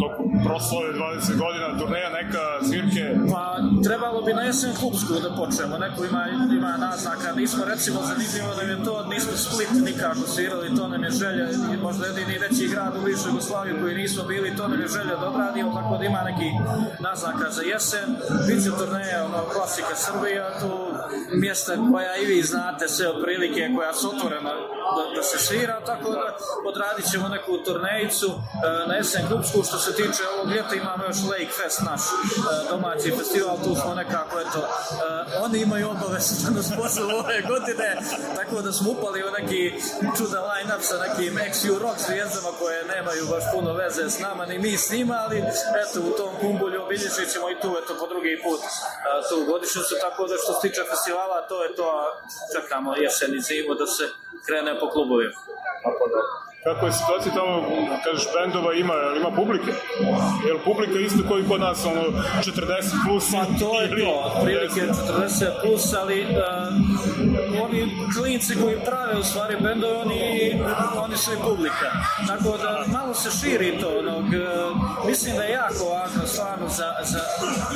toku 0.00 0.22
proslave 0.46 0.88
20 0.92 1.36
godina 1.42 1.68
turneja, 1.78 2.10
neka 2.20 2.44
svirke? 2.68 3.04
Pa 3.32 3.44
trebalo 3.86 4.18
bi 4.26 4.32
na 4.34 4.42
jesen 4.42 4.72
klubsku 4.80 5.12
da 5.24 5.30
počnemo, 5.40 5.78
neko 5.78 6.00
ima, 6.04 6.22
ima 6.58 6.72
naznaka, 6.86 7.28
nismo 7.40 7.64
recimo 7.64 7.98
zanimljivo 8.10 8.50
da 8.58 8.62
je 8.62 8.84
to, 8.84 8.94
nismo 9.12 9.32
Split 9.44 9.72
nikako 9.88 10.24
svirali, 10.34 10.76
to 10.76 10.88
nam 10.88 11.04
je 11.04 11.10
želja, 11.10 11.46
možda 11.82 12.06
jedini 12.06 12.38
veći 12.38 12.68
grad 12.72 12.92
u 12.96 13.04
bivšoj 13.04 13.30
Jugoslaviji 13.30 13.80
koji 13.80 13.94
nismo 13.94 14.22
bili, 14.24 14.56
to 14.56 14.68
nam 14.68 14.80
je 14.80 14.88
želja 14.88 15.16
da 15.20 15.28
obradimo, 15.28 15.70
tako 15.78 15.96
da 15.98 16.04
ima 16.04 16.22
neki 16.30 16.50
naznaka 17.00 17.50
za 17.50 17.62
jesen, 17.62 18.08
bit 18.46 18.64
će 18.64 18.70
turneja, 18.78 19.24
ono, 19.24 19.40
klasika 19.54 19.94
Srbija, 19.94 20.60
tu 20.60 20.72
mjesta 21.42 21.72
koja 21.92 22.16
i 22.16 22.26
vi 22.26 22.42
znate 22.42 22.88
sve 22.88 23.08
otprilike, 23.08 23.70
koja 23.76 23.92
su 23.92 24.08
otvorena 24.14 24.52
da, 24.96 25.16
da 25.16 25.22
se 25.22 25.38
svira, 25.38 25.80
tako 25.86 26.10
da 26.10 26.36
odradit 26.64 27.10
ćemo 27.10 27.28
neku 27.28 27.58
turnejicu 27.64 28.26
e, 28.26 28.88
na 28.88 28.94
jesen 28.94 29.26
klubsku, 29.28 29.62
što 29.68 29.78
se 29.78 29.92
tiče 29.94 30.22
ovog 30.34 30.50
ljeta 30.54 30.74
imamo 30.74 31.04
još 31.04 31.16
Lake 31.30 31.52
Fest 31.58 31.80
naš 31.82 32.00
e, 32.00 32.10
domaći 32.70 33.14
festival, 33.18 33.56
tu 33.64 33.74
smo 33.82 33.94
nekako, 33.94 34.40
eto, 34.40 34.58
e, 34.58 34.66
oni 35.44 35.58
imaju 35.60 35.90
obavezu 35.90 36.34
da 36.44 36.50
nas 36.56 36.68
pozovu 36.80 37.10
ove 37.22 37.38
godine, 37.52 37.88
tako 38.36 38.62
da 38.62 38.72
smo 38.72 38.90
upali 38.90 39.24
u 39.28 39.30
neki 39.38 39.62
čuda 40.16 40.40
line-up 40.50 40.82
sa 40.82 40.96
nekim 41.06 41.34
XU 41.52 41.78
rock 41.78 41.98
zvijezdama 42.06 42.50
koje 42.58 42.84
nemaju 42.84 43.26
baš 43.30 43.44
puno 43.54 43.72
veze 43.72 44.10
s 44.10 44.18
nama, 44.18 44.46
ni 44.46 44.58
mi 44.58 44.76
s 44.76 44.90
njima, 44.90 45.16
ali 45.24 45.38
eto, 45.82 46.00
u 46.00 46.10
tom 46.18 46.32
kumbulju 46.40 46.82
obilježit 46.82 47.32
ćemo 47.32 47.50
i 47.50 47.60
tu, 47.62 47.70
eto, 47.80 47.92
po 48.00 48.06
drugi 48.06 48.40
put 48.44 48.60
tu 49.28 49.44
godišnicu, 49.52 49.94
tako 50.00 50.26
da 50.26 50.34
što 50.42 50.52
se 50.52 50.60
tiče 50.68 50.82
festivala, 50.90 51.46
to 51.48 51.64
je 51.64 51.74
to, 51.76 51.90
čekamo 52.54 52.96
jesen 52.96 53.34
i 53.34 53.40
zimu 53.40 53.74
da 53.74 53.86
se 53.86 54.04
krene 54.46 54.79
po 54.80 54.88
klubovima. 54.88 55.36
Kako 56.64 56.86
je 56.86 56.92
situacija 56.92 57.34
tamo, 57.34 57.62
kažeš, 58.04 58.26
bendova 58.34 58.74
ima, 58.74 58.94
ima 59.20 59.30
publike? 59.30 59.72
Jel 60.48 60.58
publika 60.64 60.98
isto 60.98 61.22
koji 61.28 61.44
kod 61.48 61.60
nas, 61.60 61.86
ono, 61.86 62.02
40 62.02 62.12
plus? 63.06 63.24
Pa 63.32 63.44
to 63.60 63.80
je 63.80 63.88
to, 63.88 64.10
otprilike 64.26 64.80
40 64.80 65.44
plus, 65.62 65.94
ali 65.94 66.20
uh, 66.20 67.62
oni 67.64 67.80
klinci 68.16 68.54
koji 68.62 68.76
prave 68.86 69.18
u 69.18 69.22
stvari 69.22 69.56
bendove, 69.60 69.96
oni, 69.96 70.20
oni 71.04 71.16
su 71.16 71.32
i 71.32 71.42
publika. 71.48 71.88
Tako 72.28 72.58
da 72.58 72.84
malo 72.92 73.14
se 73.14 73.30
širi 73.40 73.78
to, 73.80 73.88
onog, 73.98 74.24
uh, 74.24 75.06
mislim 75.06 75.36
da 75.36 75.42
je 75.42 75.52
jako 75.52 75.84
važno 75.84 76.26
stvarno 76.26 76.68
za, 76.68 76.88
za 77.02 77.20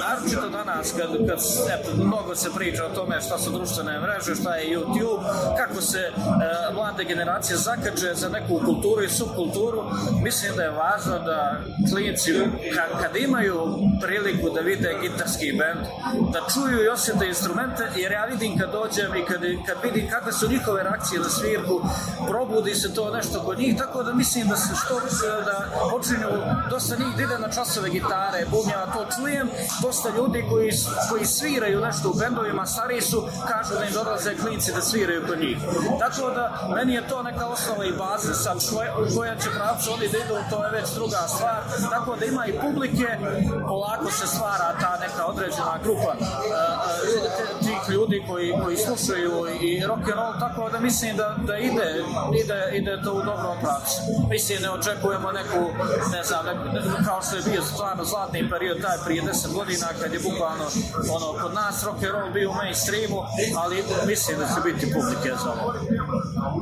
naročito 0.01 0.49
danas 0.49 0.95
kad, 0.97 1.11
kad 1.29 1.39
eto, 1.75 2.05
mnogo 2.05 2.35
se 2.35 2.51
priča 2.57 2.87
o 2.87 2.95
tome 2.95 3.21
šta 3.21 3.39
su 3.39 3.51
društvene 3.51 4.01
mreže, 4.01 4.35
šta 4.41 4.55
je 4.55 4.77
YouTube, 4.77 5.23
kako 5.57 5.81
se 5.81 6.13
uh, 6.17 6.75
mlade 6.75 7.05
generacije 7.05 7.57
zakače 7.57 8.15
za 8.15 8.29
neku 8.29 8.49
kulturu 8.49 8.74
i 9.05 9.09
subkulturu, 9.09 9.83
mislim 10.23 10.57
da 10.57 10.63
je 10.63 10.71
važno 10.71 11.19
da 11.19 11.61
klinici, 11.93 12.33
kad, 12.75 13.03
kad 13.03 13.17
imaju 13.17 13.79
priliku 14.03 14.51
da 14.51 14.61
vide 14.61 14.95
gitarski 15.03 15.53
band, 15.53 15.87
da 16.33 16.41
čuju 16.55 16.85
i 16.85 16.89
osjete 16.89 17.27
instrumente, 17.27 17.89
jer 17.97 18.13
ja 18.13 18.25
vidim 18.25 18.59
kad 18.59 18.73
dođem 18.73 19.15
i 19.17 19.25
kad, 19.25 19.41
kad 19.67 19.77
vidim 19.83 20.11
kakve 20.11 20.33
su 20.33 20.49
njihove 20.49 20.83
reakcije 20.83 21.21
na 21.21 21.29
svirku, 21.29 21.81
probudi 22.29 22.75
se 22.75 22.95
to 22.95 23.11
nešto 23.11 23.43
kod 23.43 23.59
njih, 23.59 23.77
tako 23.79 24.03
da 24.03 24.15
mislim 24.15 24.49
da 24.49 24.57
se 24.57 24.75
što 24.85 24.95
da 25.45 25.69
počinju, 25.91 26.29
dosta 26.71 26.97
njih 26.97 27.17
da 27.17 27.23
ide 27.23 27.39
na 27.39 27.49
časove 27.49 27.91
gitare, 27.91 28.47
bubnjava, 28.51 28.87
to 28.93 29.07
čujem, 29.17 29.49
dosta 29.83 30.09
ljudi 30.17 30.45
koji, 30.51 30.71
koji 31.11 31.25
sviraju 31.25 31.81
nešto 31.81 32.11
u 32.11 32.15
bendovima, 32.15 32.67
stariji 32.67 33.01
su, 33.01 33.29
kažu 33.49 33.75
da 33.79 33.85
im 33.85 33.93
dolaze 33.93 34.37
klinici 34.37 34.73
da 34.73 34.81
sviraju 34.81 35.27
kod 35.29 35.39
njih. 35.41 35.59
Tako 35.99 36.31
da, 36.31 36.69
meni 36.77 36.95
je 36.95 37.09
to 37.09 37.23
neka 37.23 37.47
osnova 37.47 37.85
i 37.85 37.93
baza 37.93 38.35
koje, 38.35 38.64
u 38.73 39.17
koja 39.17 39.35
će 39.37 39.49
pravcu 39.59 39.93
oni 39.93 40.09
da 40.09 40.19
idu, 40.19 40.37
to 40.51 40.65
je 40.65 40.71
već 40.71 40.89
druga 40.95 41.21
stvar, 41.35 41.63
tako 41.91 42.17
da 42.17 42.25
ima 42.25 42.47
i 42.47 42.59
publike, 42.63 43.09
polako 43.69 44.11
se 44.11 44.27
stvara 44.27 44.69
ta 44.81 44.99
neka 45.01 45.27
određena 45.27 45.79
grupa. 45.85 46.13
Uh, 46.13 46.25
tih 47.67 47.74
ljudi 48.05 48.23
koji, 48.29 48.53
koji 48.65 48.77
slušaju 48.77 49.33
i 49.61 49.83
rock 49.87 50.05
and 50.13 50.19
roll, 50.21 50.35
tako 50.41 50.71
da 50.71 50.81
mislim 50.81 51.17
da, 51.17 51.37
da 51.47 51.57
ide, 51.59 51.89
ide, 52.43 52.61
ide 52.79 53.03
to 53.05 53.13
u 53.13 53.23
dobrom 53.31 53.57
pravcu. 53.63 53.97
Mislim, 54.31 54.63
ne 54.63 54.71
očekujemo 54.71 55.33
neku, 55.33 55.61
ne 56.13 56.23
znam, 56.25 56.47
ne, 56.47 56.53
kao 57.07 57.21
što 57.23 57.37
je 57.37 57.43
bio 57.51 57.63
stvarno 57.63 58.05
zlatni 58.05 58.51
period, 58.51 58.77
taj 58.83 58.99
prije 59.05 59.23
10 59.23 59.55
godina, 59.59 59.87
kad 60.01 60.13
je 60.13 60.21
bukvalno 60.29 60.67
ono, 61.17 61.27
kod 61.43 61.55
nas 61.55 61.85
rock 61.85 62.03
and 62.07 62.13
roll 62.15 62.31
bio 62.33 62.51
u 62.51 62.55
mainstreamu, 62.55 63.21
ali 63.63 63.77
mislim 64.07 64.35
da 64.41 64.47
će 64.55 64.61
biti 64.69 64.93
publike 64.95 65.31
za 65.43 65.51
ovo. 65.53 65.69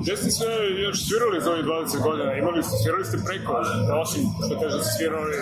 Gde 0.02 0.16
ste 0.16 0.30
sve 0.30 0.52
još 0.86 0.96
svirali 1.06 1.36
za 1.44 1.50
ovih 1.52 1.64
20 1.64 2.02
godina? 2.08 2.30
Imali 2.42 2.62
ste, 2.66 2.74
svirali 2.82 3.04
ste 3.08 3.16
preko, 3.28 3.52
osim 4.04 4.22
što 4.44 4.54
kaže 4.60 4.76
da 4.78 4.84
ste 4.84 4.92
svirali 4.98 5.32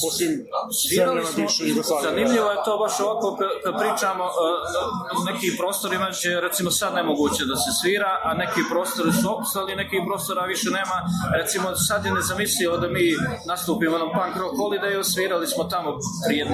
po 0.00 0.08
svim 0.16 0.32
Svirali 0.80 1.10
zemljama 1.10 1.30
smo, 1.32 1.38
bivše 1.40 1.62
Jugoslavije. 1.70 2.08
zanimljivo 2.08 2.48
je 2.54 2.58
to 2.66 2.72
baš 2.84 2.94
ovako 3.04 3.26
kad, 3.64 3.72
pričamo 3.82 4.24
uh, 4.24 5.18
u 5.18 5.20
nekim 5.50 5.58
prostorima 5.58 6.10
će 6.10 6.40
recimo 6.40 6.70
sad 6.70 6.94
nemoguće 6.94 7.44
da 7.44 7.56
se 7.56 7.70
svira, 7.80 8.12
a 8.24 8.34
neki 8.34 8.60
prostori 8.70 9.12
su 9.12 9.26
opstali, 9.36 9.76
neki 9.82 9.96
prostora 10.08 10.42
više 10.44 10.68
nema. 10.78 10.98
Recimo 11.38 11.66
sad 11.88 12.04
je 12.04 12.12
nezamislivo 12.12 12.76
da 12.82 12.88
mi 12.88 13.06
nastupimo 13.48 13.98
na 13.98 14.06
punk 14.14 14.34
rock 14.40 14.54
holidayu, 14.60 15.02
svirali 15.12 15.46
smo 15.46 15.64
tamo 15.64 15.90
prije 16.26 16.44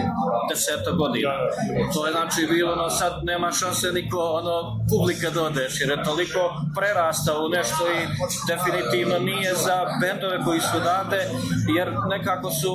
deseta 0.51 0.91
godina. 1.03 1.33
To 1.95 2.07
je 2.07 2.13
znači 2.13 2.41
bilo 2.53 2.73
ono 2.73 2.91
sad 2.91 3.13
nema 3.25 3.49
šanse 3.53 3.87
niko 3.93 4.19
ono 4.41 4.55
publika 4.91 5.31
da 5.31 5.43
odeš 5.43 5.81
jer 5.81 5.91
je 5.91 6.05
toliko 6.11 6.41
prerasta 6.79 7.33
u 7.45 7.49
nešto 7.49 7.83
i 7.97 8.01
definitivno 8.51 9.19
nije 9.31 9.53
za 9.67 9.77
bendove 10.01 10.37
koji 10.45 10.61
su 10.61 10.77
odavde 10.83 11.21
jer 11.77 11.89
nekako 12.15 12.49
su 12.61 12.73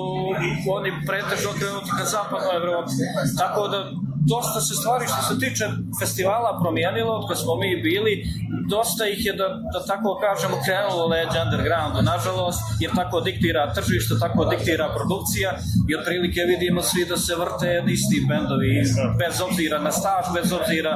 oni 0.78 0.90
pretežno 1.08 1.50
okrenuti 1.52 1.92
ka 1.98 2.06
zapadnoj 2.16 2.56
Evropi. 2.62 2.96
Tako 3.42 3.68
da 3.68 3.80
dosta 4.34 4.60
se 4.62 4.74
stvari 4.82 5.06
što 5.12 5.22
se 5.28 5.40
tiče 5.44 5.66
festivala 6.02 6.60
promijenilo 6.62 7.12
od 7.20 7.28
kad 7.28 7.38
smo 7.44 7.54
mi 7.56 7.82
bili, 7.88 8.14
dosta 8.76 9.04
ih 9.14 9.26
je 9.28 9.34
da, 9.42 9.48
da 9.74 9.80
tako 9.92 10.10
kažemo 10.26 10.56
krenulo 10.66 11.04
leđa 11.14 11.40
undergroundu, 11.46 12.00
nažalost, 12.14 12.62
jer 12.84 12.92
tako 13.02 13.18
diktira 13.28 13.74
tržište, 13.76 14.14
tako 14.26 14.42
diktira 14.52 14.86
produkcija 14.98 15.50
i 15.90 15.96
otprilike 16.00 16.42
vidimo 16.54 16.82
svi 16.90 17.04
da 17.12 17.18
se 17.26 17.34
vrte 17.44 17.70
isti 17.98 18.18
bendovi, 18.30 18.72
bez 19.22 19.36
obzira 19.48 19.78
na 19.88 19.92
staž, 20.00 20.26
bez 20.38 20.48
obzira 20.60 20.94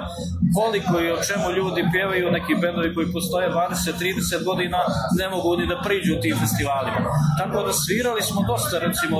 koliko 0.57 0.93
i 1.05 1.11
o 1.15 1.23
čemu 1.27 1.47
ljudi 1.57 1.81
pjevaju, 1.93 2.35
neki 2.37 2.53
bendovi 2.63 2.95
koji 2.95 3.13
postoje 3.17 3.47
20-30 3.49 4.43
godina 4.49 4.79
ne 5.19 5.27
mogu 5.33 5.49
ni 5.59 5.65
da 5.71 5.77
priđu 5.85 6.13
tim 6.23 6.35
festivalima. 6.43 6.99
Tako 7.39 7.57
da 7.67 7.71
svirali 7.83 8.21
smo 8.29 8.39
dosta, 8.51 8.75
recimo, 8.87 9.17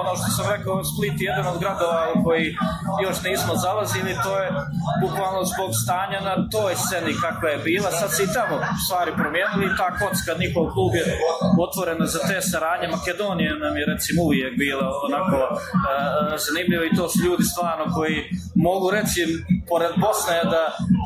ono 0.00 0.10
što 0.18 0.28
sam 0.36 0.44
rekao, 0.54 0.84
Split 0.90 1.16
je 1.20 1.28
jedan 1.30 1.46
od 1.52 1.56
gradova 1.62 2.02
koji 2.24 2.46
još 3.04 3.15
nismo 3.24 3.52
zalazili, 3.64 4.12
to 4.24 4.32
je 4.42 4.48
bukvalno 5.02 5.42
zbog 5.52 5.70
stanja 5.82 6.20
na 6.28 6.34
toj 6.54 6.72
sceni 6.84 7.12
kakva 7.22 7.48
je 7.48 7.58
bila, 7.68 7.90
sad 7.90 8.10
se 8.16 8.22
i 8.24 8.32
tamo 8.36 8.56
stvari 8.84 9.12
promijenili, 9.20 9.76
ta 9.80 9.88
kocka, 10.00 10.32
njihov 10.42 10.64
klub 10.74 10.92
je 11.00 11.04
otvorena 11.66 12.06
za 12.14 12.20
te 12.28 12.36
saradnje, 12.50 12.88
Makedonija 12.88 13.54
nam 13.64 13.74
je 13.76 13.84
recimo 13.92 14.20
uvijek 14.22 14.52
bila 14.62 14.86
onako 15.08 15.38
uh, 15.52 15.60
zanimljiva 16.46 16.84
i 16.84 16.96
to 16.96 17.04
su 17.12 17.18
ljudi 17.26 17.44
stvarno 17.52 17.84
koji 17.96 18.16
mogu 18.68 18.86
reći, 18.96 19.20
pored 19.70 19.92
Bosne 20.04 20.38
da 20.54 20.62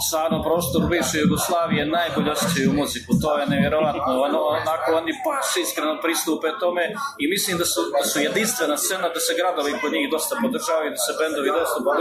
stvarno 0.07 0.39
prostor 0.47 0.83
bivše 0.91 1.19
Jugoslavije 1.21 1.83
najbolje 1.99 2.31
osjećaju 2.37 2.79
muziku, 2.81 3.11
to 3.23 3.31
je 3.39 3.45
nevjerovatno, 3.55 4.13
ono, 4.27 4.41
onako 4.61 4.89
oni 5.01 5.13
baš 5.27 5.49
iskreno 5.65 5.95
pristupe 6.05 6.47
tome 6.63 6.85
i 7.23 7.25
mislim 7.35 7.55
da 7.61 7.67
su, 7.73 7.81
da 7.97 8.05
su 8.11 8.17
jedinstvena 8.27 8.77
scena, 8.85 9.07
da 9.17 9.21
se 9.27 9.33
gradovi 9.41 9.73
kod 9.83 9.91
njih 9.97 10.07
dosta 10.15 10.35
podržavaju, 10.45 10.91
da 10.97 11.01
se 11.07 11.13
bendovi 11.21 11.51
dosta 11.61 11.79
podržavaju, 11.89 12.00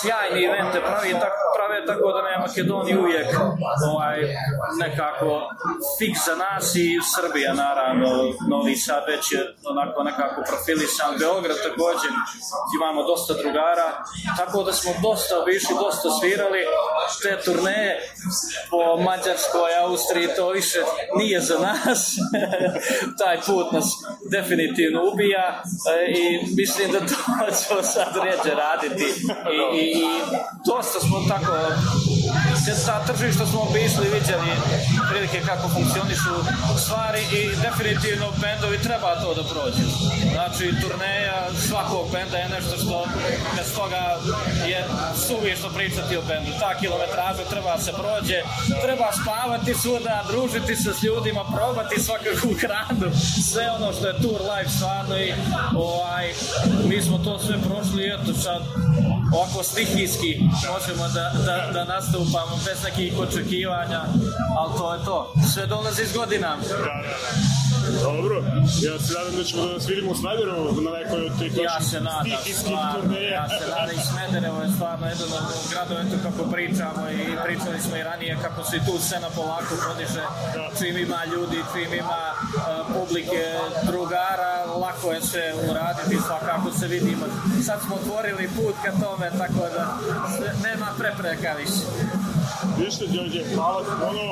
sjajni 0.00 0.44
evente 0.44 0.78
pravi, 0.88 1.12
tako, 1.12 1.42
prave 1.56 1.86
tako 1.86 2.12
da 2.12 2.28
je 2.28 2.38
Makedonija 2.38 2.98
uvijek 3.00 3.28
ovaj, 3.92 4.18
nekako 4.84 5.30
fiks 5.98 6.20
za 6.26 6.34
nas 6.44 6.74
i 6.74 6.88
Srbija 7.14 7.54
naravno, 7.54 8.08
Novi 8.50 8.76
Sad 8.76 9.02
već 9.06 9.32
je 9.32 9.40
onako 9.72 10.02
nekako 10.02 10.42
profilisan, 10.50 11.12
Beograd 11.18 11.56
takođe, 11.56 12.08
imamo 12.78 13.02
dosta 13.12 13.34
drugara, 13.42 13.88
tako 14.36 14.62
da 14.62 14.72
smo 14.72 14.90
dosta 15.02 15.34
obišli, 15.42 15.74
dosta 15.84 16.08
svirali, 16.20 16.60
te 17.22 17.32
turneje 17.44 17.92
po 18.70 18.96
Mađarskoj, 19.04 19.70
Austriji, 19.80 20.28
to 20.36 20.50
više 20.50 20.80
nije 21.16 21.40
za 21.40 21.58
nas, 21.58 22.00
taj 23.20 23.36
put 23.46 23.72
nas 23.72 23.86
definitivno 24.30 25.00
ubija 25.12 25.62
e, 25.92 26.12
i 26.18 26.38
mislim 26.56 26.92
da 26.92 26.98
to 26.98 27.16
ćemo 27.60 27.82
sad 27.82 28.16
ređe 28.24 28.54
raditi 28.54 28.85
i, 28.86 29.78
i, 29.78 29.90
i 29.90 30.04
dosta 30.66 31.00
smo 31.00 31.22
tako 31.28 31.52
ta 32.86 33.04
tržišta 33.06 33.46
smo 33.46 33.60
obišli, 33.60 34.14
vidjeli 34.14 34.50
prilike 35.10 35.40
kako 35.46 35.68
funkcionišu 35.68 36.34
stvari 36.78 37.22
i 37.38 37.56
definitivno 37.66 38.26
bendovi 38.42 38.78
treba 38.78 39.20
to 39.22 39.34
da 39.34 39.44
prođu. 39.44 39.86
Znači, 40.32 40.64
turneja 40.82 41.38
svakog 41.68 42.04
benda 42.12 42.36
je 42.36 42.48
nešto 42.48 42.76
što 42.76 43.06
bez 43.56 43.74
toga 43.74 44.02
je 44.66 44.84
suvišno 45.26 45.68
pričati 45.76 46.16
o 46.16 46.22
bendu. 46.28 46.50
Ta 46.60 46.70
kilometraža 46.80 47.44
treba 47.50 47.78
se 47.78 47.92
prođe, 47.92 48.38
treba 48.84 49.08
spavati 49.22 49.74
svuda, 49.74 50.24
družiti 50.30 50.76
se 50.76 50.90
s 50.98 51.02
ljudima, 51.02 51.42
probati 51.56 52.02
svakakvu 52.02 52.50
hranu, 52.62 53.08
sve 53.50 53.70
ono 53.70 53.92
što 53.92 54.06
je 54.08 54.20
tour 54.22 54.40
life 54.50 54.70
stvarno 54.76 55.16
i 55.18 55.32
ovaj, 55.74 56.26
mi 56.88 57.02
smo 57.02 57.18
to 57.18 57.38
sve 57.38 57.56
prošli 57.66 58.02
i 58.02 58.12
eto 58.16 58.32
sad 58.44 58.62
ovako 59.32 59.62
stihijski 59.62 60.40
možemo 60.72 61.08
da, 61.08 61.32
da, 61.46 61.70
da 61.72 61.84
nastupamo 61.84 62.55
bez 62.64 62.78
nekih 62.84 63.18
očekivanja, 63.18 64.02
ali 64.58 64.72
to 64.78 64.94
je 64.94 65.04
to. 65.04 65.32
Sve 65.54 65.66
dolazi 65.66 66.06
s 66.06 66.16
godinama. 66.16 66.62
Da, 66.68 66.76
da, 66.76 67.16
da. 67.22 67.66
Dobro, 68.02 68.36
ja 68.86 68.98
se 68.98 69.12
nadam 69.18 69.34
da 69.36 69.44
ćemo 69.44 69.66
da 69.66 69.72
nas 69.72 69.88
vidimo 69.88 70.10
u 70.10 70.14
Smederevu 70.14 70.80
na 70.86 70.90
nekoj 70.98 71.20
od 71.26 71.38
tih 71.38 71.52
Ja 71.70 71.80
se 71.80 72.00
nadam, 72.00 72.40
stvarno, 72.62 73.18
ja 73.38 73.48
se 73.48 73.64
nadam 73.70 73.96
i 73.96 74.06
Smederevo 74.10 74.62
je 74.62 74.70
stvarno 74.76 75.06
jedan 75.06 75.30
od 75.38 75.46
gradova, 75.70 76.00
eto 76.00 76.16
kako 76.26 76.50
pričamo 76.54 77.02
i 77.10 77.22
pričali 77.44 77.78
smo 77.80 77.96
i 77.96 78.02
ranije 78.02 78.38
kako 78.42 78.64
se 78.64 78.76
tu 78.86 78.94
scena 78.98 79.28
polako 79.36 79.74
podiže, 79.86 80.24
čim 80.78 80.96
ima 80.98 81.20
ljudi, 81.32 81.58
čim 81.72 81.94
ima 81.94 82.22
uh, 82.32 82.42
publike, 82.94 83.44
drugara, 83.90 84.52
lako 84.82 85.12
je 85.12 85.20
sve 85.22 85.54
uraditi, 85.70 86.24
svakako 86.26 86.68
se 86.78 86.86
vidimo. 86.86 87.26
Sad 87.66 87.78
smo 87.86 87.94
otvorili 87.96 88.50
put 88.56 88.74
ka 88.84 88.92
tome, 89.02 89.30
tako 89.38 89.62
da 89.76 89.84
nema 90.66 90.88
prepreka 90.98 91.52
više. 91.60 91.84
Ništa, 92.78 93.04
Đorđe, 93.14 93.42
hvala 93.54 93.80
ti 93.84 93.90
ono, 94.10 94.24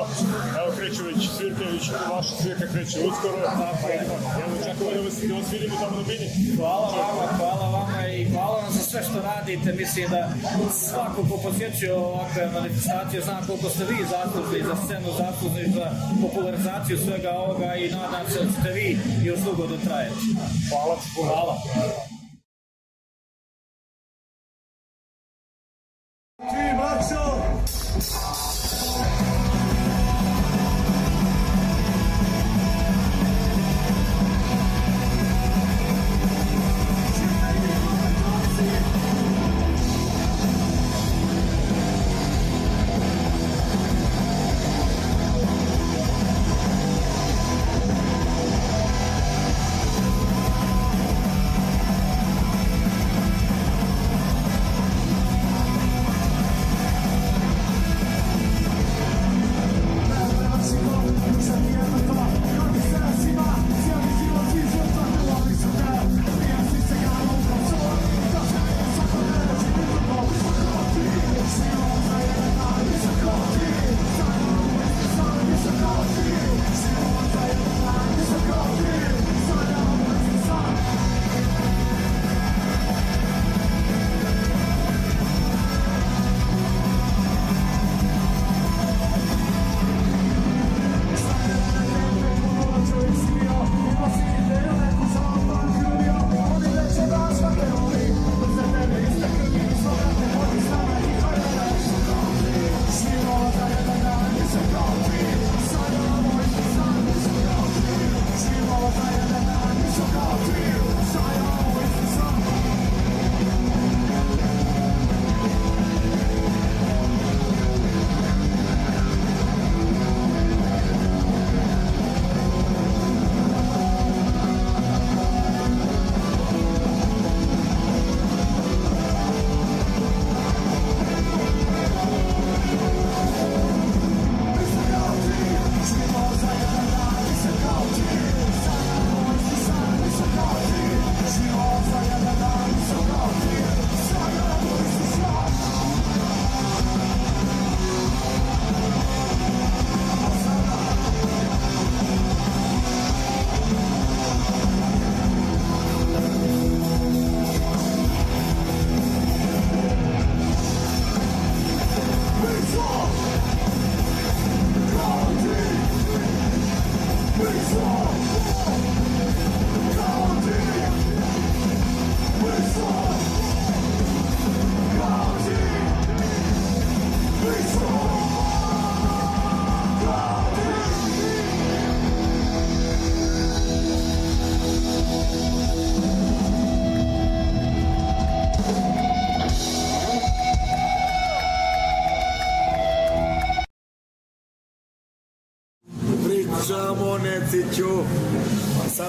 evo 0.59 0.69
kreće 0.77 1.01
već 1.03 1.29
svirka, 1.37 1.63
već 1.73 1.85
vaša 2.11 2.35
svirka 2.41 2.65
kreće 2.73 2.97
uskoro, 3.07 3.37
tako 3.61 3.87
je, 3.87 3.99
evo 4.43 4.53
čekamo 4.65 4.91
da 4.95 5.01
vas, 5.01 5.15
da 5.27 5.35
vas 5.35 5.51
vidimo 5.53 5.75
tamo 5.81 5.95
na 5.97 6.03
bini. 6.09 6.27
Hvala 6.57 6.87
vama, 6.97 7.25
hvala 7.37 7.65
vama 7.77 8.07
i 8.07 8.29
hvala 8.31 8.55
vam 8.61 8.71
za 8.73 8.83
sve 8.83 9.03
što 9.03 9.21
radite. 9.21 9.73
Mislim 9.73 10.09
da 10.09 10.29
svako 10.71 11.21
ko 11.29 11.37
posjećuje 11.43 11.93
ovakve 11.93 12.51
manifestacije 12.53 13.21
zna 13.21 13.41
koliko 13.47 13.69
ste 13.69 13.83
vi 13.85 13.97
zaslužni 14.15 14.59
za 14.69 14.75
scenu, 14.83 15.09
zaslužni 15.23 15.73
za 15.77 15.87
popularizaciju 16.21 16.97
svega 16.97 17.31
ovoga 17.31 17.75
i 17.75 17.89
nadam 17.89 18.25
se 18.31 18.39
da 18.43 18.51
ćete 18.51 18.69
vi 18.73 18.99
još 19.23 19.39
dugo 19.39 19.67
da 19.67 19.77
trajete. 19.77 20.15
Hvala. 20.69 20.95
Hvala. 21.15 22.14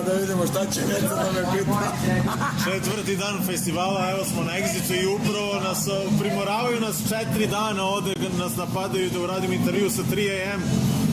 Da 0.06 0.12
vidimo 0.12 0.46
šta 0.46 0.60
će 0.66 0.80
Neca 0.82 1.14
da 1.16 1.32
me 1.32 1.58
pita. 1.58 1.92
Četvrti 2.64 3.16
dan 3.16 3.46
festivala, 3.46 4.10
evo 4.10 4.24
smo 4.24 4.42
na 4.42 4.52
Exitu 4.52 4.94
i 4.94 5.06
upravo 5.08 5.60
nas 5.60 5.88
primoravaju 6.20 6.80
nas 6.80 6.96
četiri 7.02 7.46
dana 7.46 7.82
ovde, 7.84 8.14
nas 8.38 8.56
napadaju 8.56 9.10
da 9.10 9.20
uradimo 9.20 9.52
intervju 9.54 9.90
sa 9.90 10.02
3 10.04 10.18
AM. 10.44 10.60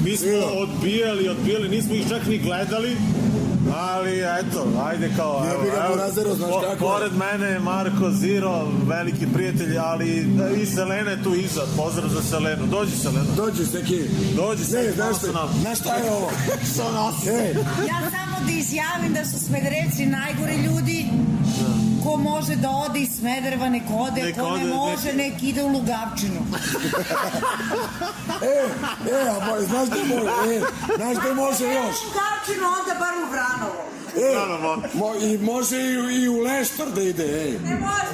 Mi 0.04 0.18
smo 0.18 0.30
odbijali, 0.56 1.30
odbijali, 1.30 1.70
nismo 1.70 1.94
ih 1.94 2.10
čak 2.10 2.26
ni 2.26 2.38
gledali, 2.39 2.98
ali 3.78 4.20
eto, 4.20 4.68
ajde 4.84 5.12
kao, 5.18 5.44
Ja 5.46 5.54
evo, 5.54 5.64
evo, 5.66 5.88
Burazero, 5.89 6.36
znaš 6.36 6.50
po- 6.52 6.62
kako. 6.62 6.78
Pored 6.80 7.12
mene 7.16 7.48
je 7.48 7.60
Marko 7.62 8.12
Ziro, 8.12 8.54
veliki 8.86 9.28
prijatelj, 9.34 9.78
ali 9.80 10.28
i 10.58 10.66
Selena 10.66 11.12
je 11.12 11.24
tu 11.24 11.36
iza, 11.36 11.62
pozdrav 11.78 12.10
za 12.10 12.22
Selenu, 12.22 12.68
dođi 12.68 12.91
Selena. 12.94 13.26
Dođi, 13.36 13.66
Seki. 13.66 14.02
Dođi, 14.36 14.62
Ne, 14.62 14.66
Seki, 14.66 14.96
znaš 14.96 15.18
šta, 15.18 15.28
su 15.28 15.34
nam. 15.34 15.50
znaš 15.62 15.80
šta 15.80 15.96
je 15.96 16.12
ovo? 16.12 16.32
Što 16.74 16.91
nosi? 16.91 17.30
Ej, 17.30 17.54
Ja 17.88 18.00
samo 18.02 18.22
da 18.22 18.22
izjavim 18.64 19.14
da 19.14 19.26
su 19.26 19.39
Smederevci 19.39 20.05
najgori 20.07 20.55
ljudi 20.57 21.05
ko 22.03 22.18
može 22.18 22.55
da 22.55 22.70
ode 22.70 22.99
iz 22.99 23.09
Smedereva, 23.20 23.70
nek 23.70 23.84
ode, 23.91 24.24
Nek 24.24 24.36
ko 24.36 24.41
ode, 24.43 24.59
ne 24.59 24.66
nek- 24.66 24.76
može, 24.76 25.14
nek 25.14 25.43
ide 25.43 25.64
u 25.64 25.68
Lugavčinu. 25.68 26.41
E, 28.43 28.66
e, 29.11 29.30
a 29.30 29.45
bo, 29.47 29.61
znaš 29.61 29.89
da 29.89 29.95
može, 30.05 30.55
e, 30.55 30.61
znaš 30.97 31.16
da 31.18 31.34
može 31.34 31.64
još. 31.66 31.95
Lugavčinu, 32.05 32.66
onda 32.80 32.99
bar 32.99 33.14
u 33.20 33.32
Vranovo. 33.32 33.84
E, 34.16 34.36
mo, 34.93 35.16
i 35.18 35.38
može 35.39 35.78
i, 35.78 35.91
i 36.16 36.30
u 36.30 36.39
Leštor 36.39 36.91
da 36.91 37.01
ide, 37.01 37.24
ej. 37.43 37.59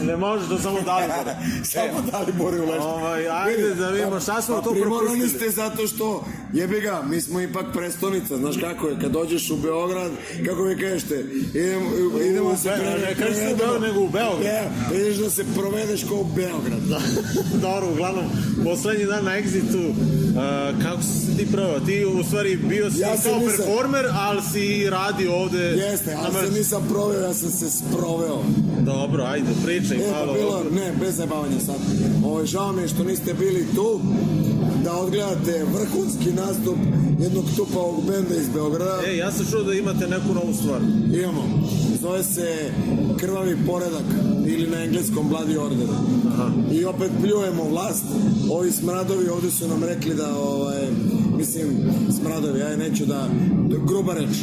Ne 0.02 0.18
može 0.18 0.48
da 0.48 0.58
samo 0.60 0.82
Dalibor. 0.82 1.34
Samo 1.74 2.02
Dalibor 2.12 2.54
i 2.54 2.60
u 2.60 2.66
Leštor. 2.66 2.82
Ovaj, 2.84 3.30
ajde 3.30 3.76
da 3.76 3.88
vidimo 3.90 4.20
šta 4.20 4.42
smo 4.42 4.56
Pa 4.56 4.72
primorani 4.72 5.08
propustili. 5.08 5.30
ste 5.30 5.50
zato 5.52 5.88
što, 5.88 6.26
jebi 6.54 6.82
ga, 6.82 7.02
mi 7.04 7.22
smo 7.22 7.42
ipak 7.42 7.66
prestonica, 7.74 8.38
znaš 8.38 8.56
kako 8.58 8.88
je, 8.88 9.00
kad 9.02 9.12
dođeš 9.12 9.50
u 9.50 9.58
Beograd, 9.58 10.12
kako 10.46 10.64
vi 10.64 10.78
kažete, 10.78 11.24
idemo, 11.56 11.86
idemo 12.22 12.58
se 12.58 12.70
ne 12.70 13.16
kažeš 13.16 13.36
u 13.36 13.40
prevedemo- 13.40 13.58
Beograd, 13.58 13.82
nego 13.84 14.00
u 14.00 14.10
Beograd. 14.10 14.44
Ja, 14.46 14.64
ideš 14.94 15.16
da 15.18 15.30
se 15.30 15.46
provedeš 15.56 16.04
kao 16.04 16.18
u 16.18 16.26
Beograd. 16.26 16.82
Dobro, 17.62 17.90
uglavnom, 17.90 18.26
poslednji 18.64 19.06
dan 19.06 19.26
na 19.26 19.32
Exitu, 19.34 19.90
uh, 19.90 20.36
kako 20.84 21.02
si 21.04 21.26
se 21.26 21.38
ti 21.38 21.48
provao? 21.52 21.80
Ti 21.80 22.06
u 22.06 22.24
stvari 22.24 22.56
bio 22.60 22.92
si 22.92 23.00
Ja 23.00 23.18
se 23.18 23.30
kao 23.30 23.40
nisam- 23.40 23.58
performer, 23.58 24.06
ali 24.12 24.42
si 24.44 24.90
radio 24.90 25.34
ovde 25.34 25.58
Jeste, 25.60 26.16
ali 26.16 26.34
se 26.34 26.42
mrcu. 26.42 26.54
nisam 26.54 26.86
proveo, 26.90 27.22
ja 27.22 27.34
sam 27.34 27.50
se 27.52 27.70
sproveo. 27.72 28.44
Dobro, 28.82 29.24
ajde, 29.24 29.48
pričaj 29.66 29.98
E, 29.98 30.12
malo. 30.12 30.28
pa 30.28 30.34
bilo, 30.34 30.64
ne, 30.74 30.94
bez 31.00 31.16
zajebavanja 31.16 31.60
sad. 31.60 31.76
Ovo, 32.26 32.46
žao 32.46 32.72
mi 32.72 32.82
je 32.82 32.88
što 32.88 33.04
niste 33.04 33.34
bili 33.34 33.66
tu, 33.76 34.02
da 34.84 34.94
odgledate 34.94 35.66
vrhunski 35.74 36.34
nastup 36.34 36.78
jednog 37.20 37.46
tupavog 37.56 38.04
benda 38.08 38.36
iz 38.36 38.50
Beograda. 38.54 39.02
E, 39.08 39.18
ja 39.18 39.32
sam 39.32 39.46
čuo 39.52 39.64
da 39.64 39.74
imate 39.74 40.08
neku 40.08 40.34
novu 40.34 40.54
stvar. 40.54 40.82
Imamo. 41.14 41.44
Zove 42.02 42.24
se 42.24 42.72
Krvavi 43.18 43.58
poredak 43.68 44.06
ili 44.48 44.70
na 44.70 44.84
engleskom 44.84 45.30
Bloody 45.30 45.58
Order. 45.58 45.88
Aha. 46.28 46.50
I 46.72 46.86
opet 46.86 47.12
pljujemo 47.22 47.64
vlast. 47.64 48.04
Ovi 48.52 48.72
smradovi 48.72 49.30
ovde 49.30 49.52
su 49.52 49.68
nam 49.68 49.84
rekli 49.84 50.16
da, 50.16 50.36
ovaj, 50.38 50.88
mislim, 51.38 51.68
smradovi, 52.20 52.60
ja 52.60 52.76
neću 52.78 53.06
da, 53.06 53.30
je 53.70 53.80
gruba 53.88 54.14
reč. 54.14 54.38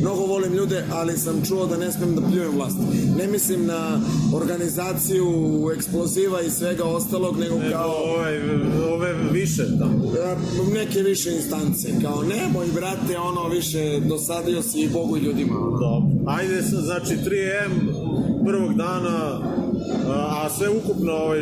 Mnogo 0.00 0.26
volim 0.26 0.52
ljude, 0.52 0.84
ali 0.92 1.18
sam 1.18 1.44
čuo 1.44 1.66
da 1.66 1.76
ne 1.76 1.92
smem 1.92 2.14
da 2.14 2.28
pljujem 2.30 2.56
vlast. 2.56 2.76
Ne 3.18 3.26
mislim 3.26 3.66
na 3.66 4.00
organizaciju 4.34 5.26
eksploziva 5.76 6.40
i 6.42 6.50
svega 6.50 6.84
ostalog, 6.84 7.38
nego 7.38 7.58
Nego 7.58 7.70
kao... 7.72 7.90
ove, 7.90 8.42
ove 8.44 8.47
više, 9.48 9.62
da. 9.70 9.84
E, 9.84 10.36
neke 10.74 11.02
više 11.02 11.30
instance, 11.32 11.88
kao 12.02 12.22
nemoj 12.22 12.66
brate, 12.74 13.18
ono 13.20 13.48
više 13.48 14.00
dosadio 14.00 14.62
si 14.62 14.80
i 14.80 14.88
Bogu 14.88 15.16
i 15.16 15.20
ljudima. 15.20 15.54
Dobro. 15.54 16.02
Ajde, 16.26 16.62
sa- 16.62 16.80
znači 16.80 17.14
3M 17.16 17.72
prvog 18.44 18.74
dana, 18.74 19.40
a, 20.08 20.48
sve 20.50 20.68
ukupno 20.70 21.12
ovaj, 21.12 21.40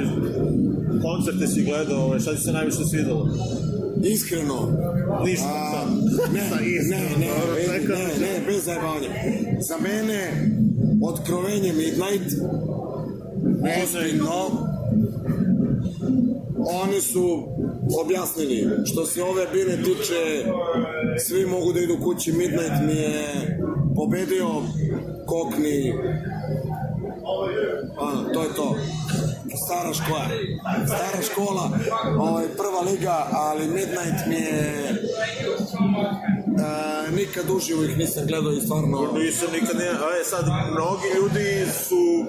koncerte 1.02 1.46
si 1.46 1.64
gledao, 1.64 2.04
ovaj, 2.04 2.18
šta 2.18 2.34
ti 2.34 2.40
se 2.40 2.52
najviše 2.52 2.84
svidelo? 2.84 3.28
Iskreno. 4.04 4.72
Ništa, 5.24 5.46
A, 5.46 5.72
sad. 5.72 5.88
ne, 6.34 6.40
Sa 6.50 6.56
ne, 6.56 6.66
iskreno, 6.66 7.18
ne, 7.18 7.26
ne, 7.68 7.78
ne, 7.88 8.04
ne, 8.20 8.46
bez 8.46 8.64
zajebavanja. 8.64 9.08
Za 9.60 9.76
mene, 9.78 10.50
otkrovenje 11.02 11.72
Midnight, 11.72 12.34
ozbiljno, 13.84 14.66
oni 16.84 17.00
su 17.02 17.48
objasnili, 18.00 18.68
što 18.84 19.06
se 19.06 19.22
ove 19.22 19.46
bine 19.52 19.76
tiče, 19.76 20.44
svi 21.18 21.46
mogu 21.46 21.72
da 21.72 21.80
idu 21.80 21.96
kući, 22.02 22.32
Midnight 22.32 22.74
mi 22.86 22.96
je 22.96 23.58
pobedio 23.96 24.48
Kokni, 25.26 25.94
Ano, 27.98 28.28
to 28.34 28.42
je 28.42 28.54
to. 28.54 28.76
Stara 29.64 29.94
škola. 29.94 30.26
Stara 30.86 31.22
škola, 31.22 31.70
ovaj, 32.18 32.44
prva 32.56 32.80
liga, 32.80 33.26
ali 33.32 33.66
Midnight 33.66 34.26
mi 34.28 34.34
je... 34.34 34.94
E, 36.58 37.10
nikad 37.16 37.50
uživo 37.50 37.84
ih 37.84 37.98
nisam 37.98 38.26
gledao 38.26 38.52
i 38.52 38.60
stvarno... 38.60 39.12
Nisam 39.12 39.48
nikad. 39.52 39.76
A 39.80 40.16
je 40.16 40.24
sad, 40.24 40.44
mnogi 40.72 41.08
ljudi 41.16 41.66
su 41.88 42.26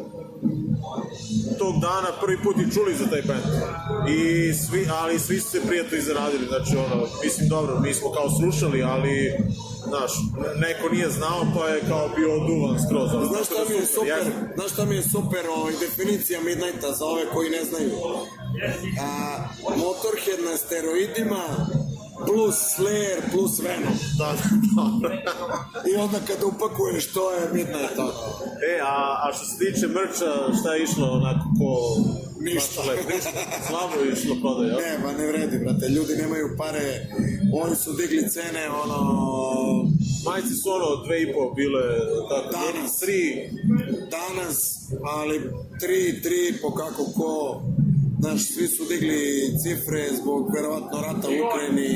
tog 1.58 1.74
dana 1.82 2.10
prvi 2.22 2.38
put 2.44 2.56
i 2.58 2.72
čuli 2.74 2.96
za 2.96 3.06
taj 3.10 3.22
band. 3.22 3.46
I 4.10 4.54
svi, 4.54 4.88
ali 5.02 5.20
svi 5.20 5.40
su 5.40 5.50
se 5.50 5.62
prijatno 5.68 5.98
izradili, 5.98 6.46
znači 6.48 6.72
ono, 6.86 7.08
mislim 7.24 7.50
dobro, 7.50 7.80
mi 7.80 7.94
smo 7.94 8.12
kao 8.12 8.28
slušali, 8.40 8.84
ali 8.84 9.34
znaš, 9.88 10.12
neko 10.66 10.90
nije 10.90 11.10
znao 11.10 11.42
pa 11.56 11.68
je 11.68 11.82
kao 11.88 12.10
bio 12.16 12.30
oduvan 12.42 12.78
skroz. 12.86 13.14
ono, 13.14 13.26
Znaš 13.26 13.48
tako 13.48 13.54
šta 13.54 13.64
da 13.64 13.70
mi 13.70 13.76
je 13.76 13.86
super, 13.86 14.08
jeste. 14.08 14.32
Znaš 14.56 14.72
šta 14.72 14.86
mi 14.86 14.96
je 14.96 15.04
super 15.04 15.44
ovaj, 15.58 15.74
definicija 15.80 16.42
Midnighta 16.42 16.92
za 16.92 17.06
ove 17.06 17.26
koji 17.34 17.50
ne 17.50 17.64
znaju? 17.64 17.92
A, 19.02 19.38
Motorhead 19.86 20.40
na 20.52 20.58
steroidima 20.58 21.44
plus 22.26 22.56
Slayer 22.76 23.22
plus 23.32 23.60
Venom. 23.60 23.94
Da, 24.18 24.36
dobro. 24.76 25.18
I 25.92 25.96
onda 25.96 26.20
kad 26.28 26.44
upakuješ 26.44 27.14
to 27.14 27.32
je 27.32 27.50
Midnight. 27.54 27.98
ono. 27.98 28.12
E, 28.76 28.80
a, 28.82 28.96
a 29.24 29.34
što 29.34 29.46
se 29.46 29.58
tiče 29.58 29.88
mrča, 29.88 30.60
šta 30.60 30.74
je 30.74 30.84
išlo 30.84 31.08
onako 31.12 31.46
ko... 31.60 31.98
Ništa. 32.40 32.82
Ništa. 33.14 33.30
Slabo 33.68 33.96
je 34.06 34.12
išlo 34.14 34.36
prodaja. 34.42 34.68
jel? 34.70 34.78
Ne, 34.78 35.00
pa 35.04 35.12
ne 35.12 35.28
vredi, 35.28 35.58
brate. 35.60 35.90
Ljudi 35.90 36.14
nemaju 36.16 36.56
pare, 36.58 37.06
oni 37.64 37.76
su 37.76 37.94
digli 37.94 38.30
cene, 38.30 38.70
ono... 38.84 38.98
Majice 40.26 40.54
su 40.64 40.70
ono 40.70 41.04
dve 41.06 41.22
i 41.22 41.34
po 41.34 41.54
bile, 41.56 41.84
tako, 42.30 42.50
Danas. 42.52 43.00
tri, 43.00 43.50
Danas, 44.12 44.58
ali 45.04 45.42
tri, 45.80 46.22
tri 46.22 46.54
po 46.62 46.72
kako 46.72 47.04
ko... 47.16 47.62
Наш, 48.20 48.42
сви 48.42 48.68
су 48.68 48.86
дигли 48.90 49.18
цифре 49.62 50.08
због 50.18 50.50
веројатно 50.50 51.02
рата 51.04 51.30
у 51.30 51.36
Украјни 51.46 51.90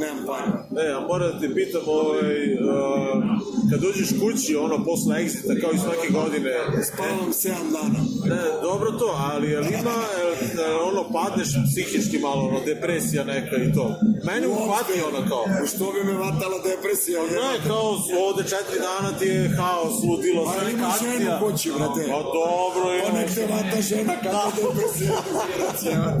Nemam 0.00 0.24
pojma. 0.26 0.58
E, 0.84 0.92
a 0.92 1.00
moram 1.00 1.30
da 1.32 1.40
te 1.40 1.54
pitam, 1.54 1.80
ovaj, 1.86 2.54
uh, 2.54 3.22
kad 3.70 3.80
dođeš 3.80 4.08
kući, 4.20 4.56
ono, 4.56 4.84
posle 4.84 5.16
exita, 5.24 5.60
kao 5.60 5.70
i 5.72 5.78
svake 5.78 6.08
godine, 6.10 6.50
Spavam 6.88 7.30
7 7.32 7.48
dana. 7.76 8.00
ne, 8.30 8.42
dobro 8.62 8.90
to, 8.90 9.08
ali 9.30 9.50
jel 9.50 9.64
ima, 9.64 9.98
jel, 10.18 10.88
ono, 10.88 11.02
padneš 11.12 11.48
psihički 11.66 12.18
malo, 12.18 12.42
ono, 12.48 12.60
depresija 12.66 13.24
neka 13.24 13.56
i 13.56 13.72
to. 13.74 13.86
Mene 14.26 14.46
uhvati 14.48 14.92
ono 15.08 15.28
kao. 15.28 15.44
Što 15.74 15.92
bi 15.92 16.04
me 16.04 16.12
vatala 16.12 16.58
depresija? 16.70 17.22
Ne, 17.22 17.68
kao 17.68 17.86
ovde 18.26 18.42
četiri 18.42 18.78
dana 18.88 19.18
ti 19.18 19.26
je 19.26 19.48
haos, 19.58 19.94
ludilo, 20.08 20.44
Pa 20.44 20.52
sve 20.52 20.64
neka 20.64 20.78
ima 20.78 20.92
ženu 21.02 21.14
akcija. 21.30 21.40
kući, 21.42 21.70
brate. 21.78 22.02
Pa 22.12 22.20
dobro, 22.38 22.84
Pa 23.02 23.08
ima. 23.08 23.18
nek 23.18 23.34
te 23.34 23.46
vata 23.52 23.80
žena 23.82 24.14
kako 24.22 24.60
depresija, 24.74 25.16
depresija. 25.48 26.16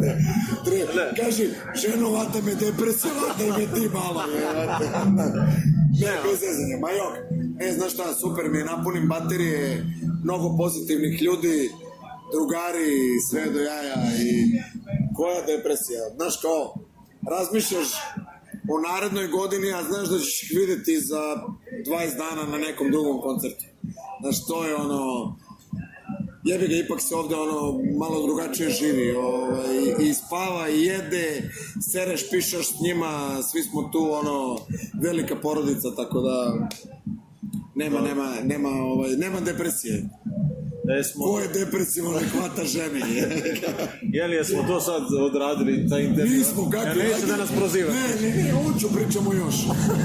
Tre, 0.64 0.78
kaži, 1.18 1.46
ženo 1.82 2.10
vata 2.10 2.38
me 2.46 2.54
depresija, 2.54 3.12
vata 3.28 3.41
me 3.50 3.74
ti 3.74 3.88
malo. 3.94 4.22
Ne, 6.00 6.12
bez 6.24 6.40
zezanja, 6.40 6.76
ma 6.80 6.90
jok. 6.90 7.14
E, 7.60 7.72
znaš 7.72 7.92
šta, 7.92 8.14
super 8.14 8.50
mi 8.50 8.58
je, 8.58 8.64
napunim 8.64 9.08
baterije, 9.08 9.86
mnogo 10.24 10.56
pozitivnih 10.56 11.22
ljudi, 11.22 11.70
drugari, 12.32 13.20
sve 13.30 13.50
do 13.50 13.60
jaja 13.60 13.96
i 14.20 14.60
koja 15.16 15.40
depresija, 15.46 16.00
znaš 16.16 16.36
kao, 16.42 16.74
razmišljaš 17.30 17.88
o 18.72 18.80
narednoj 18.88 19.28
godini, 19.28 19.72
a 19.72 19.82
znaš 19.82 20.08
da 20.08 20.18
ćeš 20.18 20.42
ih 20.42 20.50
videti 20.58 21.00
za 21.00 21.22
20 21.86 22.16
dana 22.16 22.42
na 22.52 22.58
nekom 22.58 22.90
drugom 22.90 23.20
koncertu. 23.20 23.64
Znaš, 24.20 24.46
to 24.46 24.64
je 24.64 24.74
ono, 24.74 25.36
jebi 26.44 26.68
ga, 26.68 26.76
ipak 26.76 27.00
se 27.00 27.14
ovde 27.14 27.34
ono 27.34 27.80
malo 27.98 28.22
drugačije 28.26 28.70
živi, 28.70 29.12
ovaj, 29.12 29.76
i 30.00 30.14
spava, 30.14 30.68
i 30.68 30.82
jede, 30.82 31.50
sereš, 31.92 32.30
pišaš 32.30 32.68
s 32.68 32.80
njima, 32.80 33.42
svi 33.42 33.62
smo 33.62 33.82
tu, 33.92 34.12
ono, 34.12 34.58
velika 35.02 35.36
porodica, 35.36 35.94
tako 35.96 36.20
da 36.20 36.68
nema, 37.74 38.00
nema, 38.00 38.34
nema, 38.44 38.68
ovaj, 38.68 39.10
nema 39.16 39.40
depresije. 39.40 40.08
E, 40.90 41.02
smo, 41.04 41.24
Ko 41.24 41.38
je 41.40 41.48
depresivan 41.48 42.12
nek 42.12 42.30
hvata 42.32 42.64
žene? 42.64 43.00
Jeli, 44.16 44.36
jesmo 44.36 44.62
to 44.68 44.80
sad 44.80 45.02
odradili, 45.20 45.88
taj 45.88 46.02
intervju? 46.04 46.38
Nismo, 46.38 46.70
kako? 46.70 46.86
Ja, 46.86 46.94
neće 46.94 47.26
da 47.26 47.36
nas 47.36 47.50
prozivate. 47.58 47.94
Ne, 47.94 48.28
ne, 48.28 48.42
ne, 48.42 48.52
hoću, 48.52 48.88
pričamo 48.94 49.32
još. 49.32 49.54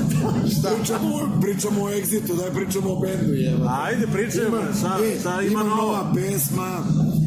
Šta? 0.60 0.70
Pričamo, 0.80 1.40
pričamo 1.42 1.84
o 1.84 1.90
Exitu, 1.90 2.36
daj 2.38 2.50
pričamo 2.54 2.94
o 2.94 3.00
bendu, 3.00 3.34
jeba. 3.34 3.78
Ajde, 3.84 4.08
pričajmo, 4.14 4.58
šta, 4.80 5.00
e, 5.04 5.20
šta 5.20 5.42
ima, 5.42 5.52
ima 5.52 5.64
novo? 5.64 5.76
nova 5.82 6.12
pesma. 6.16 6.84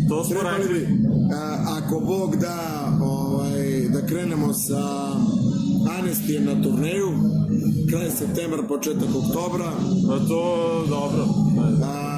To 0.09 0.25
smo 0.25 0.35
Trebali 0.41 0.63
rekli. 0.63 0.79
bi, 0.79 0.87
a, 1.35 1.57
ako 1.69 2.01
Bog 2.01 2.37
da, 2.37 2.89
ovaj, 3.03 3.89
da 3.89 4.07
krenemo 4.07 4.53
sa 4.53 5.11
Anestijem 5.99 6.45
na 6.45 6.63
turneju, 6.63 7.09
kraj 7.91 8.11
septembra, 8.11 8.63
početak 8.63 9.09
oktobra. 9.17 9.71
Pa 10.09 10.19
to, 10.29 10.85
dobro. 10.89 11.25
A, 11.85 12.10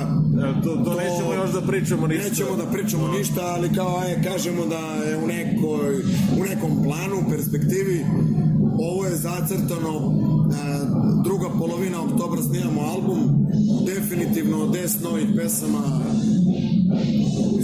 E, 0.43 0.63
to, 0.63 0.77
to, 0.85 0.95
nećemo 0.95 1.35
još 1.35 1.51
da 1.53 1.61
pričamo 1.61 2.07
ništa. 2.07 2.29
Nećemo 2.29 2.57
da 2.57 2.67
pričamo 2.67 3.09
ništa, 3.09 3.41
ali 3.57 3.75
kao 3.75 3.99
aj, 3.99 4.23
kažemo 4.23 4.67
da 4.67 4.79
je 4.79 5.17
u, 5.17 5.27
nekoj, 5.27 5.97
u 6.41 6.45
nekom 6.45 6.83
planu, 6.85 7.17
perspektivi, 7.31 8.05
ovo 8.79 9.07
je 9.07 9.17
zacrtano 9.17 10.23
druga 11.25 11.49
polovina 11.59 12.03
oktobra 12.03 12.43
snimamo 12.43 12.81
album, 12.81 13.47
definitivno 13.87 14.59
10 14.59 15.05
novih 15.05 15.27
pesama. 15.37 15.83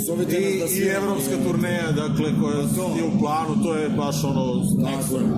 Zovite 0.06 0.40
nas 0.40 0.70
da 0.70 0.76
I, 0.76 0.78
i 0.78 0.88
evropska 0.88 1.36
turneja, 1.44 1.92
dakle, 1.92 2.40
koja 2.40 2.56
je 2.58 3.04
u 3.04 3.18
planu, 3.20 3.62
to 3.62 3.74
je 3.74 3.88
baš 3.88 4.24
ono... 4.24 4.62
Tako 4.84 5.16
je. 5.16 5.28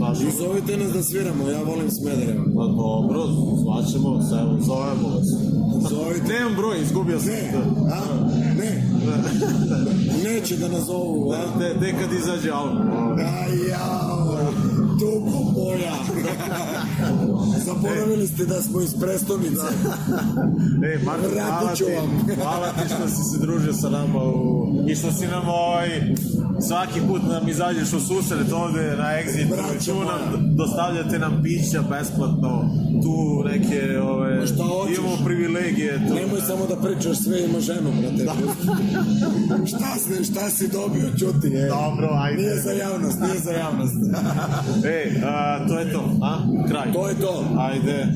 Baš 0.00 0.20
I 0.20 0.36
zovite 0.38 0.76
nas 0.76 0.92
da 0.92 1.02
sviramo, 1.02 1.48
ja 1.48 1.62
volim 1.62 1.90
Smederevo. 1.90 2.44
Pa 2.56 2.66
dobro, 2.66 3.20
zvaćemo 3.62 4.22
se, 4.22 4.34
evo, 4.40 4.58
zovemo 4.60 5.08
vas. 5.08 5.55
Zovite. 5.90 6.32
Nemam 6.32 6.54
broj, 6.56 6.82
izgubio 6.82 7.20
sam. 7.20 7.28
Ne, 7.30 7.52
a? 7.92 8.00
Ne. 8.58 8.82
Neće 10.24 10.56
da 10.56 10.68
nas 10.68 10.84
zovu, 10.84 11.32
a? 11.32 11.58
De, 11.58 11.74
de 11.74 11.94
kad 12.00 12.12
izađe 12.12 12.50
album. 12.50 12.88
Aj, 13.18 13.68
jao, 13.68 14.15
dugo 14.98 15.38
moja. 15.56 15.94
Zaboravili 17.66 18.26
ste 18.26 18.44
da 18.44 18.62
smo 18.62 18.80
iz 18.80 18.94
prestonice. 19.00 19.66
E, 20.84 20.98
Marko, 21.04 21.28
hvala 21.34 21.74
ti, 21.74 21.84
hvala 22.42 22.68
ti 22.68 22.94
što 22.94 23.08
si 23.08 23.22
se 23.32 23.38
družio 23.40 23.72
sa 23.72 23.90
nama 23.90 24.24
u, 24.24 24.66
i 24.88 24.94
što 24.94 25.12
si 25.12 25.26
nam 25.26 25.48
ovaj, 25.48 25.88
svaki 26.68 27.00
put 27.08 27.22
nam 27.28 27.48
izađeš 27.48 27.92
u 27.92 28.00
susret 28.00 28.52
ovde 28.52 28.96
na 28.96 29.04
Exit, 29.04 29.48
tu 29.86 29.94
nam 29.94 30.56
dostavljate 30.56 31.18
nam 31.18 31.40
pića 31.42 31.82
besplatno, 31.90 32.70
tu 33.02 33.44
neke, 33.44 33.98
ove, 34.00 34.40
Ma 34.40 34.46
šta 34.46 34.64
hoćeš? 34.64 34.98
imamo 34.98 35.16
privilegije. 35.24 36.08
To, 36.08 36.14
Nemoj 36.14 36.40
samo 36.40 36.66
da 36.66 36.76
pričaš 36.76 37.16
sve, 37.24 37.44
ima 37.44 37.60
ženu, 37.60 37.90
brate. 38.00 38.24
šta, 39.70 39.90
si, 39.98 40.24
šta 40.24 40.50
si 40.50 40.68
dobio, 40.68 41.10
čuti, 41.18 41.46
e. 41.56 41.68
Dobro, 41.68 42.08
ajde. 42.12 42.42
Nije 42.42 42.60
za 42.60 42.72
javnost, 42.72 43.20
nije 43.20 43.38
za 43.38 43.52
javnost. 43.52 43.94
E, 44.86 45.20
a, 45.20 45.66
to 45.66 45.78
je 45.78 45.90
to, 45.90 45.98
a? 46.22 46.46
Kraj. 46.68 46.92
To 46.92 47.08
je 47.08 47.14
to. 47.14 47.32
Ajde. 47.58 48.06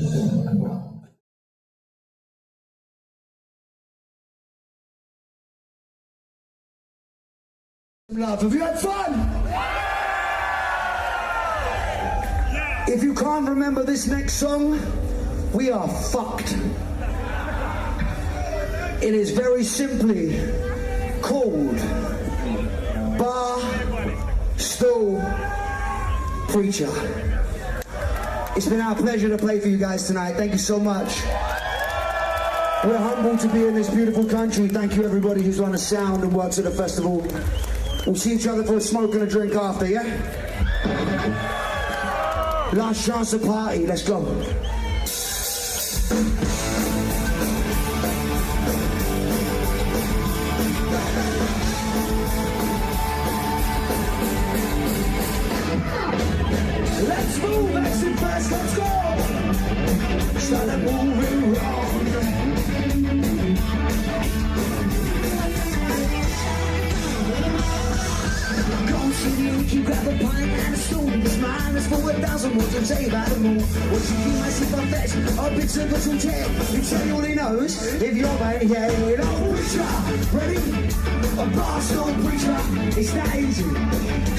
Love, 8.09 8.41
have 8.41 8.53
you 8.53 8.61
had 8.61 8.79
fun? 8.79 9.13
If 12.87 13.03
you 13.03 13.13
can't 13.15 13.49
remember 13.49 13.83
this 13.83 14.07
next 14.07 14.33
song, 14.33 14.79
we 15.53 15.71
are 15.71 15.87
fucked. 15.87 16.55
It 19.01 19.13
is 19.13 19.31
very 19.31 19.63
simply 19.63 20.39
called 21.21 21.79
Bar 23.17 23.59
Stool 24.57 25.19
Preacher. 26.51 26.89
It's 28.57 28.67
been 28.67 28.81
our 28.81 28.93
pleasure 28.93 29.29
to 29.29 29.37
play 29.37 29.61
for 29.61 29.69
you 29.69 29.77
guys 29.77 30.05
tonight. 30.07 30.33
Thank 30.33 30.51
you 30.51 30.57
so 30.57 30.79
much. 30.79 31.21
We're 32.83 32.97
humbled 32.97 33.39
to 33.39 33.47
be 33.47 33.65
in 33.65 33.73
this 33.73 33.89
beautiful 33.89 34.25
country. 34.25 34.67
Thank 34.67 34.97
you, 34.97 35.05
everybody 35.05 35.43
who's 35.43 35.61
on 35.61 35.71
the 35.71 35.77
sound 35.77 36.23
and 36.23 36.33
works 36.33 36.57
at 36.57 36.65
the 36.65 36.71
festival. 36.71 37.25
We'll 38.05 38.15
see 38.15 38.33
each 38.33 38.47
other 38.47 38.63
for 38.63 38.75
a 38.75 38.81
smoke 38.81 39.13
and 39.13 39.23
a 39.23 39.27
drink 39.27 39.55
after, 39.55 39.87
yeah? 39.87 40.03
Last 42.73 43.05
chance 43.05 43.31
to 43.31 43.39
party. 43.39 43.87
Let's 43.87 44.03
go. 44.03 44.19
Let's 58.49 58.75
go. 58.75 58.83
Start 60.39 60.69
moving 60.79 61.53
wrong. 61.53 61.91
You 69.71 69.83
grab 69.83 70.07
a 70.07 70.17
pint 70.23 70.51
and 70.51 70.77
a. 70.77 71.21
This 71.23 71.37
is 71.75 71.87
for 71.87 72.09
a 72.09 72.13
thousand 72.15 72.57
words 72.57 72.75
and 72.75 72.85
about 73.07 73.27
the 73.29 73.37
moon. 73.39 73.59
What 73.59 74.01
you. 74.09 74.31
You 76.73 76.81
tell 76.81 77.07
all 77.15 77.21
he 77.21 77.35
knows. 77.35 78.01
If 78.01 78.17
you're 78.17 78.37
preacher. 79.53 79.87
Ready? 80.35 80.57
A 81.39 81.45
Barstool 81.55 82.13
preacher. 82.25 82.59
It's 82.99 83.13
not 83.13 83.35
easy. 83.35 83.63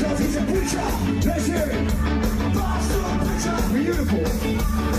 Cause 0.03 0.19
he's 0.19 0.37
a 0.37 0.43
preacher. 0.43 0.85
Let's 1.27 1.47
hear 1.47 1.71
it. 1.73 2.22
Beautiful. 3.83 4.23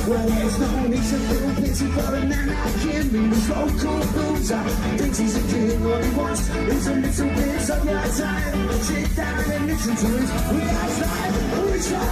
Well, 0.10 0.28
there's 0.28 0.60
no 0.60 0.88
need 0.88 0.98
to 0.98 1.18
feel 1.28 1.56
pity 1.56 1.88
for 1.96 2.16
a 2.16 2.26
man 2.26 2.48
like 2.50 2.82
him. 2.84 3.32
He's 3.32 3.50
local 3.50 4.00
boozer. 4.12 4.64
Thinks 4.98 5.18
he's 5.20 5.36
a 5.38 5.42
king. 5.48 5.86
All 5.86 6.02
he 6.04 6.10
wants 6.18 6.50
is 6.50 6.88
a 6.88 6.96
little 6.96 7.30
bit 7.30 7.70
of 7.70 7.86
your 7.86 8.08
time. 8.20 8.72
Sit 8.82 9.16
down 9.16 9.52
and 9.52 9.68
listen 9.68 9.96
to 9.96 10.08
his 10.20 10.32
real 10.52 10.84
time. 11.00 11.34
Preacher. 11.54 12.08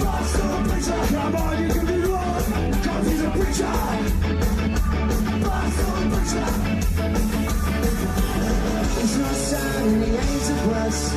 Barstool 0.00 0.58
preacher. 0.70 1.00
Come 1.12 1.36
on, 1.36 1.62
you 1.62 1.68
can 1.68 1.84
be 1.86 1.98
wrong. 2.08 2.44
Cause 2.82 3.06
he's 3.06 3.22
a 3.22 3.30
preacher. 3.32 3.74
Barstool 5.44 6.02
preacher. 6.10 7.31
It's 9.12 9.20
not 9.20 9.34
sad 9.34 9.86
and 9.88 10.02
he 10.02 10.10
ain't 10.10 10.46
depressed. 10.46 11.12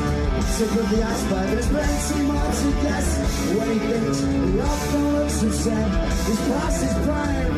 Tip 0.58 0.72
of 0.72 0.90
the 0.90 1.02
iceberg, 1.02 1.48
there's 1.52 1.68
plenty 1.70 2.24
more 2.24 2.52
to 2.52 2.72
guess. 2.84 3.08
What 3.56 3.68
he 3.70 3.80
thinks, 3.80 4.22
love 4.22 4.82
follows 4.92 5.42
have 5.42 5.56
said, 5.56 5.92
his 6.28 6.40
past 6.40 6.84
is 6.84 6.94
prime. 7.06 7.56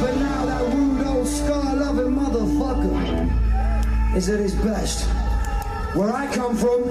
But 0.00 0.14
now 0.20 0.40
that 0.46 0.62
rude 0.72 1.06
old 1.08 1.26
scar-loving 1.26 2.14
motherfucker 2.14 2.96
is 4.16 4.28
at 4.28 4.38
his 4.38 4.54
best. 4.54 5.08
Where 5.96 6.12
I 6.12 6.32
come 6.32 6.56
from, 6.56 6.84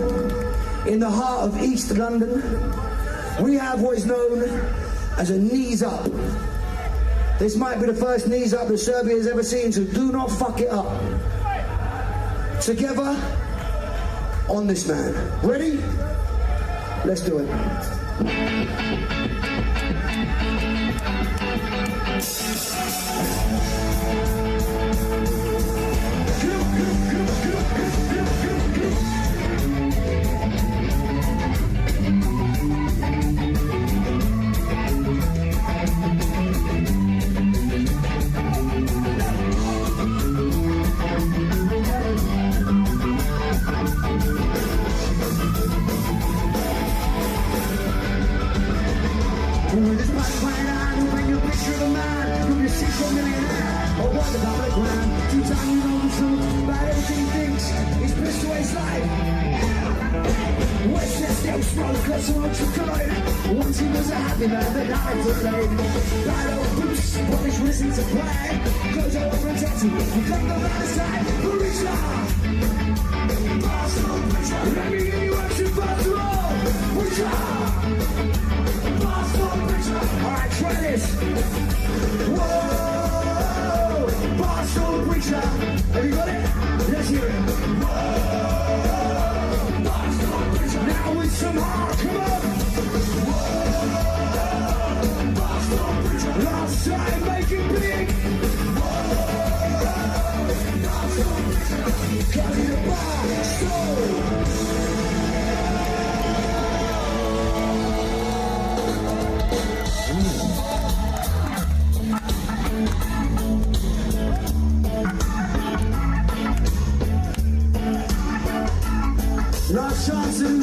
in 0.85 0.99
the 0.99 1.09
heart 1.09 1.47
of 1.47 1.61
East 1.63 1.91
London, 1.95 2.43
we 3.41 3.55
have 3.55 3.79
what 3.79 3.97
is 3.97 4.05
known 4.05 4.43
as 5.17 5.29
a 5.29 5.39
knees 5.39 5.81
up. 5.81 6.11
This 7.41 7.55
might 7.55 7.79
be 7.79 7.87
the 7.87 7.95
first 7.95 8.27
knees 8.27 8.53
up 8.53 8.67
that 8.67 8.77
Serbia 8.77 9.15
has 9.15 9.25
ever 9.25 9.41
seen, 9.41 9.71
so 9.71 9.83
do 9.83 10.11
not 10.11 10.29
fuck 10.29 10.61
it 10.61 10.69
up. 10.69 10.85
Together 12.61 13.19
on 14.47 14.67
this 14.67 14.87
man. 14.87 15.15
Ready? 15.41 15.77
Let's 17.03 17.21
do 17.21 17.39
it. 17.39 17.49
another 64.43 64.85
night 64.85 64.97
I 64.97 66.39
don't 66.47 66.81
push, 66.81 67.17
but 67.29 67.45
it's 67.45 67.59
risen 67.59 67.91
to 67.91 68.01
play 68.01 68.61
Close 68.93 69.13
your 69.13 69.25
eyes 69.25 69.43
and 69.43 69.57
tattoo, 69.59 69.87
you 69.87 70.27
come 70.27 70.47
the 70.47 70.55
other 70.55 70.85
side, 70.87 71.25
reach 71.43 71.85
out 71.87 72.20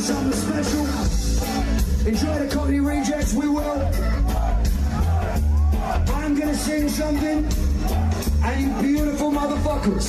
something 0.08 0.32
special. 0.32 0.86
Enjoy 2.08 2.38
the 2.38 2.48
Cockney 2.50 2.80
Rejects, 2.80 3.34
we 3.34 3.46
will. 3.46 3.82
I'm 6.14 6.34
gonna 6.34 6.54
sing 6.54 6.88
something, 6.88 7.46
and 8.42 8.56
you 8.58 8.70
beautiful 8.80 9.30
motherfuckers, 9.30 10.08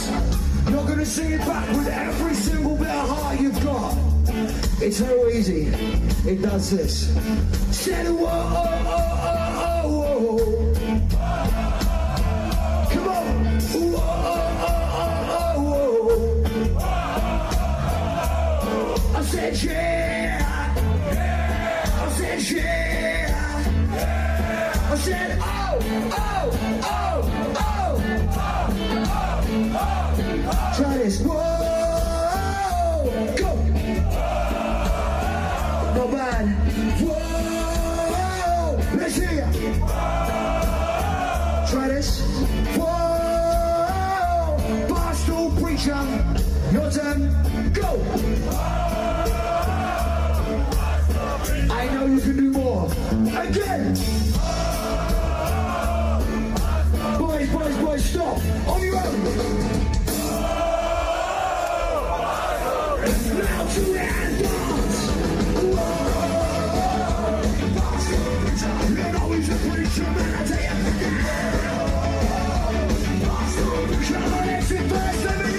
you're 0.72 0.88
gonna 0.88 1.06
sing 1.06 1.34
it 1.34 1.40
back 1.40 1.68
with 1.76 1.90
every 1.90 2.34
single 2.34 2.78
bit 2.78 2.88
of 2.88 3.10
heart 3.10 3.42
you've 3.42 3.62
got. 3.62 3.94
It's 4.82 5.00
so 5.00 5.28
easy. 5.28 5.68
It 6.26 6.42
does 6.42 6.72
this. 6.72 7.10
Say 7.76 8.02
the 8.06 8.14
word. 8.14 8.79
Try 30.80 30.98
this. 30.98 31.20
Whoa. 31.22 31.36
Go. 33.38 33.52
Bad. 36.12 36.46
Whoa. 37.02 38.78
Let's 38.96 39.16
hear. 39.16 39.46
Try 41.70 41.88
this. 41.90 42.22
Whoa. 42.78 44.58
Barstool 44.88 45.50
preacher. 45.62 46.02
Your 46.72 46.90
turn. 46.92 47.20
Go. 47.74 47.90
I 51.72 51.90
know 51.94 52.06
you 52.06 52.20
can 52.22 52.36
do 52.38 52.52
more. 52.52 52.90
Again. 53.38 54.19
Boys, 58.00 58.12
boys, 58.12 58.22
boys, 58.22 58.38
stop. 58.38 58.38
On 58.68 58.82
your 58.82 58.96
own. 58.96 59.04
Now 63.38 63.68
to 63.68 63.80
the 63.82 63.94
dance. 63.94 64.40
You 68.90 69.12
know 69.12 69.32
he's 69.32 69.50
a 69.50 69.52
preacher, 69.70 70.04
man, 70.04 70.36
I 70.36 70.46
tell 70.46 70.62
you. 70.62 70.70
Come 74.14 74.34
on, 74.34 74.50
exit 74.50 74.90
first, 74.90 75.59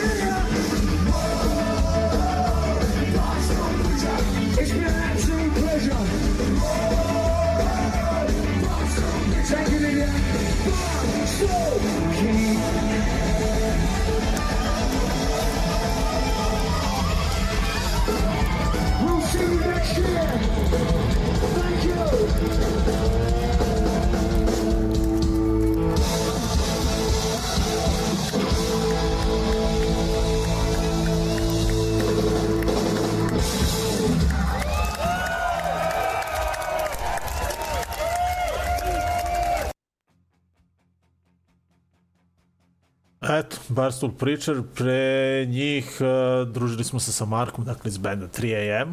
Barstool 43.80 44.12
Preacher, 44.12 44.60
pre 44.76 45.46
njih 45.48 45.86
uh, 46.00 46.48
družili 46.48 46.84
smo 46.84 47.00
se 47.00 47.12
sa 47.12 47.24
Markom, 47.24 47.64
dakle 47.64 47.88
iz 47.88 47.98
benda 47.98 48.26
3AM. 48.28 48.92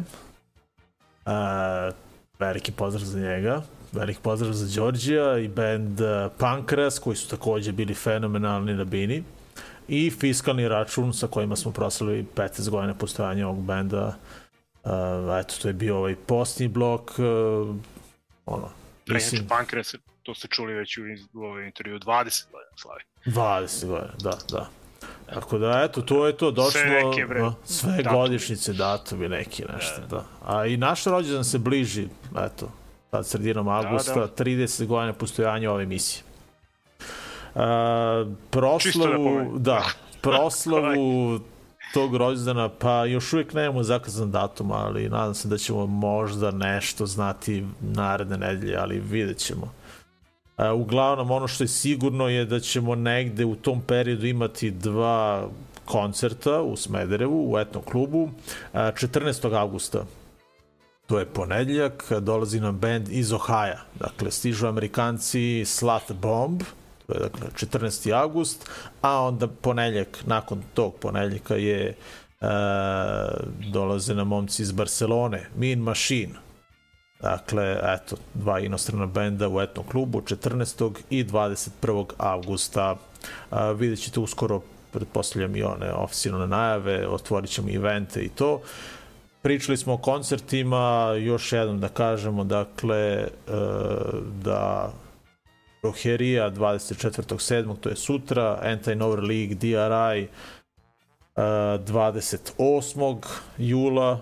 Uh, 1.26 1.94
veliki 2.38 2.72
pozdrav 2.72 3.04
za 3.04 3.20
njega, 3.20 3.62
veliki 3.92 4.20
pozdrav 4.22 4.52
za 4.52 4.80
Đorđija 4.80 5.38
i 5.38 5.48
band 5.48 6.00
uh, 6.00 6.32
Pankras, 6.38 6.98
koji 6.98 7.16
su 7.16 7.28
takođe 7.28 7.72
bili 7.72 7.94
fenomenalni 7.94 8.74
na 8.74 8.84
bini. 8.84 9.22
I 9.88 10.10
fiskalni 10.10 10.68
račun 10.68 11.12
sa 11.14 11.26
kojima 11.26 11.56
smo 11.56 11.72
proslavili 11.72 12.26
15 12.34 12.70
godina 12.70 12.94
postojanja 12.94 13.48
ovog 13.48 13.64
benda. 13.64 14.16
Uh, 14.84 14.90
eto, 15.40 15.54
to 15.62 15.68
je 15.68 15.74
bio 15.74 15.98
ovaj 15.98 16.16
postni 16.16 16.68
blok, 16.68 17.10
uh, 17.18 17.76
ono, 18.46 18.70
Mislim... 19.08 19.48
Pankres, 19.48 19.94
to 20.22 20.34
ste 20.34 20.48
čuli 20.48 20.74
već 20.74 20.98
u, 20.98 21.02
u 21.32 21.44
ovoj 21.44 21.66
intervju, 21.66 21.98
20 21.98 22.44
godina 22.52 22.76
slavi. 22.76 23.02
20 23.26 23.86
godina, 23.86 24.14
da, 24.22 24.38
da. 24.50 24.77
Tako 25.34 25.58
da, 25.58 25.82
eto, 25.84 26.02
to 26.02 26.26
je 26.26 26.36
to, 26.36 26.50
došlo, 26.50 26.70
sve, 26.70 27.04
neke, 27.04 27.26
bre, 27.26 27.50
sve 27.64 27.96
datumi. 27.96 28.18
godišnjice, 28.18 28.72
datumi 28.72 29.28
neki, 29.28 29.64
nešto, 29.74 30.00
da. 30.10 30.24
A 30.46 30.66
i 30.66 30.76
naš 30.76 31.04
rođendan 31.04 31.44
se 31.44 31.58
bliži, 31.58 32.08
eto, 32.38 32.68
sad 33.10 33.26
sredinom 33.26 33.68
avgusta, 33.68 34.14
da, 34.14 34.20
da. 34.20 34.44
30 34.44 34.86
godina 34.86 35.12
postojanja 35.12 35.72
ove 35.72 35.82
emisije. 35.82 36.22
Uh, 37.54 37.62
proslavu, 38.50 39.58
da, 39.58 39.84
proslavu 40.22 41.40
tog 41.94 42.16
rođendana, 42.16 42.68
pa 42.68 43.04
još 43.04 43.32
uvijek 43.32 43.54
nemamo 43.54 43.82
zakazan 43.82 44.30
datum, 44.30 44.72
ali 44.72 45.08
nadam 45.08 45.34
se 45.34 45.48
da 45.48 45.58
ćemo 45.58 45.86
možda 45.86 46.50
nešto 46.50 47.06
znati 47.06 47.66
naredne 47.80 48.36
nedelje, 48.36 48.76
ali 48.76 49.00
vidjet 49.00 49.38
ćemo. 49.38 49.72
Uh, 50.58 50.80
uglavnom, 50.80 51.30
ono 51.30 51.48
što 51.48 51.64
je 51.64 51.68
sigurno 51.68 52.28
je 52.28 52.44
da 52.44 52.60
ćemo 52.60 52.94
negde 52.94 53.44
u 53.44 53.54
tom 53.54 53.80
periodu 53.80 54.26
imati 54.26 54.70
dva 54.70 55.48
koncerta 55.84 56.62
u 56.62 56.76
Smederevu, 56.76 57.52
u 57.52 57.58
etnom 57.58 57.82
klubu, 57.84 58.22
uh, 58.22 58.30
14. 58.72 59.56
augusta 59.56 60.04
to 61.08 61.18
je 61.18 61.26
ponedljak, 61.26 62.12
dolazi 62.20 62.60
nam 62.60 62.78
band 62.78 63.08
iz 63.08 63.32
Ohaja, 63.32 63.80
dakle 64.00 64.30
stižu 64.30 64.66
Amerikanci 64.66 65.64
Slut 65.64 66.12
Bomb, 66.12 66.62
to 67.06 67.14
je 67.14 67.20
dakle 67.20 67.48
14. 67.54 68.12
august, 68.12 68.68
a 69.00 69.22
onda 69.22 69.46
ponedljak, 69.48 70.18
nakon 70.26 70.62
tog 70.74 70.94
ponedljaka 70.94 71.54
je 71.54 71.94
uh, 72.40 72.48
dolaze 73.72 74.14
nam 74.14 74.28
momci 74.28 74.62
iz 74.62 74.72
Barcelone, 74.72 75.48
Mean 75.56 75.78
Machine, 75.78 76.34
Dakle, 77.20 77.78
eto, 77.82 78.16
dva 78.34 78.60
inostrana 78.60 79.06
benda 79.06 79.48
u 79.48 79.60
etnom 79.60 79.86
klubu 79.86 80.20
14. 80.20 80.92
i 81.10 81.24
21. 81.24 82.04
avgusta. 82.18 82.96
A, 83.50 83.70
vidjet 83.70 84.00
ćete 84.00 84.20
uskoro, 84.20 84.60
pretpostavljam 84.92 85.56
i 85.56 85.62
one 85.62 85.92
oficijalne 85.92 86.46
najave, 86.46 87.08
otvorit 87.08 87.50
ćemo 87.50 87.68
evente 87.70 88.22
i 88.22 88.28
to. 88.28 88.60
Pričali 89.42 89.76
smo 89.76 89.92
o 89.94 89.98
koncertima, 89.98 91.12
još 91.18 91.52
jednom 91.52 91.80
da 91.80 91.88
kažemo, 91.88 92.44
dakle, 92.44 92.96
e, 92.96 93.28
da 94.44 94.92
Roherija 95.82 96.50
24.7. 96.50 97.76
to 97.80 97.88
je 97.88 97.96
sutra, 97.96 98.60
Anti-Nover 98.62 99.20
League, 99.28 99.54
DRI 99.54 100.22
e, 100.22 100.28
28. 101.36 103.16
jula, 103.58 104.20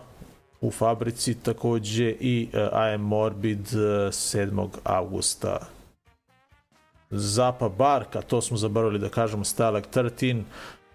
u 0.60 0.70
fabrici 0.70 1.34
takođe 1.34 2.10
i 2.20 2.48
I 2.52 2.94
am 2.94 3.00
Morbid 3.00 3.60
uh, 3.60 3.80
7. 4.10 4.68
augusta. 4.84 5.58
Zapa 7.10 7.68
Barka, 7.68 8.22
to 8.22 8.40
smo 8.40 8.56
zaboravili 8.56 8.98
da 8.98 9.08
kažemo, 9.08 9.44
Stalag 9.44 9.84
13, 9.94 10.42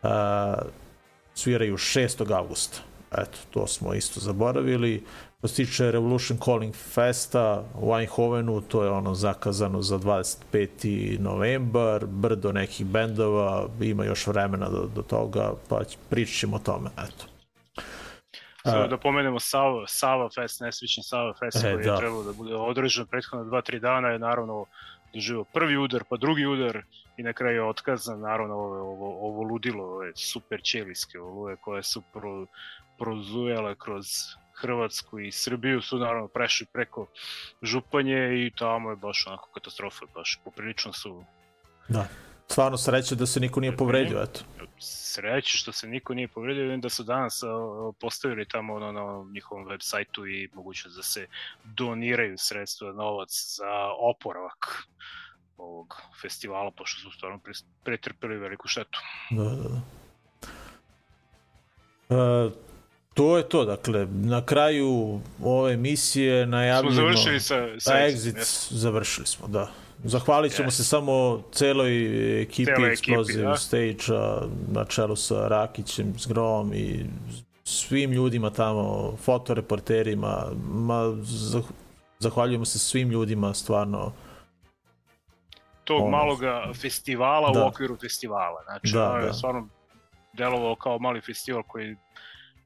uh, 0.04 0.10
sviraju 1.34 1.78
6. 1.78 2.32
augusta. 2.32 2.78
Eto, 3.12 3.38
to 3.52 3.68
smo 3.68 3.94
isto 3.94 4.20
zaboravili. 4.20 5.04
Što 5.38 5.48
se 5.48 5.56
tiče 5.56 5.92
Revolution 5.92 6.40
Calling 6.46 6.76
Festa 6.76 7.64
u 7.82 7.96
Eindhovenu, 7.96 8.62
to 8.62 8.84
je 8.84 8.90
ono 8.90 9.16
zakazano 9.16 9.82
za 9.82 9.98
25. 9.98 11.20
novembar, 11.20 12.06
brdo 12.06 12.52
nekih 12.52 12.86
bendova, 12.86 13.68
ima 13.82 14.06
još 14.06 14.28
vremena 14.28 14.70
do, 14.70 14.90
do 14.96 15.02
toga, 15.02 15.54
pa 15.68 15.82
pričat 16.10 16.36
ćemo 16.36 16.56
o 16.56 16.60
tome, 16.60 16.90
eto. 16.98 17.31
Samo 18.64 18.88
da 18.88 18.98
pomenemo 18.98 19.40
Sava, 19.40 19.88
Sava 19.88 20.30
Fest, 20.36 20.62
nesvićen 20.62 21.04
Sava 21.04 21.34
Fest 21.34 21.58
E, 21.58 21.72
koji 21.72 21.86
da. 21.86 21.92
je 21.92 21.98
trebao 21.98 22.24
da 22.24 22.34
bude 22.34 22.56
održan 22.56 23.08
prethodno 23.08 23.46
2-3 23.46 23.80
dana 23.80 24.08
je 24.08 24.20
naravno 24.20 24.66
doživio 25.14 25.44
prvi 25.44 25.78
udar, 25.78 26.04
pa 26.10 26.18
drugi 26.18 26.46
udar 26.46 26.82
i 27.18 27.24
na 27.24 27.34
kraju 27.34 27.56
je 27.56 27.64
otkazan, 27.64 28.20
naravno 28.20 28.56
ovo, 28.56 28.82
ovo, 28.82 29.28
ovo 29.28 29.42
ludilo, 29.44 29.84
ove 29.84 30.12
super 30.16 30.62
ćelijske 30.64 31.20
oluje 31.20 31.56
koje 31.56 31.84
su 31.84 32.02
pro, 32.14 32.46
prozujale 33.00 33.76
kroz 33.76 34.06
Hrvatsku 34.54 35.20
i 35.20 35.32
Srbiju 35.32 35.82
su 35.82 35.98
naravno 35.98 36.28
prešli 36.28 36.68
preko 36.74 37.08
Županje 37.62 38.46
i 38.46 38.52
tamo 38.58 38.90
je 38.90 38.96
baš 38.96 39.28
onako 39.28 39.50
katastrofa, 39.54 40.06
baš 40.16 40.40
poprilično 40.44 40.94
su 40.94 41.24
Da. 41.88 42.06
Stvarno 42.52 42.78
sreće 42.78 43.16
da 43.16 43.26
se 43.26 43.40
niko 43.40 43.60
nije 43.60 43.78
povredio, 43.78 44.22
eto. 44.24 44.40
Sreće 44.80 45.58
što 45.58 45.72
se 45.72 45.88
niko 45.88 46.14
nije 46.14 46.28
povredio, 46.28 46.64
vidim 46.64 46.82
da 46.82 46.90
su 46.90 47.04
danas 47.04 47.42
postavili 48.00 48.46
tamo 48.46 48.74
ono, 48.74 48.92
na 48.92 49.32
njihovom 49.34 49.66
web 49.68 49.80
sajtu 49.84 50.28
i 50.28 50.50
mogućnost 50.54 50.98
da 50.98 51.04
se 51.04 51.28
doniraju 51.64 52.38
sredstva, 52.38 52.94
novac 52.94 53.30
za 53.58 53.92
oporavak 54.00 54.88
ovog 55.58 56.02
festivala, 56.22 56.72
pošto 56.72 57.02
su 57.02 57.18
stvarno 57.18 57.38
pre- 57.38 57.64
pretrpeli 57.84 58.38
veliku 58.38 58.68
štetu. 58.68 59.00
Da, 59.32 59.44
da, 59.44 59.70
da. 59.70 59.82
E, 62.16 62.50
to 63.14 63.38
je 63.38 63.50
to, 63.50 63.66
dakle, 63.66 64.08
na 64.12 64.46
kraju 64.46 65.20
ove 65.44 65.74
emisije 65.74 66.46
najavljeno... 66.46 66.96
Smo 66.96 67.02
završili 67.02 67.40
sa, 67.40 67.80
sa 67.80 67.94
Exit, 67.94 68.38
jesmo. 68.38 68.78
završili 68.78 69.28
smo, 69.28 69.48
da. 69.48 69.72
Zahvalit 70.04 70.56
ćemo 70.56 70.68
Yes. 70.68 70.72
se 70.72 70.84
samo 70.84 71.42
celoj 71.52 71.92
ekipi 72.42 72.72
ekipi, 72.72 73.12
Explosive 73.12 73.44
da. 73.44 73.58
Stage-a 73.58 74.42
na 74.70 74.86
čelu 74.86 75.16
sa 75.16 75.48
Rakićem, 75.48 76.20
s 76.20 76.28
Grom 76.28 76.74
i 76.74 77.06
svim 77.64 78.12
ljudima 78.12 78.50
tamo, 78.50 79.16
fotoreporterima, 79.18 80.46
ma, 80.66 80.94
zah- 81.24 81.72
zahvaljujemo 82.20 82.66
se 82.66 82.80
svim 82.80 83.10
ljudima, 83.10 83.54
stvarno. 83.54 84.12
Tog 85.84 86.02
Ono. 86.02 86.10
maloga 86.10 86.72
festivala 86.74 87.52
Da. 87.52 87.64
u 87.64 87.68
okviru 87.68 87.98
festivala. 87.98 88.64
Znači, 88.64 88.94
Da, 88.94 89.10
ono 89.10 89.20
je 89.20 89.26
da. 89.26 89.34
stvarno 89.34 89.68
delovao 90.34 90.76
kao 90.76 91.00
mali 91.00 91.22
festival 91.22 91.64
koji 91.64 91.96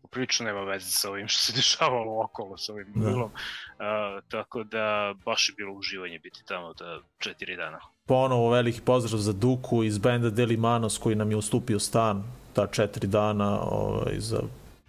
poprilično 0.06 0.46
nema 0.46 0.62
veze 0.62 0.90
sa 0.90 1.10
ovim 1.10 1.28
što 1.28 1.42
se 1.42 1.54
dešavalo 1.54 2.24
okolo 2.24 2.58
sa 2.58 2.74
ovim 2.74 2.88
Da. 2.96 3.10
milom. 3.10 3.32
Uh, 3.32 4.24
tako 4.28 4.64
da 4.64 5.14
baš 5.26 5.50
je 5.50 5.56
bilo 5.58 5.74
uživanje 5.74 6.20
biti 6.20 6.46
tamo 6.46 6.74
da 6.74 7.00
četiri 7.20 7.56
dana. 7.56 7.80
Ponovo 8.06 8.50
veliki 8.50 8.82
pozdrav 8.82 9.20
za 9.20 9.34
Duku 9.34 9.84
iz 9.84 9.98
benda 9.98 10.30
Deli 10.30 10.58
Manos 10.58 10.98
koji 10.98 11.16
nam 11.16 11.32
je 11.32 11.38
ustupio 11.38 11.80
stan 11.80 12.24
ta 12.54 12.68
četiri 12.68 13.08
dana 13.08 13.62
ovaj, 13.62 14.20
za 14.20 14.40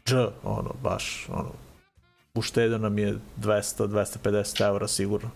dž, 0.07 0.15
ono, 0.45 0.75
baš, 0.83 1.27
ono, 1.29 1.53
uštedio 2.35 2.79
nam 2.79 2.99
je 2.99 3.19
200-250 3.41 4.67
eura 4.67 4.89
sigurno. 4.89 5.31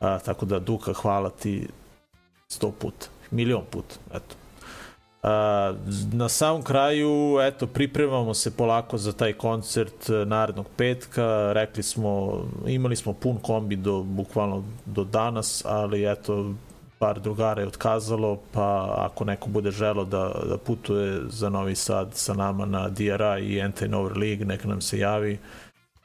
A, 0.00 0.18
tako 0.18 0.46
da 0.46 0.58
Duka, 0.58 0.92
hvala 0.92 1.30
ti 1.30 1.68
sto 2.48 2.70
puta, 2.70 3.06
milion 3.30 3.64
puta, 3.70 3.94
eto. 4.14 4.34
Na 6.12 6.28
samom 6.28 6.62
kraju, 6.62 7.38
eto, 7.40 7.66
pripremamo 7.66 8.34
se 8.34 8.56
polako 8.56 8.98
za 8.98 9.12
taj 9.12 9.32
koncert 9.32 10.10
e, 10.10 10.12
narednog 10.12 10.66
petka. 10.76 11.52
Rekli 11.52 11.82
smo, 11.82 12.42
imali 12.66 12.96
smo 12.96 13.12
pun 13.12 13.36
kombi 13.36 13.76
do, 13.76 14.02
bukvalno 14.02 14.64
do 14.86 15.04
danas, 15.04 15.64
ali 15.64 16.12
eto, 16.12 16.54
par 16.98 17.20
drugara 17.20 17.62
je 17.62 17.68
otkazalo, 17.68 18.38
pa 18.52 18.94
ako 18.98 19.24
neko 19.24 19.48
bude 19.48 19.70
želo 19.70 20.04
da, 20.04 20.32
da 20.48 20.58
putuje 20.58 21.20
za 21.28 21.48
Novi 21.48 21.74
Sad 21.74 22.14
sa 22.14 22.34
nama 22.34 22.66
na 22.66 22.88
DRI 22.88 23.44
i 23.44 23.62
Anti-Nover 23.62 24.16
League, 24.18 24.44
neka 24.44 24.68
nam 24.68 24.80
se 24.80 24.98
javi. 24.98 25.38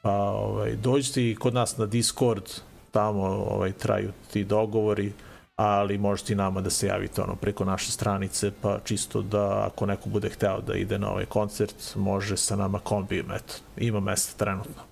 Pa, 0.01 0.13
ovaj, 0.31 0.75
dođite 0.75 1.29
i 1.29 1.35
kod 1.35 1.53
nas 1.53 1.77
na 1.77 1.85
Discord, 1.85 2.43
tamo 2.91 3.23
ovaj, 3.23 3.71
traju 3.71 4.11
ti 4.33 4.43
dogovori, 4.43 5.11
ali 5.61 5.97
možete 5.97 6.33
i 6.33 6.35
nama 6.35 6.61
da 6.61 6.69
se 6.69 6.87
javite 6.87 7.21
ono 7.21 7.35
preko 7.35 7.65
naše 7.65 7.91
stranice, 7.91 8.51
pa 8.61 8.79
čisto 8.83 9.21
da 9.21 9.65
ako 9.65 9.85
neko 9.85 10.09
bude 10.09 10.29
hteo 10.29 10.61
da 10.61 10.73
ide 10.73 10.99
na 10.99 11.11
ovaj 11.11 11.25
koncert, 11.25 11.75
može 11.95 12.37
sa 12.37 12.55
nama 12.55 12.79
kombijem, 12.79 13.31
eto, 13.31 13.53
ima 13.77 13.99
mesta 13.99 14.45
trenutno. 14.45 14.83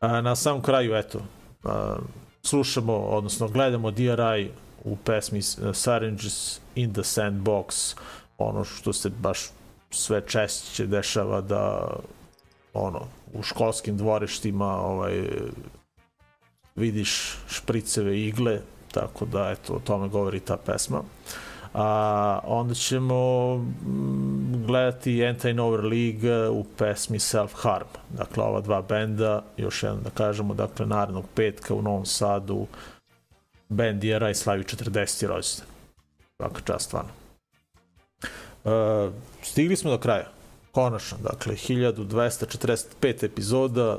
A, 0.00 0.20
na 0.20 0.36
samom 0.36 0.62
kraju, 0.62 0.94
eto, 0.94 1.20
a, 1.64 1.96
slušamo, 2.42 2.92
odnosno 2.92 3.48
gledamo 3.48 3.90
DRI 3.90 4.50
u 4.84 4.96
pesmi 4.96 5.38
uh, 5.38 5.68
Syringes 5.68 6.58
in 6.74 6.92
the 6.92 7.02
Sandbox, 7.02 7.96
ono 8.38 8.64
što 8.64 8.92
se 8.92 9.10
baš 9.10 9.50
sve 9.90 10.22
češće 10.26 10.86
dešava 10.86 11.40
da 11.40 11.90
ono, 12.74 13.00
u 13.32 13.42
školskim 13.42 13.96
dvorištima 13.96 14.76
ovaj, 14.80 15.28
vidiš 16.76 17.36
špriceve 17.48 18.20
igle, 18.20 18.60
tako 18.94 19.24
da 19.24 19.50
eto, 19.50 19.72
o 19.72 19.78
tome 19.78 20.08
govori 20.08 20.40
ta 20.40 20.56
pesma. 20.56 21.02
A 21.74 22.40
onda 22.44 22.74
ćemo 22.74 23.56
mm, 23.56 24.66
gledati 24.66 25.22
Anti-Nover 25.22 25.82
League 25.82 26.48
u 26.48 26.64
pesmi 26.78 27.18
Self 27.18 27.52
Harm. 27.54 27.86
Dakle, 28.10 28.44
ova 28.44 28.60
dva 28.60 28.82
benda, 28.82 29.42
još 29.56 29.82
jednom 29.82 30.02
da 30.02 30.10
kažemo, 30.10 30.54
dakle, 30.54 30.86
narednog 30.86 31.24
petka 31.34 31.74
u 31.74 31.82
Novom 31.82 32.06
Sadu 32.06 32.66
band 33.68 34.00
DRI 34.00 34.34
slavi 34.34 34.62
40. 34.64 35.26
rođendan. 35.26 35.66
Svaka 36.36 36.60
čast, 36.64 36.86
stvarno. 36.86 37.10
Uh, 38.64 39.12
stigli 39.42 39.76
smo 39.76 39.90
do 39.90 39.98
kraja. 39.98 40.26
Konačno, 40.72 41.18
dakle, 41.22 41.54
1245 41.54 43.24
epizoda, 43.24 43.98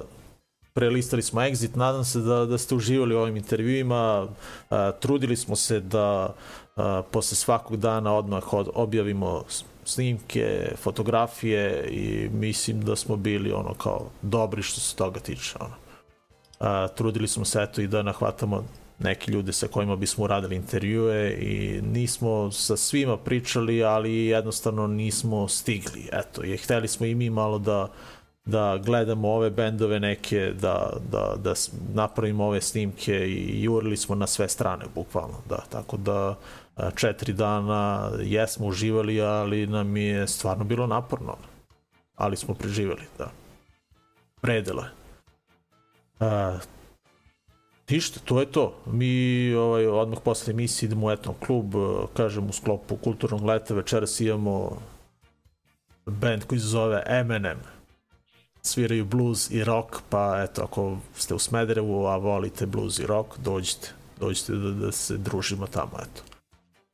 prelistali 0.75 1.21
smo 1.21 1.41
Exit, 1.41 1.75
nadam 1.75 2.03
se 2.03 2.19
da, 2.19 2.45
da 2.45 2.57
ste 2.57 2.75
uživali 2.75 3.15
u 3.15 3.19
ovim 3.19 3.37
intervjuima, 3.37 4.27
a, 4.69 4.91
trudili 4.91 5.35
smo 5.35 5.55
se 5.55 5.79
da 5.79 6.35
a, 6.75 7.01
posle 7.11 7.35
svakog 7.35 7.77
dana 7.77 8.13
odmah 8.13 8.53
od, 8.53 8.69
objavimo 8.73 9.43
snimke, 9.85 10.71
fotografije 10.77 11.87
i 11.89 12.29
mislim 12.29 12.81
da 12.81 12.95
smo 12.95 13.15
bili 13.15 13.51
ono 13.51 13.73
kao 13.73 14.09
dobri 14.21 14.63
što 14.63 14.79
se 14.79 14.95
toga 14.95 15.19
tiče. 15.19 15.55
Ono. 15.59 15.75
A, 16.59 16.87
trudili 16.87 17.27
smo 17.27 17.45
se 17.45 17.61
eto 17.61 17.81
i 17.81 17.87
da 17.87 18.01
nahvatamo 18.03 18.63
neke 18.99 19.31
ljude 19.31 19.53
sa 19.53 19.67
kojima 19.67 19.95
bismo 19.95 20.23
uradili 20.23 20.55
intervjue 20.55 21.37
i 21.39 21.81
nismo 21.81 22.51
sa 22.51 22.77
svima 22.77 23.17
pričali, 23.17 23.83
ali 23.83 24.25
jednostavno 24.25 24.87
nismo 24.87 25.47
stigli. 25.47 26.09
Eto, 26.11 26.43
je 26.43 26.57
hteli 26.57 26.87
smo 26.87 27.05
i 27.05 27.15
mi 27.15 27.29
malo 27.29 27.59
da 27.59 27.91
da 28.45 28.77
gledamo 28.77 29.29
ove 29.29 29.49
bendove 29.49 29.99
neke, 29.99 30.53
da, 30.61 30.89
da, 31.11 31.35
da 31.37 31.53
napravimo 31.93 32.45
ove 32.45 32.61
snimke 32.61 33.27
i 33.27 33.63
jurili 33.63 33.97
smo 33.97 34.15
na 34.15 34.27
sve 34.27 34.49
strane, 34.49 34.85
bukvalno, 34.95 35.37
da, 35.49 35.57
tako 35.69 35.97
da 35.97 36.35
a, 36.75 36.91
četiri 36.91 37.33
dana 37.33 38.11
jesmo 38.21 38.67
uživali, 38.67 39.21
ali 39.21 39.67
nam 39.67 39.97
je 39.97 40.27
stvarno 40.27 40.63
bilo 40.63 40.87
naporno, 40.87 41.37
ali 42.15 42.37
smo 42.37 42.53
preživeli, 42.53 43.03
da. 43.17 43.31
Predelo 44.41 44.81
je. 44.81 44.89
A, 46.19 46.57
Ništa, 47.89 48.19
to 48.25 48.39
je 48.39 48.51
to. 48.51 48.77
Mi 48.85 49.53
ovaj, 49.53 49.87
odmah 49.87 50.19
posle 50.23 50.51
emisije 50.51 50.87
idemo 50.87 51.07
u 51.07 51.11
etno 51.11 51.33
klub, 51.45 51.75
eh, 51.75 52.05
kažem 52.13 52.49
u 52.49 52.53
sklopu 52.53 52.97
kulturnog 52.97 53.43
leta, 53.43 53.73
večeras 53.73 54.19
imamo 54.19 54.81
band 56.05 56.43
koji 56.43 56.59
se 56.59 56.67
zove 56.67 57.03
M&M. 57.05 57.74
Sviraju 58.65 59.05
blues 59.05 59.51
i 59.51 59.63
rock, 59.63 59.95
pa 60.09 60.43
eto, 60.43 60.63
ako 60.63 60.97
ste 61.17 61.33
u 61.33 61.39
Smederevu, 61.39 62.05
a 62.05 62.17
volite 62.17 62.65
blues 62.65 62.99
i 62.99 63.05
rock, 63.05 63.37
dođite. 63.37 63.91
Dođite 64.19 64.53
da, 64.53 64.71
da 64.71 64.91
se 64.91 65.17
družimo 65.17 65.67
tamo, 65.67 65.97
eto. 65.99 66.23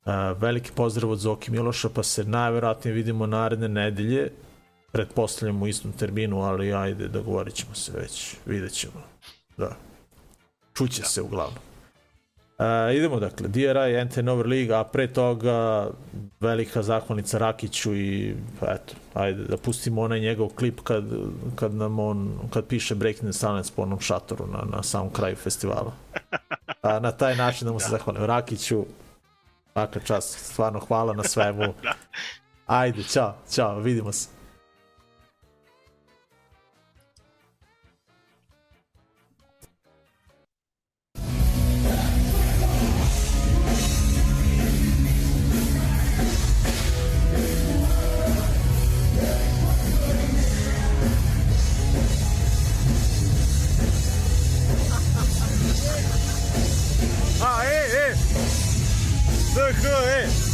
A, 0.05 0.31
veliki 0.31 0.71
pozdrav 0.75 1.11
od 1.11 1.19
Zoki 1.19 1.51
Miloša, 1.51 1.89
pa 1.89 2.03
se 2.03 2.23
najverovatnije 2.23 2.93
vidimo 2.93 3.25
naredne 3.25 3.67
nedelje. 3.67 4.31
Pretpostavljamo 4.91 5.65
u 5.65 5.67
istom 5.67 5.91
terminu, 5.91 6.41
ali 6.41 6.73
ajde, 6.73 7.07
dogovorit 7.07 7.53
ćemo 7.53 7.75
se 7.75 7.91
već, 7.91 8.35
vidjet 8.45 8.73
ćemo. 8.73 9.01
Da. 9.57 9.77
Čuće 10.73 11.03
se 11.03 11.21
uglavnom. 11.21 11.70
Uh, 12.61 12.95
idemo 12.95 13.19
dakle, 13.19 13.47
DRI, 13.47 13.97
Anti-Nover 13.97 14.47
League, 14.47 14.75
a 14.75 14.83
pre 14.83 15.07
toga 15.07 15.89
velika 16.39 16.83
zahvalnica 16.83 17.37
Rakiću 17.37 17.95
i 17.95 18.35
eto, 18.61 18.93
ajde 19.13 19.43
da 19.43 19.57
pustimo 19.57 20.01
onaj 20.01 20.19
njegov 20.19 20.49
klip 20.49 20.81
kad, 20.83 21.03
kad 21.55 21.73
nam 21.73 21.99
on, 21.99 22.39
kad 22.53 22.65
piše 22.65 22.95
Breaking 22.95 23.31
the 23.31 23.39
Silence 23.39 23.71
po 23.75 23.81
onom 23.81 23.99
šatoru 23.99 24.47
na, 24.47 24.77
na 24.77 24.83
samom 24.83 25.13
kraju 25.13 25.35
festivala. 25.35 25.91
A, 26.81 26.99
na 26.99 27.11
taj 27.11 27.35
način 27.35 27.65
da 27.65 27.73
mu 27.73 27.79
se 27.79 27.89
zahvalim 27.89 28.25
Rakiću, 28.25 28.85
svaka 29.73 29.99
čast, 29.99 30.39
stvarno 30.51 30.79
hvala 30.79 31.13
na 31.13 31.23
svemu. 31.23 31.73
Ajde, 32.65 33.03
čao, 33.03 33.35
čao, 33.55 33.79
vidimo 33.79 34.11
se. 34.11 34.40
creux, 59.73 60.07
hé 60.09 60.51